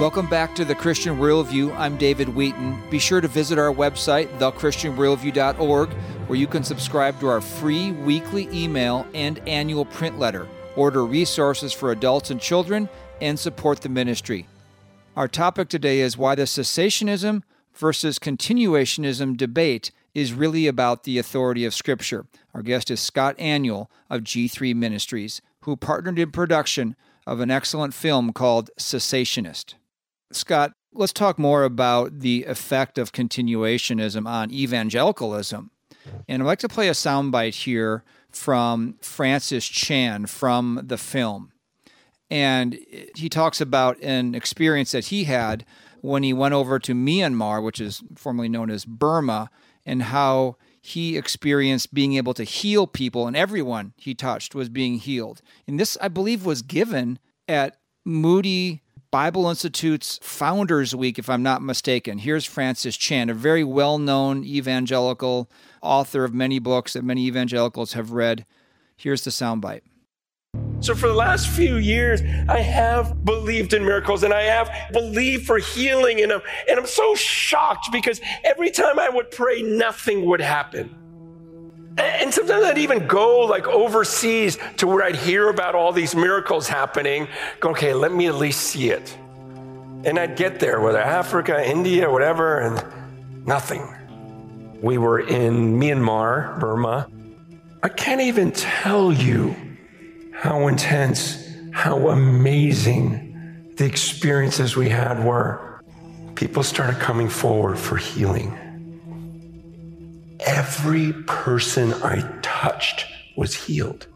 Welcome 0.00 0.28
back 0.28 0.54
to 0.54 0.64
the 0.64 0.74
Christian 0.74 1.18
Worldview. 1.18 1.76
I'm 1.76 1.98
David 1.98 2.30
Wheaton. 2.30 2.82
Be 2.88 2.98
sure 2.98 3.20
to 3.20 3.28
visit 3.28 3.58
our 3.58 3.70
website, 3.70 4.28
thechristianworldview.org, 4.38 5.90
where 6.26 6.38
you 6.38 6.46
can 6.46 6.64
subscribe 6.64 7.20
to 7.20 7.28
our 7.28 7.42
free 7.42 7.92
weekly 7.92 8.48
email 8.50 9.06
and 9.12 9.46
annual 9.46 9.84
print 9.84 10.18
letter, 10.18 10.48
order 10.74 11.04
resources 11.04 11.74
for 11.74 11.92
adults 11.92 12.30
and 12.30 12.40
children, 12.40 12.88
and 13.20 13.38
support 13.38 13.82
the 13.82 13.90
ministry. 13.90 14.46
Our 15.16 15.26
topic 15.26 15.68
today 15.68 16.00
is 16.00 16.16
why 16.16 16.36
the 16.36 16.44
cessationism 16.44 17.42
versus 17.74 18.20
continuationism 18.20 19.36
debate 19.36 19.90
is 20.14 20.32
really 20.32 20.68
about 20.68 21.02
the 21.02 21.18
authority 21.18 21.64
of 21.64 21.74
Scripture. 21.74 22.26
Our 22.54 22.62
guest 22.62 22.92
is 22.92 23.00
Scott 23.00 23.36
Aniol 23.38 23.88
of 24.08 24.22
G3 24.22 24.74
Ministries, 24.76 25.42
who 25.62 25.76
partnered 25.76 26.20
in 26.20 26.30
production 26.30 26.94
of 27.26 27.40
an 27.40 27.50
excellent 27.50 27.92
film 27.92 28.32
called 28.32 28.70
Cessationist. 28.78 29.74
Scott, 30.30 30.72
let's 30.92 31.12
talk 31.12 31.40
more 31.40 31.64
about 31.64 32.20
the 32.20 32.44
effect 32.44 32.96
of 32.96 33.12
continuationism 33.12 34.28
on 34.28 34.52
evangelicalism. 34.52 35.72
And 36.28 36.42
I'd 36.42 36.46
like 36.46 36.60
to 36.60 36.68
play 36.68 36.88
a 36.88 36.92
soundbite 36.92 37.64
here 37.64 38.04
from 38.30 38.94
Francis 39.02 39.66
Chan 39.66 40.26
from 40.26 40.80
the 40.84 40.96
film. 40.96 41.50
And 42.30 42.78
he 43.16 43.28
talks 43.28 43.60
about 43.60 44.00
an 44.02 44.34
experience 44.34 44.92
that 44.92 45.06
he 45.06 45.24
had 45.24 45.64
when 46.00 46.22
he 46.22 46.32
went 46.32 46.54
over 46.54 46.78
to 46.78 46.94
Myanmar, 46.94 47.62
which 47.62 47.80
is 47.80 48.02
formerly 48.14 48.48
known 48.48 48.70
as 48.70 48.84
Burma, 48.84 49.50
and 49.84 50.04
how 50.04 50.56
he 50.80 51.16
experienced 51.16 51.92
being 51.92 52.14
able 52.14 52.34
to 52.34 52.44
heal 52.44 52.86
people, 52.86 53.26
and 53.26 53.36
everyone 53.36 53.92
he 53.96 54.14
touched 54.14 54.54
was 54.54 54.68
being 54.68 54.98
healed. 54.98 55.42
And 55.66 55.78
this, 55.78 55.98
I 56.00 56.08
believe, 56.08 56.46
was 56.46 56.62
given 56.62 57.18
at 57.48 57.76
Moody 58.04 58.82
Bible 59.10 59.48
Institute's 59.48 60.20
Founders 60.22 60.94
Week, 60.94 61.18
if 61.18 61.28
I'm 61.28 61.42
not 61.42 61.62
mistaken. 61.62 62.18
Here's 62.18 62.44
Francis 62.46 62.96
Chan, 62.96 63.28
a 63.28 63.34
very 63.34 63.64
well 63.64 63.98
known 63.98 64.44
evangelical 64.44 65.50
author 65.82 66.24
of 66.24 66.32
many 66.32 66.58
books 66.60 66.92
that 66.92 67.04
many 67.04 67.26
evangelicals 67.26 67.94
have 67.94 68.12
read. 68.12 68.46
Here's 68.96 69.24
the 69.24 69.30
soundbite. 69.30 69.82
So, 70.80 70.94
for 70.94 71.08
the 71.08 71.14
last 71.14 71.48
few 71.48 71.76
years, 71.76 72.22
I 72.48 72.60
have 72.60 73.24
believed 73.24 73.74
in 73.74 73.84
miracles 73.84 74.22
and 74.22 74.32
I 74.32 74.42
have 74.42 74.70
believed 74.92 75.46
for 75.46 75.58
healing. 75.58 76.22
And 76.22 76.32
I'm, 76.32 76.40
and 76.68 76.80
I'm 76.80 76.86
so 76.86 77.14
shocked 77.14 77.88
because 77.92 78.20
every 78.44 78.70
time 78.70 78.98
I 78.98 79.10
would 79.10 79.30
pray, 79.30 79.60
nothing 79.62 80.24
would 80.24 80.40
happen. 80.40 80.96
And 81.98 82.32
sometimes 82.32 82.64
I'd 82.64 82.78
even 82.78 83.06
go 83.06 83.40
like 83.40 83.66
overseas 83.66 84.56
to 84.78 84.86
where 84.86 85.04
I'd 85.04 85.16
hear 85.16 85.50
about 85.50 85.74
all 85.74 85.92
these 85.92 86.14
miracles 86.14 86.66
happening. 86.66 87.28
Go, 87.60 87.70
okay, 87.70 87.92
let 87.92 88.12
me 88.12 88.26
at 88.26 88.36
least 88.36 88.62
see 88.62 88.90
it. 88.90 89.16
And 90.04 90.18
I'd 90.18 90.34
get 90.34 90.60
there, 90.60 90.80
whether 90.80 91.00
Africa, 91.00 91.62
India, 91.68 92.10
whatever, 92.10 92.60
and 92.60 93.46
nothing. 93.46 93.86
We 94.80 94.96
were 94.96 95.20
in 95.20 95.78
Myanmar, 95.78 96.58
Burma. 96.58 97.06
I 97.82 97.90
can't 97.90 98.22
even 98.22 98.50
tell 98.52 99.12
you 99.12 99.54
how 100.40 100.66
intense, 100.68 101.46
how 101.72 102.08
amazing 102.08 103.74
the 103.76 103.84
experiences 103.84 104.76
we 104.76 104.88
had 104.88 105.24
were. 105.24 105.80
People 106.34 106.62
started 106.62 106.98
coming 107.00 107.28
forward 107.28 107.78
for 107.78 107.96
healing 107.96 108.56
every 110.46 111.12
person 111.26 111.92
I 112.02 112.20
touched 112.42 113.06
was 113.36 113.54
healed. 113.54 114.06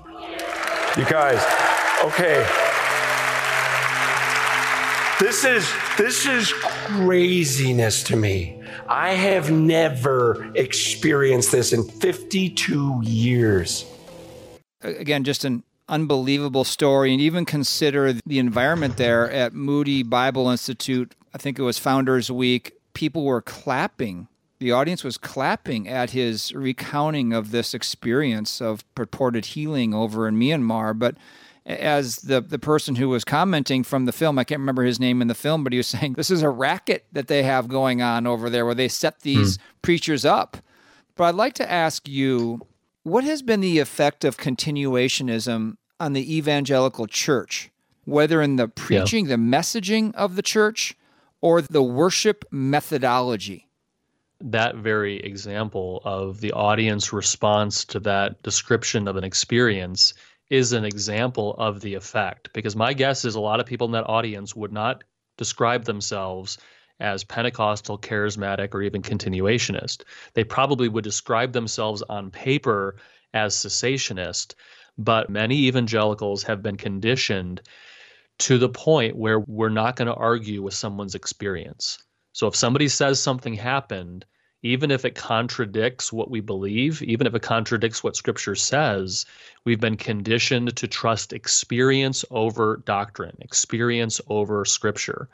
You 0.96 1.04
guys, 1.04 1.42
okay. 2.04 2.46
This 5.20 5.44
is 5.44 5.70
this 5.96 6.26
is 6.26 6.52
craziness 6.52 8.02
to 8.04 8.16
me. 8.16 8.62
I 8.88 9.10
have 9.10 9.50
never 9.50 10.52
experienced 10.54 11.52
this 11.52 11.72
in 11.72 11.84
52 11.84 13.00
years. 13.02 13.86
Again, 14.82 15.24
just 15.24 15.44
an 15.44 15.62
unbelievable 15.88 16.64
story 16.64 17.12
and 17.12 17.20
even 17.20 17.44
consider 17.44 18.12
the 18.12 18.38
environment 18.38 18.96
there 18.96 19.30
at 19.30 19.52
Moody 19.52 20.02
Bible 20.02 20.48
Institute. 20.48 21.14
I 21.34 21.38
think 21.38 21.58
it 21.58 21.62
was 21.62 21.78
Founders 21.78 22.30
Week. 22.30 22.72
People 22.94 23.24
were 23.24 23.42
clapping 23.42 24.28
the 24.64 24.72
audience 24.72 25.04
was 25.04 25.18
clapping 25.18 25.88
at 25.88 26.10
his 26.10 26.54
recounting 26.54 27.34
of 27.34 27.50
this 27.50 27.74
experience 27.74 28.62
of 28.62 28.82
purported 28.94 29.46
healing 29.46 29.92
over 29.92 30.26
in 30.26 30.36
Myanmar. 30.36 30.98
But 30.98 31.16
as 31.66 32.16
the, 32.16 32.40
the 32.40 32.58
person 32.58 32.94
who 32.94 33.10
was 33.10 33.24
commenting 33.24 33.82
from 33.82 34.06
the 34.06 34.12
film, 34.12 34.38
I 34.38 34.44
can't 34.44 34.60
remember 34.60 34.84
his 34.84 35.00
name 35.00 35.20
in 35.20 35.28
the 35.28 35.34
film, 35.34 35.64
but 35.64 35.74
he 35.74 35.76
was 35.76 35.86
saying 35.88 36.14
this 36.14 36.30
is 36.30 36.42
a 36.42 36.48
racket 36.48 37.04
that 37.12 37.28
they 37.28 37.42
have 37.42 37.68
going 37.68 38.00
on 38.00 38.26
over 38.26 38.48
there 38.48 38.64
where 38.64 38.74
they 38.74 38.88
set 38.88 39.20
these 39.20 39.58
mm. 39.58 39.60
preachers 39.82 40.24
up. 40.24 40.56
But 41.16 41.24
I'd 41.24 41.34
like 41.34 41.54
to 41.54 41.70
ask 41.70 42.08
you 42.08 42.66
What 43.04 43.24
has 43.24 43.42
been 43.42 43.60
the 43.60 43.80
effect 43.80 44.24
of 44.24 44.38
continuationism 44.38 45.76
on 46.00 46.14
the 46.14 46.36
evangelical 46.36 47.06
church, 47.06 47.70
whether 48.06 48.40
in 48.40 48.56
the 48.56 48.66
preaching, 48.66 49.26
yeah. 49.26 49.36
the 49.36 49.42
messaging 49.42 50.14
of 50.14 50.36
the 50.36 50.42
church, 50.42 50.96
or 51.42 51.60
the 51.60 51.82
worship 51.82 52.46
methodology? 52.50 53.68
That 54.40 54.76
very 54.76 55.20
example 55.20 56.00
of 56.06 56.40
the 56.40 56.52
audience 56.52 57.12
response 57.12 57.84
to 57.86 58.00
that 58.00 58.42
description 58.42 59.06
of 59.06 59.16
an 59.16 59.24
experience 59.24 60.14
is 60.48 60.72
an 60.72 60.86
example 60.86 61.56
of 61.58 61.82
the 61.82 61.92
effect. 61.92 62.54
Because 62.54 62.74
my 62.74 62.94
guess 62.94 63.26
is 63.26 63.34
a 63.34 63.40
lot 63.40 63.60
of 63.60 63.66
people 63.66 63.84
in 63.84 63.92
that 63.92 64.08
audience 64.08 64.56
would 64.56 64.72
not 64.72 65.04
describe 65.36 65.84
themselves 65.84 66.56
as 67.00 67.24
Pentecostal, 67.24 67.98
charismatic, 67.98 68.74
or 68.74 68.82
even 68.82 69.02
continuationist. 69.02 70.02
They 70.34 70.44
probably 70.44 70.88
would 70.88 71.04
describe 71.04 71.52
themselves 71.52 72.02
on 72.02 72.30
paper 72.30 72.96
as 73.32 73.56
cessationist, 73.56 74.54
but 74.96 75.28
many 75.28 75.66
evangelicals 75.66 76.44
have 76.44 76.62
been 76.62 76.76
conditioned 76.76 77.62
to 78.38 78.58
the 78.58 78.68
point 78.68 79.16
where 79.16 79.40
we're 79.40 79.68
not 79.68 79.96
going 79.96 80.06
to 80.06 80.14
argue 80.14 80.62
with 80.62 80.74
someone's 80.74 81.14
experience. 81.14 81.98
So 82.32 82.46
if 82.46 82.56
somebody 82.56 82.88
says 82.88 83.20
something 83.20 83.54
happened, 83.54 84.24
even 84.62 84.90
if 84.90 85.04
it 85.04 85.14
contradicts 85.14 86.12
what 86.12 86.30
we 86.30 86.40
believe, 86.40 87.02
even 87.02 87.26
if 87.26 87.34
it 87.34 87.42
contradicts 87.42 88.02
what 88.02 88.16
scripture 88.16 88.54
says, 88.54 89.26
we've 89.64 89.80
been 89.80 89.96
conditioned 89.96 90.74
to 90.76 90.88
trust 90.88 91.32
experience 91.32 92.24
over 92.30 92.82
doctrine, 92.86 93.36
experience 93.40 94.20
over 94.28 94.64
scripture 94.64 95.28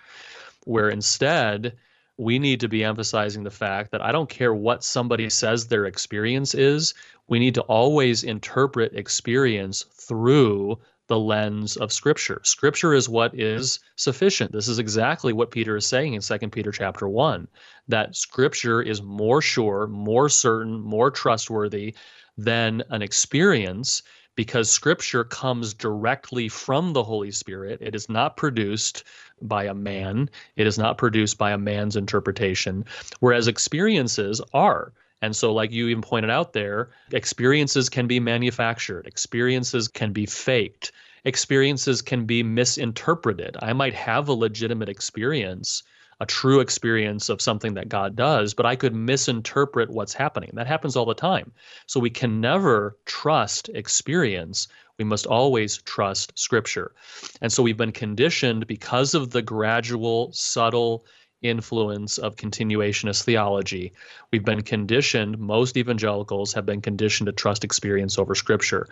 where 0.64 0.88
instead 0.88 1.76
we 2.16 2.38
need 2.38 2.60
to 2.60 2.68
be 2.68 2.84
emphasizing 2.84 3.44
the 3.44 3.50
fact 3.50 3.92
that 3.92 4.02
I 4.02 4.12
don't 4.12 4.28
care 4.28 4.52
what 4.52 4.84
somebody 4.84 5.30
says 5.30 5.66
their 5.66 5.86
experience 5.86 6.54
is, 6.54 6.92
we 7.28 7.38
need 7.38 7.54
to 7.54 7.62
always 7.62 8.24
interpret 8.24 8.94
experience 8.94 9.84
through 9.92 10.78
the 11.06 11.18
lens 11.18 11.76
of 11.76 11.92
scripture. 11.92 12.40
Scripture 12.44 12.94
is 12.94 13.08
what 13.08 13.34
is 13.34 13.80
sufficient. 13.96 14.52
This 14.52 14.68
is 14.68 14.78
exactly 14.78 15.32
what 15.32 15.50
Peter 15.50 15.76
is 15.76 15.86
saying 15.86 16.14
in 16.14 16.20
2 16.20 16.38
Peter 16.50 16.70
chapter 16.70 17.08
1 17.08 17.48
that 17.88 18.14
scripture 18.14 18.80
is 18.80 19.02
more 19.02 19.42
sure, 19.42 19.86
more 19.88 20.28
certain, 20.28 20.80
more 20.80 21.10
trustworthy 21.10 21.94
than 22.36 22.82
an 22.90 23.02
experience 23.02 24.02
because 24.40 24.70
scripture 24.70 25.22
comes 25.22 25.74
directly 25.74 26.48
from 26.48 26.94
the 26.94 27.04
Holy 27.04 27.30
Spirit. 27.30 27.78
It 27.82 27.94
is 27.94 28.08
not 28.08 28.38
produced 28.38 29.04
by 29.42 29.64
a 29.64 29.74
man, 29.74 30.30
it 30.56 30.66
is 30.66 30.78
not 30.78 30.96
produced 30.96 31.36
by 31.36 31.50
a 31.50 31.58
man's 31.58 31.94
interpretation, 31.94 32.86
whereas 33.18 33.48
experiences 33.48 34.40
are. 34.54 34.94
And 35.20 35.36
so, 35.36 35.52
like 35.52 35.72
you 35.72 35.88
even 35.88 36.00
pointed 36.00 36.30
out 36.30 36.54
there, 36.54 36.88
experiences 37.12 37.90
can 37.90 38.06
be 38.06 38.18
manufactured, 38.18 39.06
experiences 39.06 39.88
can 39.88 40.10
be 40.10 40.24
faked, 40.24 40.92
experiences 41.24 42.00
can 42.00 42.24
be 42.24 42.42
misinterpreted. 42.42 43.58
I 43.60 43.74
might 43.74 43.92
have 43.92 44.28
a 44.28 44.32
legitimate 44.32 44.88
experience 44.88 45.82
a 46.20 46.26
true 46.26 46.60
experience 46.60 47.28
of 47.28 47.40
something 47.40 47.74
that 47.74 47.88
God 47.88 48.14
does, 48.14 48.52
but 48.52 48.66
I 48.66 48.76
could 48.76 48.94
misinterpret 48.94 49.90
what's 49.90 50.12
happening. 50.12 50.50
That 50.54 50.66
happens 50.66 50.94
all 50.94 51.06
the 51.06 51.14
time. 51.14 51.52
So 51.86 51.98
we 51.98 52.10
can 52.10 52.40
never 52.40 52.96
trust 53.06 53.70
experience. 53.70 54.68
We 54.98 55.04
must 55.04 55.26
always 55.26 55.78
trust 55.82 56.38
Scripture. 56.38 56.92
And 57.40 57.50
so 57.50 57.62
we've 57.62 57.76
been 57.76 57.92
conditioned 57.92 58.66
because 58.66 59.14
of 59.14 59.30
the 59.30 59.42
gradual, 59.42 60.30
subtle, 60.32 61.06
influence 61.42 62.18
of 62.18 62.36
continuationist 62.36 63.24
theology. 63.24 63.92
We've 64.30 64.44
been 64.44 64.62
conditioned, 64.62 65.38
most 65.38 65.76
evangelicals 65.76 66.52
have 66.52 66.66
been 66.66 66.82
conditioned 66.82 67.26
to 67.26 67.32
trust 67.32 67.64
experience 67.64 68.18
over 68.18 68.34
scripture. 68.34 68.88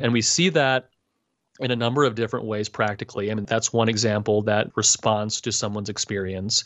And 0.00 0.12
we 0.12 0.20
see 0.20 0.48
that 0.48 0.88
in 1.60 1.70
a 1.70 1.76
number 1.76 2.04
of 2.04 2.14
different 2.14 2.46
ways 2.46 2.68
practically. 2.68 3.30
I 3.30 3.34
mean, 3.34 3.44
that's 3.44 3.74
one 3.74 3.90
example 3.90 4.40
that 4.42 4.70
responds 4.74 5.38
to 5.42 5.52
someone's 5.52 5.90
experience. 5.90 6.64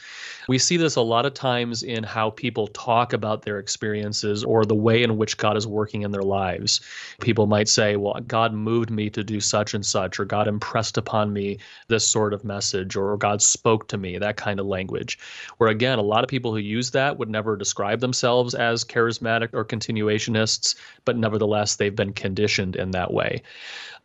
We 0.48 0.58
see 0.58 0.76
this 0.76 0.94
a 0.94 1.00
lot 1.00 1.26
of 1.26 1.34
times 1.34 1.82
in 1.82 2.04
how 2.04 2.30
people 2.30 2.68
talk 2.68 3.12
about 3.12 3.42
their 3.42 3.58
experiences 3.58 4.44
or 4.44 4.64
the 4.64 4.76
way 4.76 5.02
in 5.02 5.16
which 5.16 5.38
God 5.38 5.56
is 5.56 5.66
working 5.66 6.02
in 6.02 6.12
their 6.12 6.22
lives. 6.22 6.80
People 7.20 7.48
might 7.48 7.68
say, 7.68 7.96
Well, 7.96 8.14
God 8.28 8.54
moved 8.54 8.90
me 8.90 9.10
to 9.10 9.24
do 9.24 9.40
such 9.40 9.74
and 9.74 9.84
such, 9.84 10.20
or 10.20 10.24
God 10.24 10.46
impressed 10.46 10.96
upon 10.96 11.32
me 11.32 11.58
this 11.88 12.06
sort 12.06 12.32
of 12.32 12.44
message, 12.44 12.94
or 12.94 13.16
God 13.16 13.42
spoke 13.42 13.88
to 13.88 13.98
me, 13.98 14.18
that 14.18 14.36
kind 14.36 14.60
of 14.60 14.66
language. 14.66 15.18
Where 15.58 15.68
again, 15.68 15.98
a 15.98 16.02
lot 16.02 16.22
of 16.22 16.30
people 16.30 16.52
who 16.52 16.58
use 16.58 16.92
that 16.92 17.18
would 17.18 17.28
never 17.28 17.56
describe 17.56 17.98
themselves 17.98 18.54
as 18.54 18.84
charismatic 18.84 19.48
or 19.52 19.64
continuationists, 19.64 20.76
but 21.04 21.16
nevertheless, 21.16 21.74
they've 21.74 21.94
been 21.94 22.12
conditioned 22.12 22.76
in 22.76 22.92
that 22.92 23.12
way. 23.12 23.42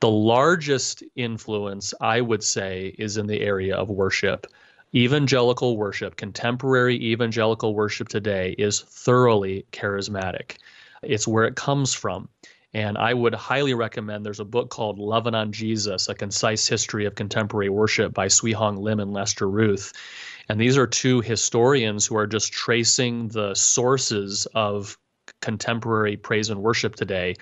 The 0.01 0.09
largest 0.09 1.03
influence, 1.15 1.93
I 2.01 2.21
would 2.21 2.43
say, 2.43 2.95
is 2.97 3.17
in 3.17 3.27
the 3.27 3.39
area 3.39 3.75
of 3.75 3.91
worship. 3.91 4.47
Evangelical 4.95 5.77
worship, 5.77 6.15
contemporary 6.15 6.95
evangelical 6.95 7.75
worship 7.75 8.09
today, 8.09 8.55
is 8.57 8.81
thoroughly 8.81 9.67
charismatic. 9.71 10.57
It's 11.03 11.27
where 11.27 11.45
it 11.45 11.55
comes 11.55 11.93
from. 11.93 12.29
And 12.73 12.97
I 12.97 13.13
would 13.13 13.35
highly 13.35 13.75
recommend 13.75 14.25
there's 14.25 14.39
a 14.39 14.45
book 14.45 14.71
called 14.71 14.97
Loving 14.97 15.35
on 15.35 15.51
Jesus, 15.51 16.09
A 16.09 16.15
Concise 16.15 16.67
History 16.67 17.05
of 17.05 17.13
Contemporary 17.13 17.69
Worship 17.69 18.11
by 18.11 18.27
Swee 18.27 18.53
Hong 18.53 18.77
Lim 18.77 18.99
and 18.99 19.13
Lester 19.13 19.47
Ruth. 19.47 19.93
And 20.49 20.59
these 20.59 20.79
are 20.79 20.87
two 20.87 21.21
historians 21.21 22.07
who 22.07 22.17
are 22.17 22.25
just 22.25 22.51
tracing 22.51 23.27
the 23.27 23.53
sources 23.53 24.47
of 24.55 24.97
contemporary 25.41 26.17
praise 26.17 26.49
and 26.49 26.63
worship 26.63 26.95
today. 26.95 27.35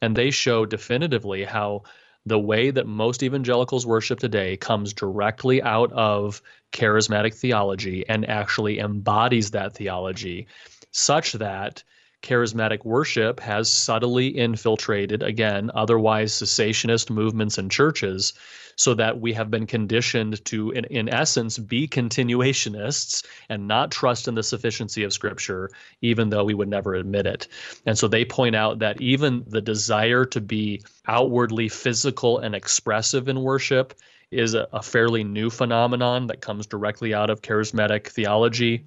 And 0.00 0.14
they 0.14 0.30
show 0.30 0.64
definitively 0.64 1.42
how 1.42 1.82
the 2.26 2.38
way 2.38 2.70
that 2.70 2.86
most 2.86 3.22
evangelicals 3.22 3.86
worship 3.86 4.18
today 4.18 4.56
comes 4.56 4.92
directly 4.92 5.62
out 5.62 5.92
of 5.92 6.40
charismatic 6.72 7.34
theology 7.34 8.04
and 8.08 8.28
actually 8.28 8.78
embodies 8.78 9.50
that 9.50 9.74
theology 9.74 10.46
such 10.90 11.32
that 11.34 11.82
charismatic 12.24 12.84
worship 12.84 13.38
has 13.38 13.70
subtly 13.70 14.26
infiltrated, 14.36 15.22
again, 15.22 15.70
otherwise 15.74 16.32
cessationist 16.32 17.10
movements 17.10 17.58
and 17.58 17.70
churches, 17.70 18.32
so 18.76 18.94
that 18.94 19.20
we 19.20 19.32
have 19.32 19.50
been 19.50 19.66
conditioned 19.66 20.44
to, 20.46 20.70
in, 20.72 20.84
in 20.86 21.08
essence, 21.08 21.58
be 21.58 21.86
continuationists 21.86 23.24
and 23.48 23.68
not 23.68 23.92
trust 23.92 24.26
in 24.26 24.34
the 24.34 24.42
sufficiency 24.42 25.04
of 25.04 25.12
Scripture, 25.12 25.70
even 26.00 26.30
though 26.30 26.44
we 26.44 26.54
would 26.54 26.68
never 26.68 26.94
admit 26.94 27.26
it. 27.26 27.46
And 27.86 27.96
so 27.96 28.08
they 28.08 28.24
point 28.24 28.56
out 28.56 28.80
that 28.80 29.00
even 29.00 29.44
the 29.46 29.60
desire 29.60 30.24
to 30.24 30.40
be 30.40 30.82
outwardly 31.06 31.68
physical 31.68 32.38
and 32.38 32.54
expressive 32.54 33.28
in 33.28 33.42
worship 33.42 33.94
is 34.30 34.54
a, 34.54 34.66
a 34.72 34.82
fairly 34.82 35.22
new 35.22 35.50
phenomenon 35.50 36.26
that 36.26 36.40
comes 36.40 36.66
directly 36.66 37.14
out 37.14 37.30
of 37.30 37.42
charismatic 37.42 38.08
theology 38.08 38.84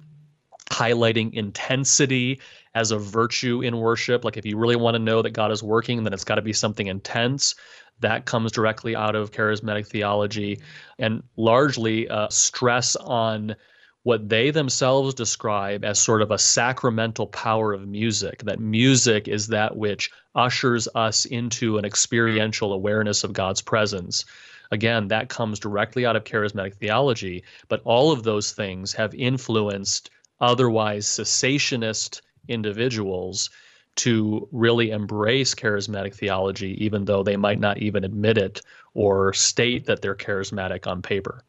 highlighting 0.70 1.32
intensity 1.34 2.40
as 2.74 2.90
a 2.90 2.98
virtue 2.98 3.62
in 3.62 3.78
worship. 3.78 4.24
Like 4.24 4.36
if 4.36 4.46
you 4.46 4.56
really 4.56 4.76
want 4.76 4.94
to 4.94 4.98
know 4.98 5.22
that 5.22 5.30
God 5.30 5.50
is 5.50 5.62
working, 5.62 6.04
then 6.04 6.12
it's 6.12 6.24
got 6.24 6.36
to 6.36 6.42
be 6.42 6.52
something 6.52 6.86
intense. 6.86 7.54
That 8.00 8.26
comes 8.26 8.52
directly 8.52 8.94
out 8.94 9.16
of 9.16 9.32
charismatic 9.32 9.86
theology 9.86 10.60
and 10.98 11.22
largely 11.36 12.08
uh, 12.08 12.28
stress 12.28 12.94
on 12.96 13.56
what 14.04 14.28
they 14.28 14.50
themselves 14.50 15.12
describe 15.12 15.84
as 15.84 15.98
sort 15.98 16.22
of 16.22 16.30
a 16.30 16.38
sacramental 16.38 17.26
power 17.26 17.72
of 17.72 17.88
music, 17.88 18.42
that 18.44 18.60
music 18.60 19.28
is 19.28 19.48
that 19.48 19.76
which 19.76 20.10
ushers 20.34 20.88
us 20.94 21.24
into 21.24 21.76
an 21.76 21.84
experiential 21.84 22.72
awareness 22.72 23.24
of 23.24 23.32
God's 23.32 23.60
presence. 23.60 24.24
Again, 24.70 25.08
that 25.08 25.28
comes 25.28 25.58
directly 25.58 26.06
out 26.06 26.16
of 26.16 26.24
charismatic 26.24 26.74
theology, 26.76 27.42
but 27.68 27.82
all 27.84 28.12
of 28.12 28.22
those 28.22 28.52
things 28.52 28.92
have 28.92 29.14
influenced 29.14 30.10
otherwise 30.40 31.06
cessationist 31.06 32.20
individuals 32.48 33.50
to 33.96 34.48
really 34.52 34.90
embrace 34.90 35.54
charismatic 35.54 36.14
theology, 36.14 36.82
even 36.84 37.04
though 37.04 37.22
they 37.22 37.36
might 37.36 37.58
not 37.58 37.78
even 37.78 38.04
admit 38.04 38.38
it 38.38 38.62
or 38.94 39.32
state 39.32 39.86
that 39.86 40.02
they're 40.02 40.14
charismatic 40.14 40.86
on 40.86 41.02
paper. 41.02 41.42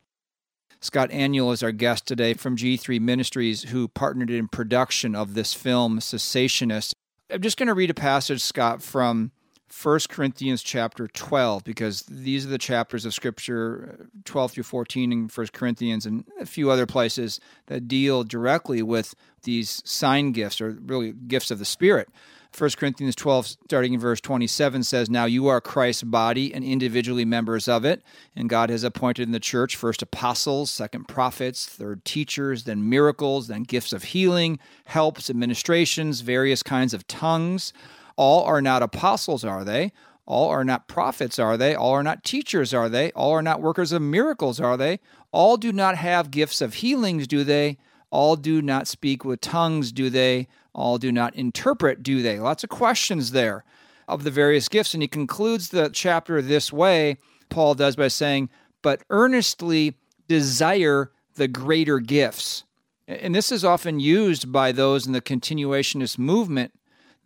Scott 0.82 1.10
Aniol 1.10 1.54
is 1.54 1.62
our 1.62 1.72
guest 1.74 2.08
today 2.08 2.34
from 2.34 2.56
G3 2.56 3.02
Ministries, 3.02 3.64
who 3.64 3.88
partnered 3.90 4.32
in 4.32 4.48
production 4.48 5.14
of 5.14 5.34
this 5.34 5.54
film, 5.54 6.00
Cessationist. 6.00 6.94
I'm 7.30 7.42
just 7.42 7.58
going 7.58 7.68
to 7.68 7.74
read 7.74 7.90
a 7.90 7.96
passage, 7.96 8.42
Scott, 8.42 8.82
from 8.82 9.32
1 9.72 10.00
Corinthians 10.10 10.64
chapter 10.64 11.08
12, 11.08 11.64
because 11.64 12.02
these 12.04 12.46
are 12.46 12.50
the 12.50 12.58
chapters 12.58 13.06
of 13.06 13.14
Scripture, 13.14 14.00
uh, 14.02 14.06
12 14.26 14.52
through 14.54 14.64
14 14.64 15.12
in 15.12 15.28
1 15.28 15.48
Corinthians, 15.54 16.06
and 16.06 16.26
a 16.40 16.46
few 16.46 16.72
other 16.72 16.86
places 16.86 17.40
that 17.68 17.88
deal 17.88 18.24
directly 18.24 18.82
with 18.82 19.14
these 19.44 19.82
sign 19.86 20.32
gifts, 20.32 20.60
or 20.60 20.78
really 20.86 21.12
gifts 21.12 21.52
of 21.52 21.60
the 21.60 21.66
Spirit. 21.66 22.10
1 22.58 22.72
Corinthians 22.78 23.16
12, 23.16 23.46
starting 23.46 23.94
in 23.94 24.00
verse 24.00 24.20
27, 24.20 24.84
says, 24.84 25.10
Now 25.10 25.26
you 25.26 25.48
are 25.48 25.62
Christ's 25.62 26.04
body 26.04 26.52
and 26.54 26.64
individually 26.64 27.24
members 27.24 27.68
of 27.68 27.86
it, 27.86 28.02
and 28.36 28.50
God 28.50 28.72
has 28.72 28.84
appointed 28.84 29.24
in 29.24 29.32
the 29.32 29.40
church 29.40 29.76
first 29.76 30.02
apostles, 30.02 30.72
second 30.72 31.08
prophets, 31.08 31.68
third 31.68 32.04
teachers, 32.04 32.64
then 32.64 32.90
miracles, 32.90 33.48
then 33.48 33.64
gifts 33.64 33.94
of 33.94 34.04
healing, 34.04 34.58
helps, 34.86 35.30
administrations, 35.30 36.22
various 36.22 36.64
kinds 36.64 36.94
of 36.94 37.06
tongues. 37.08 37.72
All 38.20 38.44
are 38.44 38.62
not 38.62 38.84
apostles, 38.84 39.46
are 39.46 39.64
they? 39.64 39.94
All 40.26 40.50
are 40.50 40.66
not 40.66 40.90
prophets, 40.90 41.40
are 41.40 41.56
they? 41.56 41.74
All 41.74 41.94
are 41.94 42.04
not 42.04 42.26
teachers, 42.26 42.74
are 42.74 42.90
they? 42.90 43.14
All 43.14 43.32
are 43.32 43.42
not 43.42 43.62
workers 43.62 43.94
of 43.94 44.02
miracles, 44.02 44.60
are 44.60 44.76
they? 44.76 45.00
All 45.32 45.56
do 45.56 45.72
not 45.72 45.96
have 45.96 46.30
gifts 46.30 46.60
of 46.60 46.74
healings, 46.74 47.28
do 47.28 47.46
they? 47.46 47.78
All 48.10 48.36
do 48.36 48.62
not 48.62 48.90
speak 48.90 49.24
with 49.24 49.40
tongues, 49.40 49.94
do 49.94 50.10
they? 50.10 50.50
All 50.74 50.98
do 50.98 51.14
not 51.14 51.34
interpret, 51.34 52.04
do 52.04 52.22
they? 52.22 52.42
Lots 52.42 52.66
of 52.66 52.70
questions 52.70 53.32
there 53.32 53.64
of 54.06 54.26
the 54.26 54.32
various 54.32 54.68
gifts. 54.68 54.94
And 54.94 55.02
he 55.02 55.08
concludes 55.08 55.70
the 55.70 55.90
chapter 55.90 56.42
this 56.42 56.74
way, 56.74 57.20
Paul 57.48 57.74
does 57.74 57.96
by 57.96 58.10
saying, 58.10 58.50
But 58.82 59.02
earnestly 59.10 59.96
desire 60.28 61.14
the 61.36 61.48
greater 61.48 62.00
gifts. 62.00 62.66
And 63.08 63.34
this 63.34 63.50
is 63.50 63.64
often 63.64 64.02
used 64.02 64.52
by 64.52 64.74
those 64.74 65.08
in 65.08 65.14
the 65.14 65.22
continuationist 65.22 66.18
movement 66.18 66.74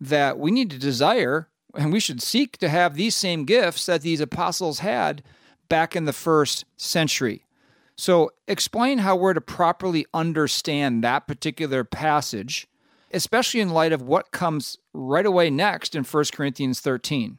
that 0.03 0.37
we 0.39 0.51
need 0.51 0.69
to 0.71 0.77
desire 0.77 1.49
and 1.75 1.91
we 1.91 1.99
should 1.99 2.21
seek 2.21 2.57
to 2.57 2.69
have 2.69 2.95
these 2.95 3.15
same 3.15 3.45
gifts 3.45 3.85
that 3.85 4.01
these 4.01 4.21
apostles 4.21 4.79
had 4.79 5.23
back 5.69 5.95
in 5.95 6.05
the 6.05 6.13
first 6.13 6.65
century. 6.77 7.45
So, 7.95 8.31
explain 8.47 8.99
how 8.99 9.15
we're 9.15 9.33
to 9.33 9.41
properly 9.41 10.05
understand 10.13 11.03
that 11.03 11.27
particular 11.27 11.83
passage, 11.83 12.67
especially 13.11 13.59
in 13.59 13.69
light 13.69 13.93
of 13.93 14.01
what 14.01 14.31
comes 14.31 14.77
right 14.93 15.25
away 15.25 15.51
next 15.51 15.95
in 15.95 16.03
1 16.03 16.23
Corinthians 16.33 16.79
13. 16.79 17.37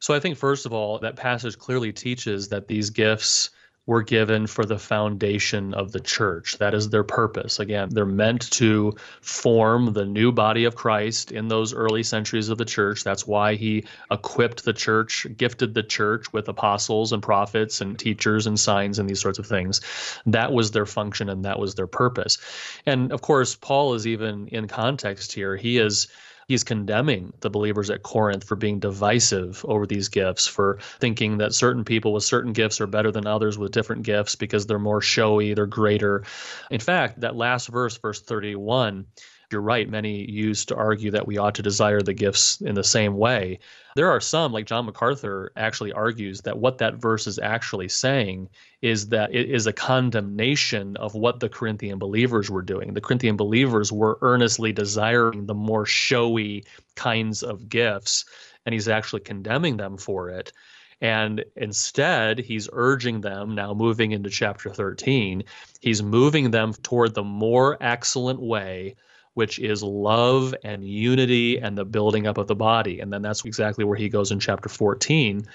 So, 0.00 0.12
I 0.12 0.18
think, 0.18 0.36
first 0.36 0.66
of 0.66 0.72
all, 0.72 0.98
that 0.98 1.16
passage 1.16 1.56
clearly 1.56 1.92
teaches 1.92 2.48
that 2.48 2.66
these 2.66 2.90
gifts 2.90 3.50
were 3.86 4.02
given 4.02 4.46
for 4.46 4.64
the 4.64 4.78
foundation 4.78 5.74
of 5.74 5.92
the 5.92 6.00
church. 6.00 6.56
That 6.58 6.72
is 6.72 6.88
their 6.88 7.04
purpose. 7.04 7.58
Again, 7.58 7.90
they're 7.90 8.06
meant 8.06 8.50
to 8.52 8.96
form 9.20 9.92
the 9.92 10.06
new 10.06 10.32
body 10.32 10.64
of 10.64 10.74
Christ 10.74 11.32
in 11.32 11.48
those 11.48 11.74
early 11.74 12.02
centuries 12.02 12.48
of 12.48 12.56
the 12.56 12.64
church. 12.64 13.04
That's 13.04 13.26
why 13.26 13.56
he 13.56 13.84
equipped 14.10 14.64
the 14.64 14.72
church, 14.72 15.26
gifted 15.36 15.74
the 15.74 15.82
church 15.82 16.32
with 16.32 16.48
apostles 16.48 17.12
and 17.12 17.22
prophets 17.22 17.82
and 17.82 17.98
teachers 17.98 18.46
and 18.46 18.58
signs 18.58 18.98
and 18.98 19.08
these 19.08 19.20
sorts 19.20 19.38
of 19.38 19.46
things. 19.46 19.82
That 20.24 20.52
was 20.52 20.70
their 20.70 20.86
function 20.86 21.28
and 21.28 21.44
that 21.44 21.58
was 21.58 21.74
their 21.74 21.86
purpose. 21.86 22.38
And 22.86 23.12
of 23.12 23.20
course, 23.20 23.54
Paul 23.54 23.94
is 23.94 24.06
even 24.06 24.48
in 24.48 24.66
context 24.66 25.32
here. 25.32 25.56
He 25.56 25.76
is 25.76 26.08
he's 26.48 26.64
condemning 26.64 27.32
the 27.40 27.50
believers 27.50 27.90
at 27.90 28.02
Corinth 28.02 28.44
for 28.44 28.56
being 28.56 28.78
divisive 28.78 29.64
over 29.68 29.86
these 29.86 30.08
gifts, 30.08 30.46
for 30.46 30.78
thinking 31.00 31.38
that 31.38 31.54
certain 31.54 31.84
people 31.84 32.12
with 32.12 32.24
certain 32.24 32.52
gifts 32.52 32.80
are 32.80 32.86
better 32.86 33.10
than 33.10 33.26
others 33.26 33.58
with 33.58 33.72
different 33.72 34.02
gifts 34.02 34.36
because 34.36 34.66
they're 34.66 34.78
more 34.78 35.00
showy, 35.00 35.54
they're 35.54 35.66
greater. 35.66 36.24
In 36.70 36.80
fact, 36.80 37.20
that 37.20 37.36
last 37.36 37.68
verse, 37.68 37.96
verse 37.98 38.20
31, 38.20 39.06
you're 39.50 39.60
right. 39.60 39.88
Many 39.88 40.30
used 40.30 40.68
to 40.68 40.76
argue 40.76 41.10
that 41.12 41.26
we 41.26 41.38
ought 41.38 41.54
to 41.56 41.62
desire 41.62 42.00
the 42.00 42.14
gifts 42.14 42.60
in 42.60 42.74
the 42.74 42.84
same 42.84 43.16
way. 43.16 43.58
There 43.96 44.10
are 44.10 44.20
some, 44.20 44.52
like 44.52 44.66
John 44.66 44.86
MacArthur 44.86 45.52
actually 45.56 45.92
argues, 45.92 46.40
that 46.42 46.58
what 46.58 46.78
that 46.78 46.94
verse 46.94 47.26
is 47.26 47.38
actually 47.38 47.88
saying 47.88 48.48
is 48.82 49.08
that 49.08 49.34
it 49.34 49.50
is 49.50 49.66
a 49.66 49.72
condemnation 49.72 50.96
of 50.96 51.14
what 51.14 51.40
the 51.40 51.48
Corinthian 51.48 51.98
believers 51.98 52.50
were 52.50 52.62
doing. 52.62 52.94
The 52.94 53.00
Corinthian 53.00 53.36
believers 53.36 53.92
were 53.92 54.18
earnestly 54.20 54.72
desiring 54.72 55.46
the 55.46 55.54
more 55.54 55.86
showy 55.86 56.64
kinds 56.96 57.42
of 57.42 57.68
gifts, 57.68 58.24
and 58.66 58.72
he's 58.72 58.88
actually 58.88 59.20
condemning 59.20 59.76
them 59.76 59.96
for 59.96 60.30
it. 60.30 60.52
And 61.00 61.44
instead, 61.56 62.38
he's 62.38 62.68
urging 62.72 63.20
them, 63.20 63.54
now 63.54 63.74
moving 63.74 64.12
into 64.12 64.30
chapter 64.30 64.70
13, 64.70 65.44
he's 65.80 66.02
moving 66.02 66.50
them 66.50 66.72
toward 66.72 67.14
the 67.14 67.24
more 67.24 67.76
excellent 67.80 68.40
way 68.40 68.96
which 69.34 69.58
is 69.58 69.82
love 69.82 70.54
and 70.64 70.84
unity 70.84 71.58
and 71.58 71.76
the 71.76 71.84
building 71.84 72.26
up 72.26 72.38
of 72.38 72.46
the 72.46 72.54
body. 72.54 73.00
And 73.00 73.12
then 73.12 73.22
that's 73.22 73.44
exactly 73.44 73.84
where 73.84 73.96
he 73.96 74.08
goes 74.08 74.30
in 74.30 74.40
chapter 74.40 74.68
14, 74.68 75.46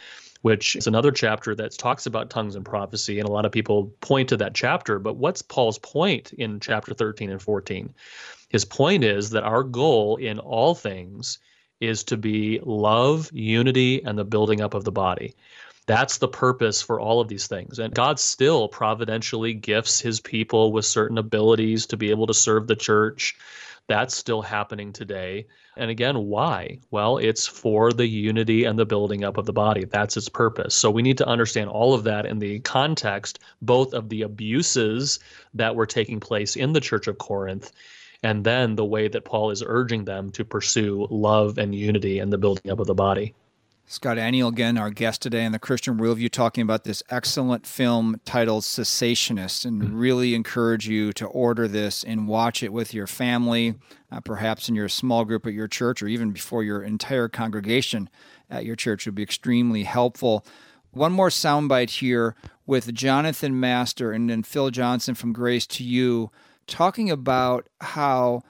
which 0.42 0.76
is 0.76 0.88
another 0.88 1.12
chapter 1.12 1.56
that 1.56 1.78
talks 1.78 2.06
about 2.06 2.30
tongues 2.30 2.56
and 2.56 2.66
prophecy. 2.66 3.20
And 3.20 3.28
a 3.28 3.32
lot 3.32 3.46
of 3.46 3.52
people 3.52 3.94
point 4.02 4.30
to 4.30 4.38
that 4.38 4.54
chapter. 4.54 5.00
But 5.00 5.16
what's 5.16 5.42
Paul's 5.42 5.80
point 5.80 6.34
in 6.34 6.60
chapter 6.60 6.94
13 6.94 7.30
and 7.32 7.42
14? 7.42 7.94
His 8.50 8.66
point 8.66 9.04
is 9.04 9.32
that 9.32 9.44
our 9.44 9.64
goal 9.64 10.18
in 10.18 10.40
all 10.40 10.76
things 10.76 11.40
is 11.80 12.04
to 12.06 12.18
be 12.18 12.60
love, 12.64 13.30
unity, 13.32 14.04
and 14.04 14.18
the 14.18 14.26
building 14.26 14.60
up 14.60 14.74
of 14.74 14.84
the 14.84 14.92
body. 14.92 15.36
That's 15.86 16.18
the 16.18 16.28
purpose 16.28 16.82
for 16.82 17.00
all 17.00 17.20
of 17.20 17.30
these 17.30 17.48
things. 17.48 17.80
And 17.80 17.94
God 17.94 18.20
still 18.20 18.68
providentially 18.68 19.54
gifts 19.54 20.00
his 20.00 20.20
people 20.20 20.72
with 20.72 20.86
certain 20.86 21.18
abilities 21.18 21.88
to 21.88 21.98
be 21.98 22.12
able 22.12 22.28
to 22.28 22.34
serve 22.34 22.68
the 22.68 22.76
church 22.76 23.38
that's 23.90 24.16
still 24.16 24.42
happening 24.42 24.94
today. 24.94 25.48
And 25.76 25.90
again, 25.90 26.18
why? 26.18 26.80
Well, 26.92 27.18
it's 27.18 27.48
for 27.48 27.92
the 27.92 28.08
unity 28.08 28.64
and 28.64 28.80
the 28.80 28.86
building 28.86 29.24
up 29.24 29.38
of 29.38 29.46
the 29.46 29.54
body. 29.54 29.84
That's 29.84 30.16
its 30.16 30.30
purpose. 30.30 30.76
So 30.76 30.92
we 30.92 31.02
need 31.02 31.18
to 31.18 31.28
understand 31.28 31.70
all 31.70 31.96
of 31.96 32.04
that 32.06 32.26
in 32.26 32.38
the 32.40 32.60
context, 32.60 33.40
both 33.62 33.94
of 33.94 34.08
the 34.08 34.22
abuses 34.22 35.20
that 35.56 35.76
were 35.76 35.88
taking 35.88 36.20
place 36.20 36.56
in 36.56 36.72
the 36.72 36.80
Church 36.80 37.08
of 37.08 37.18
Corinth 37.18 37.72
and 38.22 38.44
then 38.44 38.76
the 38.76 38.86
way 38.86 39.08
that 39.08 39.26
Paul 39.26 39.50
is 39.50 39.64
urging 39.66 40.06
them 40.06 40.30
to 40.32 40.44
pursue 40.46 41.08
love 41.10 41.58
and 41.58 41.74
unity 41.74 42.20
and 42.20 42.32
the 42.32 42.38
building 42.38 42.72
up 42.72 42.80
of 42.80 42.88
the 42.88 42.94
body. 42.94 43.34
Scott 43.92 44.18
Aniol, 44.18 44.50
again, 44.50 44.78
our 44.78 44.92
guest 44.92 45.20
today 45.20 45.44
in 45.44 45.52
the 45.52 45.58
Christian 45.58 45.98
Worldview, 45.98 46.30
talking 46.30 46.62
about 46.62 46.84
this 46.84 47.02
excellent 47.10 47.66
film 47.66 48.22
titled 48.24 48.62
Cessationist, 48.62 49.66
and 49.66 49.82
mm-hmm. 49.82 49.98
really 49.98 50.36
encourage 50.36 50.88
you 50.88 51.12
to 51.14 51.26
order 51.26 51.68
this 51.68 52.04
and 52.04 52.28
watch 52.28 52.62
it 52.62 52.72
with 52.72 52.94
your 52.94 53.08
family, 53.08 53.74
uh, 54.12 54.20
perhaps 54.20 54.70
in 54.70 54.76
your 54.76 54.90
small 54.90 55.26
group 55.26 55.48
at 55.48 55.54
your 55.54 55.68
church, 55.68 56.04
or 56.04 56.08
even 56.08 56.30
before 56.30 56.62
your 56.62 56.84
entire 56.84 57.28
congregation 57.28 58.12
at 58.48 58.64
your 58.64 58.76
church 58.76 59.08
would 59.08 59.16
be 59.16 59.24
extremely 59.24 59.86
helpful. 59.86 60.46
One 60.92 61.12
more 61.12 61.30
soundbite 61.30 61.90
here 61.90 62.36
with 62.68 62.94
Jonathan 62.94 63.60
Master 63.60 64.12
and 64.12 64.30
then 64.30 64.44
Phil 64.44 64.70
Johnson 64.70 65.16
from 65.16 65.34
Grace 65.34 65.66
to 65.66 65.84
You, 65.84 66.30
talking 66.68 67.10
about 67.10 67.68
how 67.82 68.44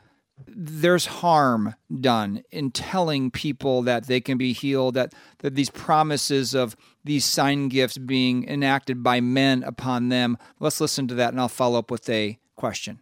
there's 0.48 1.06
harm 1.06 1.76
done 2.00 2.44
in 2.52 2.72
telling 2.72 3.32
people 3.32 3.82
that 3.84 4.08
they 4.08 4.22
can 4.22 4.38
be 4.38 4.54
healed, 4.54 4.96
that, 4.96 5.14
that 5.40 5.56
these 5.56 5.70
promises 5.70 6.54
of 6.54 6.76
these 7.04 7.26
sign 7.26 7.70
gifts 7.70 7.98
being 7.98 8.48
enacted 8.48 9.04
by 9.04 9.22
men 9.22 9.64
upon 9.64 10.10
them. 10.10 10.38
Let's 10.60 10.82
listen 10.82 11.08
to 11.10 11.16
that 11.16 11.32
and 11.32 11.40
I'll 11.40 11.48
follow 11.48 11.80
up 11.80 11.92
with 11.92 12.10
a 12.10 12.40
question. 12.56 13.00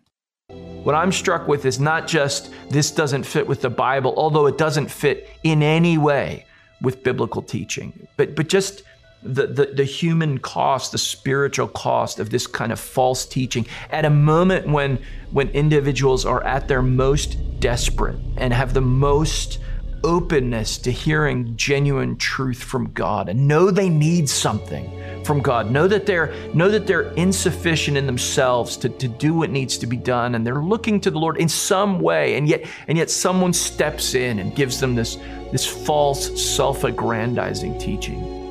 What 0.48 0.96
I'm 0.96 1.12
struck 1.12 1.48
with 1.48 1.66
is 1.66 1.80
not 1.80 2.08
just 2.08 2.52
this 2.70 2.92
doesn't 2.92 3.24
fit 3.24 3.48
with 3.48 3.62
the 3.62 3.70
Bible, 3.70 4.14
although 4.16 4.46
it 4.46 4.58
doesn't 4.58 4.90
fit 4.90 5.30
in 5.44 5.62
any 5.62 5.98
way 5.98 6.46
with 6.82 7.04
biblical 7.04 7.42
teaching, 7.42 8.08
but, 8.16 8.36
but 8.36 8.48
just 8.48 8.84
the, 9.28 9.48
the, 9.48 9.66
the, 9.68 9.84
human 9.84 10.38
cost, 10.38 10.92
the 10.92 10.98
spiritual 10.98 11.68
cost 11.68 12.20
of 12.20 12.30
this 12.30 12.48
kind 12.48 12.72
of 12.72 12.80
false 12.80 13.26
teaching 13.26 13.66
at 13.92 14.06
a 14.06 14.10
moment 14.10 14.68
when, 14.68 15.00
when 15.32 15.50
individuals 15.50 16.26
are 16.26 16.44
at 16.44 16.68
their 16.68 16.82
most 16.82 17.38
desperate 17.60 18.18
and 18.38 18.54
have 18.54 18.74
the 18.74 18.82
most 18.82 19.60
openness 20.04 20.78
to 20.78 20.92
hearing 20.92 21.56
genuine 21.58 22.18
truth 22.18 22.64
from 22.64 22.92
God 22.94 23.30
and 23.30 23.48
know 23.48 23.72
they 23.72 23.90
need 23.90 24.30
something 24.30 25.24
from 25.24 25.42
God. 25.42 25.72
Know 25.72 25.88
that 25.88 26.06
they're 26.06 26.34
know 26.54 26.70
that 26.70 26.88
they're 26.88 27.12
insufficient 27.14 27.98
in 27.98 28.06
themselves 28.06 28.78
to, 28.78 28.90
to 28.90 29.08
do 29.08 29.34
what 29.34 29.50
needs 29.50 29.78
to 29.80 29.88
be 29.88 29.98
done 29.98 30.36
and 30.36 30.46
they're 30.46 30.62
looking 30.62 31.02
to 31.02 31.12
the 31.12 31.20
Lord 31.20 31.38
in 31.38 31.50
some 31.50 32.00
way 32.00 32.36
and 32.36 32.48
yet 32.48 32.66
and 32.88 32.98
yet 32.98 33.10
someone 33.10 33.54
steps 33.54 34.14
in 34.14 34.40
and 34.40 34.56
gives 34.56 34.80
them 34.80 34.96
this 34.96 35.18
this 35.52 35.66
false 35.66 36.42
self-aggrandizing 36.42 37.78
teaching. 37.80 38.47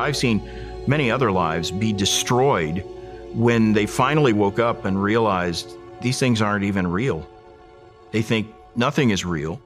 I've 0.00 0.16
seen 0.16 0.42
many 0.86 1.10
other 1.10 1.30
lives 1.30 1.70
be 1.70 1.92
destroyed 1.92 2.84
when 3.34 3.72
they 3.72 3.86
finally 3.86 4.32
woke 4.32 4.58
up 4.58 4.84
and 4.84 5.00
realized 5.00 5.72
these 6.00 6.18
things 6.18 6.42
aren't 6.42 6.64
even 6.64 6.86
real. 6.86 7.28
They 8.12 8.22
think 8.22 8.52
nothing 8.74 9.10
is 9.10 9.24
real. 9.24 9.60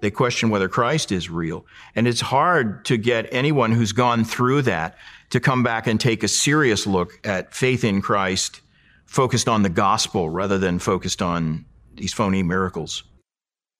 They 0.00 0.10
question 0.10 0.50
whether 0.50 0.68
Christ 0.68 1.12
is 1.12 1.30
real. 1.30 1.64
And 1.94 2.06
it's 2.06 2.20
hard 2.20 2.84
to 2.86 2.96
get 2.96 3.28
anyone 3.32 3.72
who's 3.72 3.92
gone 3.92 4.24
through 4.24 4.62
that 4.62 4.96
to 5.30 5.40
come 5.40 5.62
back 5.62 5.86
and 5.86 6.00
take 6.00 6.22
a 6.22 6.28
serious 6.28 6.86
look 6.86 7.18
at 7.24 7.54
faith 7.54 7.84
in 7.84 8.02
Christ 8.02 8.60
focused 9.06 9.48
on 9.48 9.62
the 9.62 9.68
gospel 9.68 10.28
rather 10.28 10.58
than 10.58 10.78
focused 10.78 11.22
on 11.22 11.64
these 11.94 12.12
phony 12.12 12.42
miracles. 12.42 13.04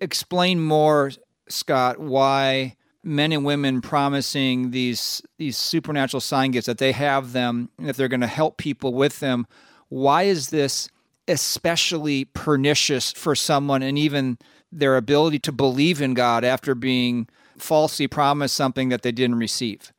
Explain 0.01 0.61
more, 0.61 1.11
Scott, 1.49 1.99
why 1.99 2.76
men 3.07 3.31
and 3.31 3.45
women 3.45 3.81
promising 3.81 4.73
these 4.73 5.23
these 5.39 5.57
supernatural 5.57 6.21
sign 6.21 6.51
gifts 6.51 6.67
that 6.67 6.79
they 6.79 6.93
have 6.93 7.33
them 7.33 7.71
and 7.79 7.89
that 7.89 7.97
they're 7.97 8.09
going 8.09 8.21
to 8.21 8.27
help 8.27 8.57
people 8.57 8.93
with 8.93 9.21
them 9.21 9.47
why 9.89 10.25
is 10.25 10.51
this 10.51 10.89
especially 11.29 12.25
pernicious 12.25 13.13
for 13.13 13.35
someone 13.35 13.83
and 13.83 13.97
even 13.97 14.37
their 14.73 14.97
ability 14.97 15.39
to 15.39 15.53
believe 15.53 16.03
in 16.03 16.15
God 16.15 16.45
after 16.45 16.75
being 16.75 17.29
falsely 17.57 18.09
promised 18.09 18.55
something 18.55 18.89
that 18.89 19.03
they 19.03 19.13
didn't 19.13 19.37
receive 19.37 19.93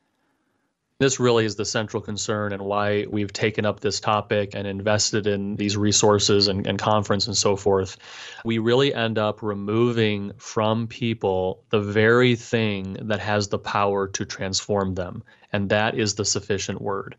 This 1.00 1.20
really 1.20 1.44
is 1.44 1.54
the 1.54 1.64
central 1.64 2.02
concern 2.02 2.52
and 2.52 2.62
why 2.62 3.06
we've 3.08 3.32
taken 3.32 3.64
up 3.64 3.78
this 3.78 4.00
topic 4.00 4.50
and 4.54 4.66
invested 4.66 5.28
in 5.28 5.54
these 5.54 5.76
resources 5.76 6.48
and, 6.48 6.66
and 6.66 6.76
conference 6.76 7.28
and 7.28 7.36
so 7.36 7.54
forth. 7.54 7.96
We 8.44 8.58
really 8.58 8.92
end 8.92 9.16
up 9.16 9.40
removing 9.40 10.32
from 10.38 10.88
people 10.88 11.62
the 11.70 11.80
very 11.80 12.34
thing 12.34 12.94
that 13.02 13.20
has 13.20 13.46
the 13.46 13.60
power 13.60 14.08
to 14.08 14.24
transform 14.24 14.96
them, 14.96 15.22
and 15.52 15.68
that 15.68 15.96
is 15.96 16.16
the 16.16 16.24
sufficient 16.24 16.82
word. 16.82 17.14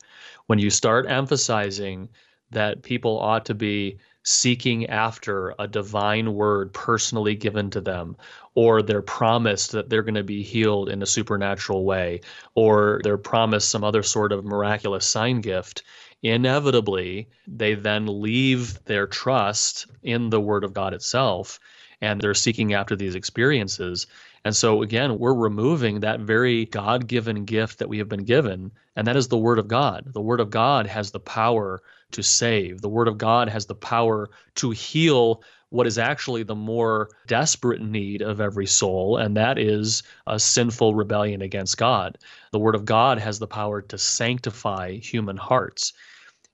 When 0.48 0.60
you 0.60 0.70
start 0.70 1.10
emphasizing 1.10 2.10
that 2.52 2.84
people 2.84 3.18
ought 3.18 3.46
to 3.46 3.54
be 3.54 3.98
seeking 4.24 4.86
after 4.88 5.54
a 5.60 5.68
divine 5.68 6.34
word 6.34 6.74
personally 6.74 7.36
given 7.36 7.70
to 7.70 7.82
them, 7.82 8.16
or 8.56 8.82
they're 8.82 9.02
promised 9.02 9.72
that 9.72 9.90
they're 9.90 10.04
going 10.04 10.16
to 10.16 10.24
be 10.24 10.44
healed 10.44 10.90
in 10.90 11.02
a 11.02 11.08
supernatural 11.08 11.86
way, 11.86 12.22
or 12.56 13.00
they're 13.04 13.18
promised 13.18 13.70
some 13.70 13.84
other 13.84 14.04
sort 14.04 14.32
of 14.32 14.46
miraculous 14.46 15.06
sign 15.06 15.42
gift, 15.42 15.84
inevitably 16.22 17.30
they 17.48 17.74
then 17.74 18.22
leave 18.22 18.84
their 18.86 19.08
trust 19.08 19.88
in 20.04 20.30
the 20.30 20.42
word 20.42 20.64
of 20.64 20.74
God 20.74 20.94
itself 20.94 21.60
and 22.02 22.22
they're 22.22 22.34
seeking 22.34 22.74
after 22.74 22.96
these 22.96 23.16
experiences. 23.16 24.08
And 24.46 24.56
so, 24.56 24.82
again, 24.82 25.20
we're 25.20 25.34
removing 25.34 26.00
that 26.00 26.22
very 26.22 26.66
God 26.66 27.08
given 27.08 27.46
gift 27.46 27.80
that 27.80 27.90
we 27.90 27.98
have 27.98 28.08
been 28.08 28.24
given, 28.24 28.72
and 28.96 29.06
that 29.08 29.18
is 29.18 29.28
the 29.28 29.38
Word 29.38 29.60
of 29.60 29.68
God. 29.68 30.14
The 30.14 30.22
Word 30.22 30.40
of 30.40 30.50
God 30.50 30.88
has 30.88 31.12
the 31.12 31.20
power 31.20 31.82
to 32.12 32.24
save. 32.24 32.82
The 32.82 32.90
Word 32.90 33.08
of 33.08 33.18
God 33.18 33.50
has 33.50 33.66
the 33.66 33.76
power 33.76 34.30
to 34.56 34.72
heal 34.72 35.44
what 35.70 35.86
is 35.86 35.98
actually 35.98 36.44
the 36.44 36.56
more 36.56 37.10
desperate 37.28 37.82
need 37.82 38.22
of 38.22 38.42
every 38.42 38.66
soul, 38.66 39.18
and 39.18 39.38
that 39.38 39.60
is 39.60 40.02
a 40.26 40.40
sinful 40.40 40.96
rebellion 40.96 41.42
against 41.42 41.78
God. 41.78 42.18
The 42.52 42.60
Word 42.60 42.76
of 42.76 42.86
God 42.86 43.20
has 43.20 43.38
the 43.38 43.48
power 43.48 43.82
to 43.84 43.98
sanctify 43.98 44.94
human 44.94 45.38
hearts. 45.38 45.94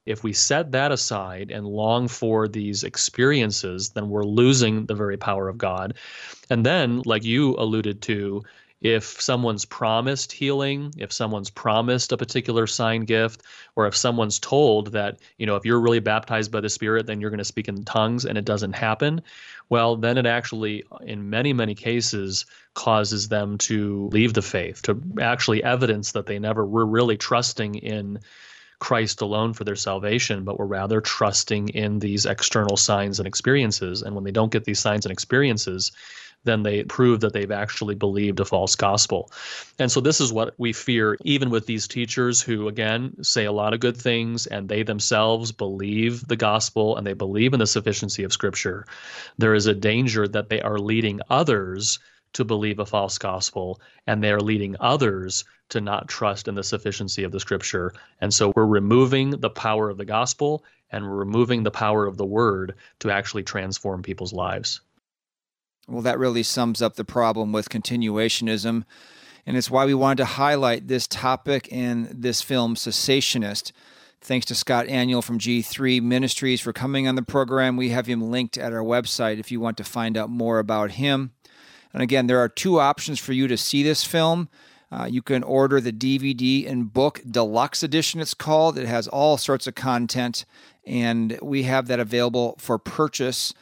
If 0.05 0.23
we 0.23 0.33
set 0.33 0.71
that 0.73 0.91
aside 0.91 1.49
and 1.49 1.65
long 1.65 2.07
for 2.07 2.47
these 2.47 2.83
experiences, 2.83 3.89
then 3.89 4.09
we're 4.09 4.25
losing 4.25 4.85
the 4.85 4.93
very 4.93 5.17
power 5.17 5.47
of 5.47 5.57
God. 5.57 5.95
And 6.49 6.65
then, 6.65 7.01
like 7.05 7.23
you 7.23 7.55
alluded 7.57 8.01
to, 8.03 8.43
if 8.81 9.19
someone's 9.21 9.65
promised 9.65 10.31
healing, 10.31 10.93
if 10.97 11.11
someone's 11.11 11.49
promised 11.49 12.11
a 12.11 12.17
particular 12.17 12.67
sign 12.67 13.01
gift, 13.01 13.41
or 13.75 13.87
if 13.87 13.95
someone's 13.95 14.37
told 14.39 14.91
that, 14.91 15.19
you 15.37 15.45
know, 15.45 15.55
if 15.55 15.65
you're 15.65 15.79
really 15.79 15.99
baptized 15.99 16.51
by 16.51 16.61
the 16.61 16.69
Spirit, 16.69 17.05
then 17.07 17.19
you're 17.21 17.29
going 17.29 17.37
to 17.37 17.43
speak 17.45 17.67
in 17.67 17.83
tongues 17.83 18.25
and 18.25 18.37
it 18.37 18.45
doesn't 18.45 18.73
happen, 18.73 19.21
well, 19.69 19.95
then 19.95 20.17
it 20.17 20.25
actually, 20.25 20.83
in 21.05 21.29
many, 21.29 21.53
many 21.53 21.73
cases, 21.73 22.45
causes 22.75 23.29
them 23.29 23.57
to 23.57 24.09
leave 24.11 24.33
the 24.33 24.41
faith, 24.41 24.81
to 24.83 25.01
actually 25.19 25.63
evidence 25.63 26.11
that 26.11 26.27
they 26.27 26.37
never 26.37 26.65
were 26.65 26.85
really 26.85 27.17
trusting 27.17 27.75
in 27.75 28.19
Christ 28.79 29.21
alone 29.21 29.53
for 29.53 29.63
their 29.63 29.75
salvation, 29.75 30.43
but 30.43 30.59
were 30.59 30.67
rather 30.67 31.01
trusting 31.01 31.69
in 31.69 31.99
these 31.99 32.25
external 32.25 32.77
signs 32.77 33.19
and 33.19 33.27
experiences. 33.27 34.01
And 34.01 34.13
when 34.13 34.25
they 34.25 34.31
don't 34.31 34.51
get 34.51 34.65
these 34.65 34.79
signs 34.79 35.05
and 35.05 35.11
experiences, 35.11 35.91
then 36.45 36.63
they 36.63 36.83
prove 36.83 37.19
that 37.19 37.33
they've 37.33 37.51
actually 37.51 37.95
believed 37.95 38.39
a 38.39 38.45
false 38.45 38.75
gospel. 38.75 39.31
And 39.77 39.91
so 39.91 39.99
this 39.99 40.21
is 40.21 40.31
what 40.31 40.53
we 40.57 40.71
fear, 40.73 41.17
even 41.23 41.49
with 41.49 41.65
these 41.65 41.87
teachers 41.87 42.41
who, 42.41 42.67
again, 42.67 43.21
say 43.23 43.45
a 43.45 43.51
lot 43.51 43.73
of 43.73 43.79
good 43.81 43.97
things 43.97 44.47
and 44.47 44.69
they 44.69 44.83
themselves 44.83 45.51
believe 45.51 46.27
the 46.27 46.35
gospel 46.35 46.95
and 46.95 47.05
they 47.05 47.13
believe 47.13 47.53
in 47.53 47.59
the 47.59 47.67
sufficiency 47.67 48.23
of 48.23 48.31
Scripture. 48.31 48.85
There 49.37 49.53
is 49.53 49.67
a 49.67 49.73
danger 49.73 50.27
that 50.29 50.49
they 50.49 50.61
are 50.61 50.79
leading 50.79 51.19
others 51.29 51.99
to 52.33 52.45
believe 52.45 52.79
a 52.79 52.85
false 52.85 53.17
gospel 53.17 53.79
and 54.07 54.23
they 54.23 54.31
are 54.31 54.41
leading 54.41 54.75
others 54.79 55.45
to 55.69 55.81
not 55.81 56.07
trust 56.07 56.47
in 56.47 56.55
the 56.55 56.63
sufficiency 56.63 57.23
of 57.23 57.31
the 57.31 57.39
Scripture. 57.39 57.93
And 58.21 58.33
so 58.33 58.53
we're 58.55 58.65
removing 58.65 59.31
the 59.31 59.49
power 59.49 59.89
of 59.89 59.97
the 59.97 60.05
gospel 60.05 60.63
and 60.91 61.03
we're 61.03 61.15
removing 61.15 61.63
the 61.63 61.71
power 61.71 62.05
of 62.05 62.17
the 62.17 62.25
word 62.25 62.75
to 62.99 63.11
actually 63.11 63.43
transform 63.43 64.03
people's 64.03 64.33
lives. 64.33 64.81
Well, 65.87 66.01
that 66.01 66.19
really 66.19 66.43
sums 66.43 66.81
up 66.81 66.95
the 66.95 67.05
problem 67.05 67.51
with 67.51 67.69
continuationism. 67.69 68.85
And 69.45 69.55
it's 69.55 69.69
why 69.69 69.85
we 69.85 69.93
wanted 69.93 70.17
to 70.17 70.25
highlight 70.25 70.87
this 70.87 71.05
topic 71.05 71.67
in 71.67 72.09
this 72.11 72.41
film, 72.41 72.75
Cessationist. 72.75 73.71
Thanks 74.19 74.47
to 74.47 74.55
Scott 74.55 74.87
Aniol 74.87 75.23
from 75.23 75.37
G3 75.37 76.01
Ministries 76.01 76.59
for 76.59 76.73
coming 76.73 77.07
on 77.07 77.13
the 77.13 77.21
program. 77.21 77.77
We 77.77 77.89
have 77.89 78.07
him 78.07 78.31
linked 78.31 78.57
at 78.57 78.73
our 78.73 78.81
website 78.81 79.37
if 79.37 79.51
you 79.51 79.59
want 79.59 79.77
to 79.77 79.83
find 79.83 80.17
out 80.17 80.31
more 80.31 80.57
about 80.57 80.91
him. 80.91 81.33
And 81.93 82.01
again, 82.01 82.25
there 82.25 82.39
are 82.39 82.49
two 82.49 82.79
options 82.79 83.19
for 83.19 83.33
you 83.33 83.47
to 83.47 83.55
see 83.55 83.83
this 83.83 84.03
film. 84.03 84.49
Uh, 84.91 85.05
you 85.05 85.21
can 85.21 85.43
order 85.43 85.79
the 85.79 85.93
DVD 85.93 86.67
and 86.67 86.91
book 86.91 87.21
deluxe 87.29 87.83
edition, 87.83 88.19
it's 88.19 88.33
called. 88.33 88.79
It 88.79 88.87
has 88.87 89.07
all 89.07 89.37
sorts 89.37 89.67
of 89.67 89.75
content, 89.75 90.45
and 90.85 91.37
we 91.41 91.63
have 91.63 91.87
that 91.87 91.99
available 91.99 92.55
for 92.57 92.79
purchase 92.79 93.53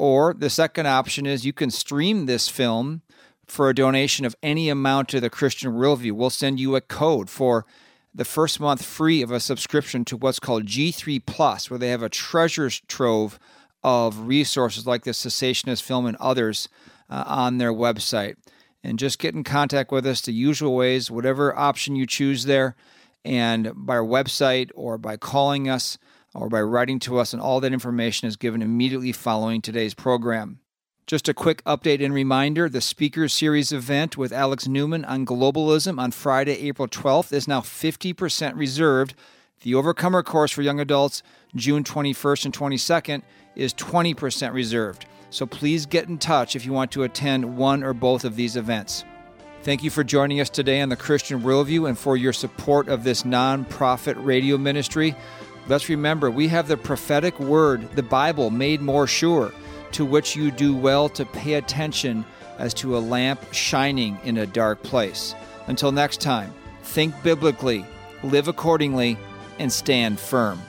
or 0.00 0.32
the 0.32 0.48
second 0.48 0.86
option 0.86 1.26
is 1.26 1.44
you 1.44 1.52
can 1.52 1.70
stream 1.70 2.24
this 2.24 2.48
film 2.48 3.02
for 3.46 3.68
a 3.68 3.74
donation 3.74 4.24
of 4.24 4.34
any 4.42 4.70
amount 4.70 5.10
to 5.10 5.20
the 5.20 5.28
Christian 5.28 5.72
Worldview. 5.72 6.12
We'll 6.12 6.30
send 6.30 6.58
you 6.58 6.74
a 6.74 6.80
code 6.80 7.28
for 7.28 7.66
the 8.14 8.24
first 8.24 8.60
month 8.60 8.82
free 8.82 9.20
of 9.20 9.30
a 9.30 9.38
subscription 9.38 10.06
to 10.06 10.16
what's 10.16 10.40
called 10.40 10.64
G3 10.64 11.20
Plus, 11.26 11.68
where 11.68 11.78
they 11.78 11.90
have 11.90 12.02
a 12.02 12.08
treasure 12.08 12.70
trove 12.70 13.38
of 13.84 14.20
resources 14.20 14.86
like 14.86 15.04
the 15.04 15.10
Cessationist 15.10 15.82
film 15.82 16.06
and 16.06 16.16
others 16.16 16.70
uh, 17.10 17.24
on 17.26 17.58
their 17.58 17.72
website. 17.72 18.36
And 18.82 18.98
just 18.98 19.18
get 19.18 19.34
in 19.34 19.44
contact 19.44 19.92
with 19.92 20.06
us 20.06 20.22
the 20.22 20.32
usual 20.32 20.74
ways, 20.74 21.10
whatever 21.10 21.54
option 21.58 21.94
you 21.94 22.06
choose 22.06 22.44
there, 22.44 22.74
and 23.22 23.70
by 23.74 23.96
our 23.96 24.02
website 24.02 24.70
or 24.74 24.96
by 24.96 25.18
calling 25.18 25.68
us 25.68 25.98
or 26.34 26.48
by 26.48 26.60
writing 26.60 26.98
to 27.00 27.18
us, 27.18 27.32
and 27.32 27.42
all 27.42 27.60
that 27.60 27.72
information 27.72 28.28
is 28.28 28.36
given 28.36 28.62
immediately 28.62 29.12
following 29.12 29.60
today's 29.60 29.94
program. 29.94 30.60
Just 31.06 31.28
a 31.28 31.34
quick 31.34 31.64
update 31.64 32.04
and 32.04 32.14
reminder 32.14 32.68
the 32.68 32.80
Speakers 32.80 33.32
Series 33.32 33.72
event 33.72 34.16
with 34.16 34.32
Alex 34.32 34.68
Newman 34.68 35.04
on 35.04 35.26
globalism 35.26 35.98
on 35.98 36.12
Friday, 36.12 36.68
April 36.68 36.86
12th 36.86 37.32
is 37.32 37.48
now 37.48 37.60
50% 37.60 38.54
reserved. 38.54 39.14
The 39.62 39.74
Overcomer 39.74 40.22
course 40.22 40.52
for 40.52 40.62
young 40.62 40.78
adults, 40.78 41.22
June 41.56 41.82
21st 41.82 42.44
and 42.44 42.54
22nd, 42.54 43.22
is 43.56 43.74
20% 43.74 44.52
reserved. 44.52 45.06
So 45.30 45.46
please 45.46 45.84
get 45.84 46.08
in 46.08 46.18
touch 46.18 46.54
if 46.54 46.64
you 46.64 46.72
want 46.72 46.92
to 46.92 47.02
attend 47.02 47.56
one 47.56 47.82
or 47.82 47.92
both 47.92 48.24
of 48.24 48.36
these 48.36 48.56
events. 48.56 49.04
Thank 49.62 49.82
you 49.82 49.90
for 49.90 50.02
joining 50.02 50.40
us 50.40 50.48
today 50.48 50.80
on 50.80 50.88
the 50.88 50.96
Christian 50.96 51.42
Worldview 51.42 51.88
and 51.88 51.98
for 51.98 52.16
your 52.16 52.32
support 52.32 52.88
of 52.88 53.04
this 53.04 53.24
non-profit 53.24 54.16
radio 54.18 54.56
ministry. 54.56 55.14
Let's 55.68 55.88
remember 55.88 56.30
we 56.30 56.48
have 56.48 56.68
the 56.68 56.76
prophetic 56.76 57.38
word, 57.38 57.90
the 57.94 58.02
Bible, 58.02 58.50
made 58.50 58.80
more 58.80 59.06
sure, 59.06 59.52
to 59.92 60.04
which 60.04 60.34
you 60.34 60.50
do 60.50 60.74
well 60.74 61.08
to 61.10 61.24
pay 61.24 61.54
attention 61.54 62.24
as 62.58 62.74
to 62.74 62.96
a 62.96 63.00
lamp 63.00 63.40
shining 63.52 64.18
in 64.24 64.38
a 64.38 64.46
dark 64.46 64.82
place. 64.82 65.34
Until 65.66 65.92
next 65.92 66.20
time, 66.20 66.52
think 66.82 67.14
biblically, 67.22 67.84
live 68.22 68.48
accordingly, 68.48 69.16
and 69.58 69.72
stand 69.72 70.18
firm. 70.18 70.60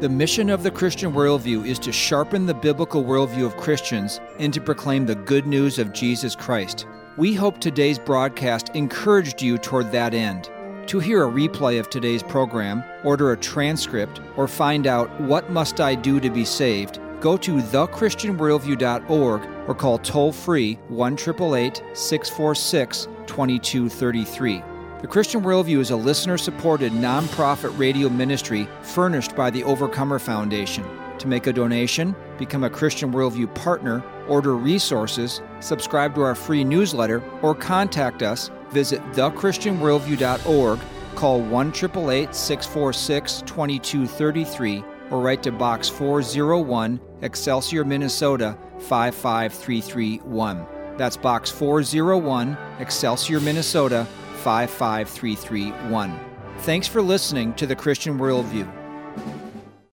The 0.00 0.08
mission 0.10 0.50
of 0.50 0.62
the 0.62 0.70
Christian 0.70 1.12
worldview 1.14 1.66
is 1.66 1.78
to 1.78 1.92
sharpen 1.92 2.44
the 2.44 2.52
biblical 2.52 3.02
worldview 3.02 3.46
of 3.46 3.56
Christians 3.56 4.20
and 4.38 4.52
to 4.52 4.60
proclaim 4.60 5.06
the 5.06 5.14
good 5.14 5.46
news 5.46 5.78
of 5.78 5.94
Jesus 5.94 6.36
Christ. 6.36 6.86
We 7.16 7.32
hope 7.32 7.58
today's 7.58 7.98
broadcast 7.98 8.68
encouraged 8.74 9.40
you 9.40 9.56
toward 9.56 9.90
that 9.92 10.12
end. 10.12 10.50
To 10.88 10.98
hear 11.00 11.24
a 11.24 11.30
replay 11.30 11.80
of 11.80 11.90
today's 11.90 12.22
program, 12.22 12.84
order 13.02 13.32
a 13.32 13.36
transcript, 13.36 14.20
or 14.36 14.46
find 14.46 14.86
out 14.86 15.20
what 15.20 15.50
must 15.50 15.80
I 15.80 15.96
do 15.96 16.20
to 16.20 16.30
be 16.30 16.44
saved, 16.44 17.00
go 17.20 17.36
to 17.38 17.56
thechristianworldview.org 17.56 19.68
or 19.68 19.74
call 19.74 19.98
toll 19.98 20.30
free 20.30 20.74
1 20.86 21.18
646 21.18 23.08
2233. 23.26 24.62
The 25.00 25.08
Christian 25.08 25.42
Worldview 25.42 25.80
is 25.80 25.90
a 25.90 25.96
listener 25.96 26.38
supported 26.38 26.92
nonprofit 26.92 27.76
radio 27.76 28.08
ministry 28.08 28.68
furnished 28.82 29.34
by 29.34 29.50
the 29.50 29.64
Overcomer 29.64 30.20
Foundation. 30.20 30.84
To 31.18 31.26
make 31.26 31.48
a 31.48 31.52
donation, 31.52 32.14
become 32.38 32.62
a 32.62 32.70
Christian 32.70 33.12
Worldview 33.12 33.52
partner, 33.56 34.04
order 34.28 34.54
resources, 34.54 35.42
subscribe 35.58 36.14
to 36.14 36.20
our 36.20 36.36
free 36.36 36.62
newsletter, 36.62 37.24
or 37.42 37.56
contact 37.56 38.22
us 38.22 38.52
visit 38.76 39.00
thechristianworldview.org, 39.12 40.78
call 41.14 41.40
1 41.40 41.72
646 41.72 43.42
2233, 43.46 44.84
or 45.10 45.20
write 45.22 45.42
to 45.42 45.50
Box 45.50 45.88
401, 45.88 47.00
Excelsior, 47.22 47.86
Minnesota 47.86 48.58
55331. 48.80 50.66
That's 50.98 51.16
Box 51.16 51.50
401, 51.50 52.58
Excelsior, 52.78 53.40
Minnesota 53.40 54.06
55331. 54.44 56.20
Thanks 56.58 56.86
for 56.86 57.00
listening 57.00 57.54
to 57.54 57.66
the 57.66 57.76
Christian 57.76 58.18
Worldview. 58.18 58.70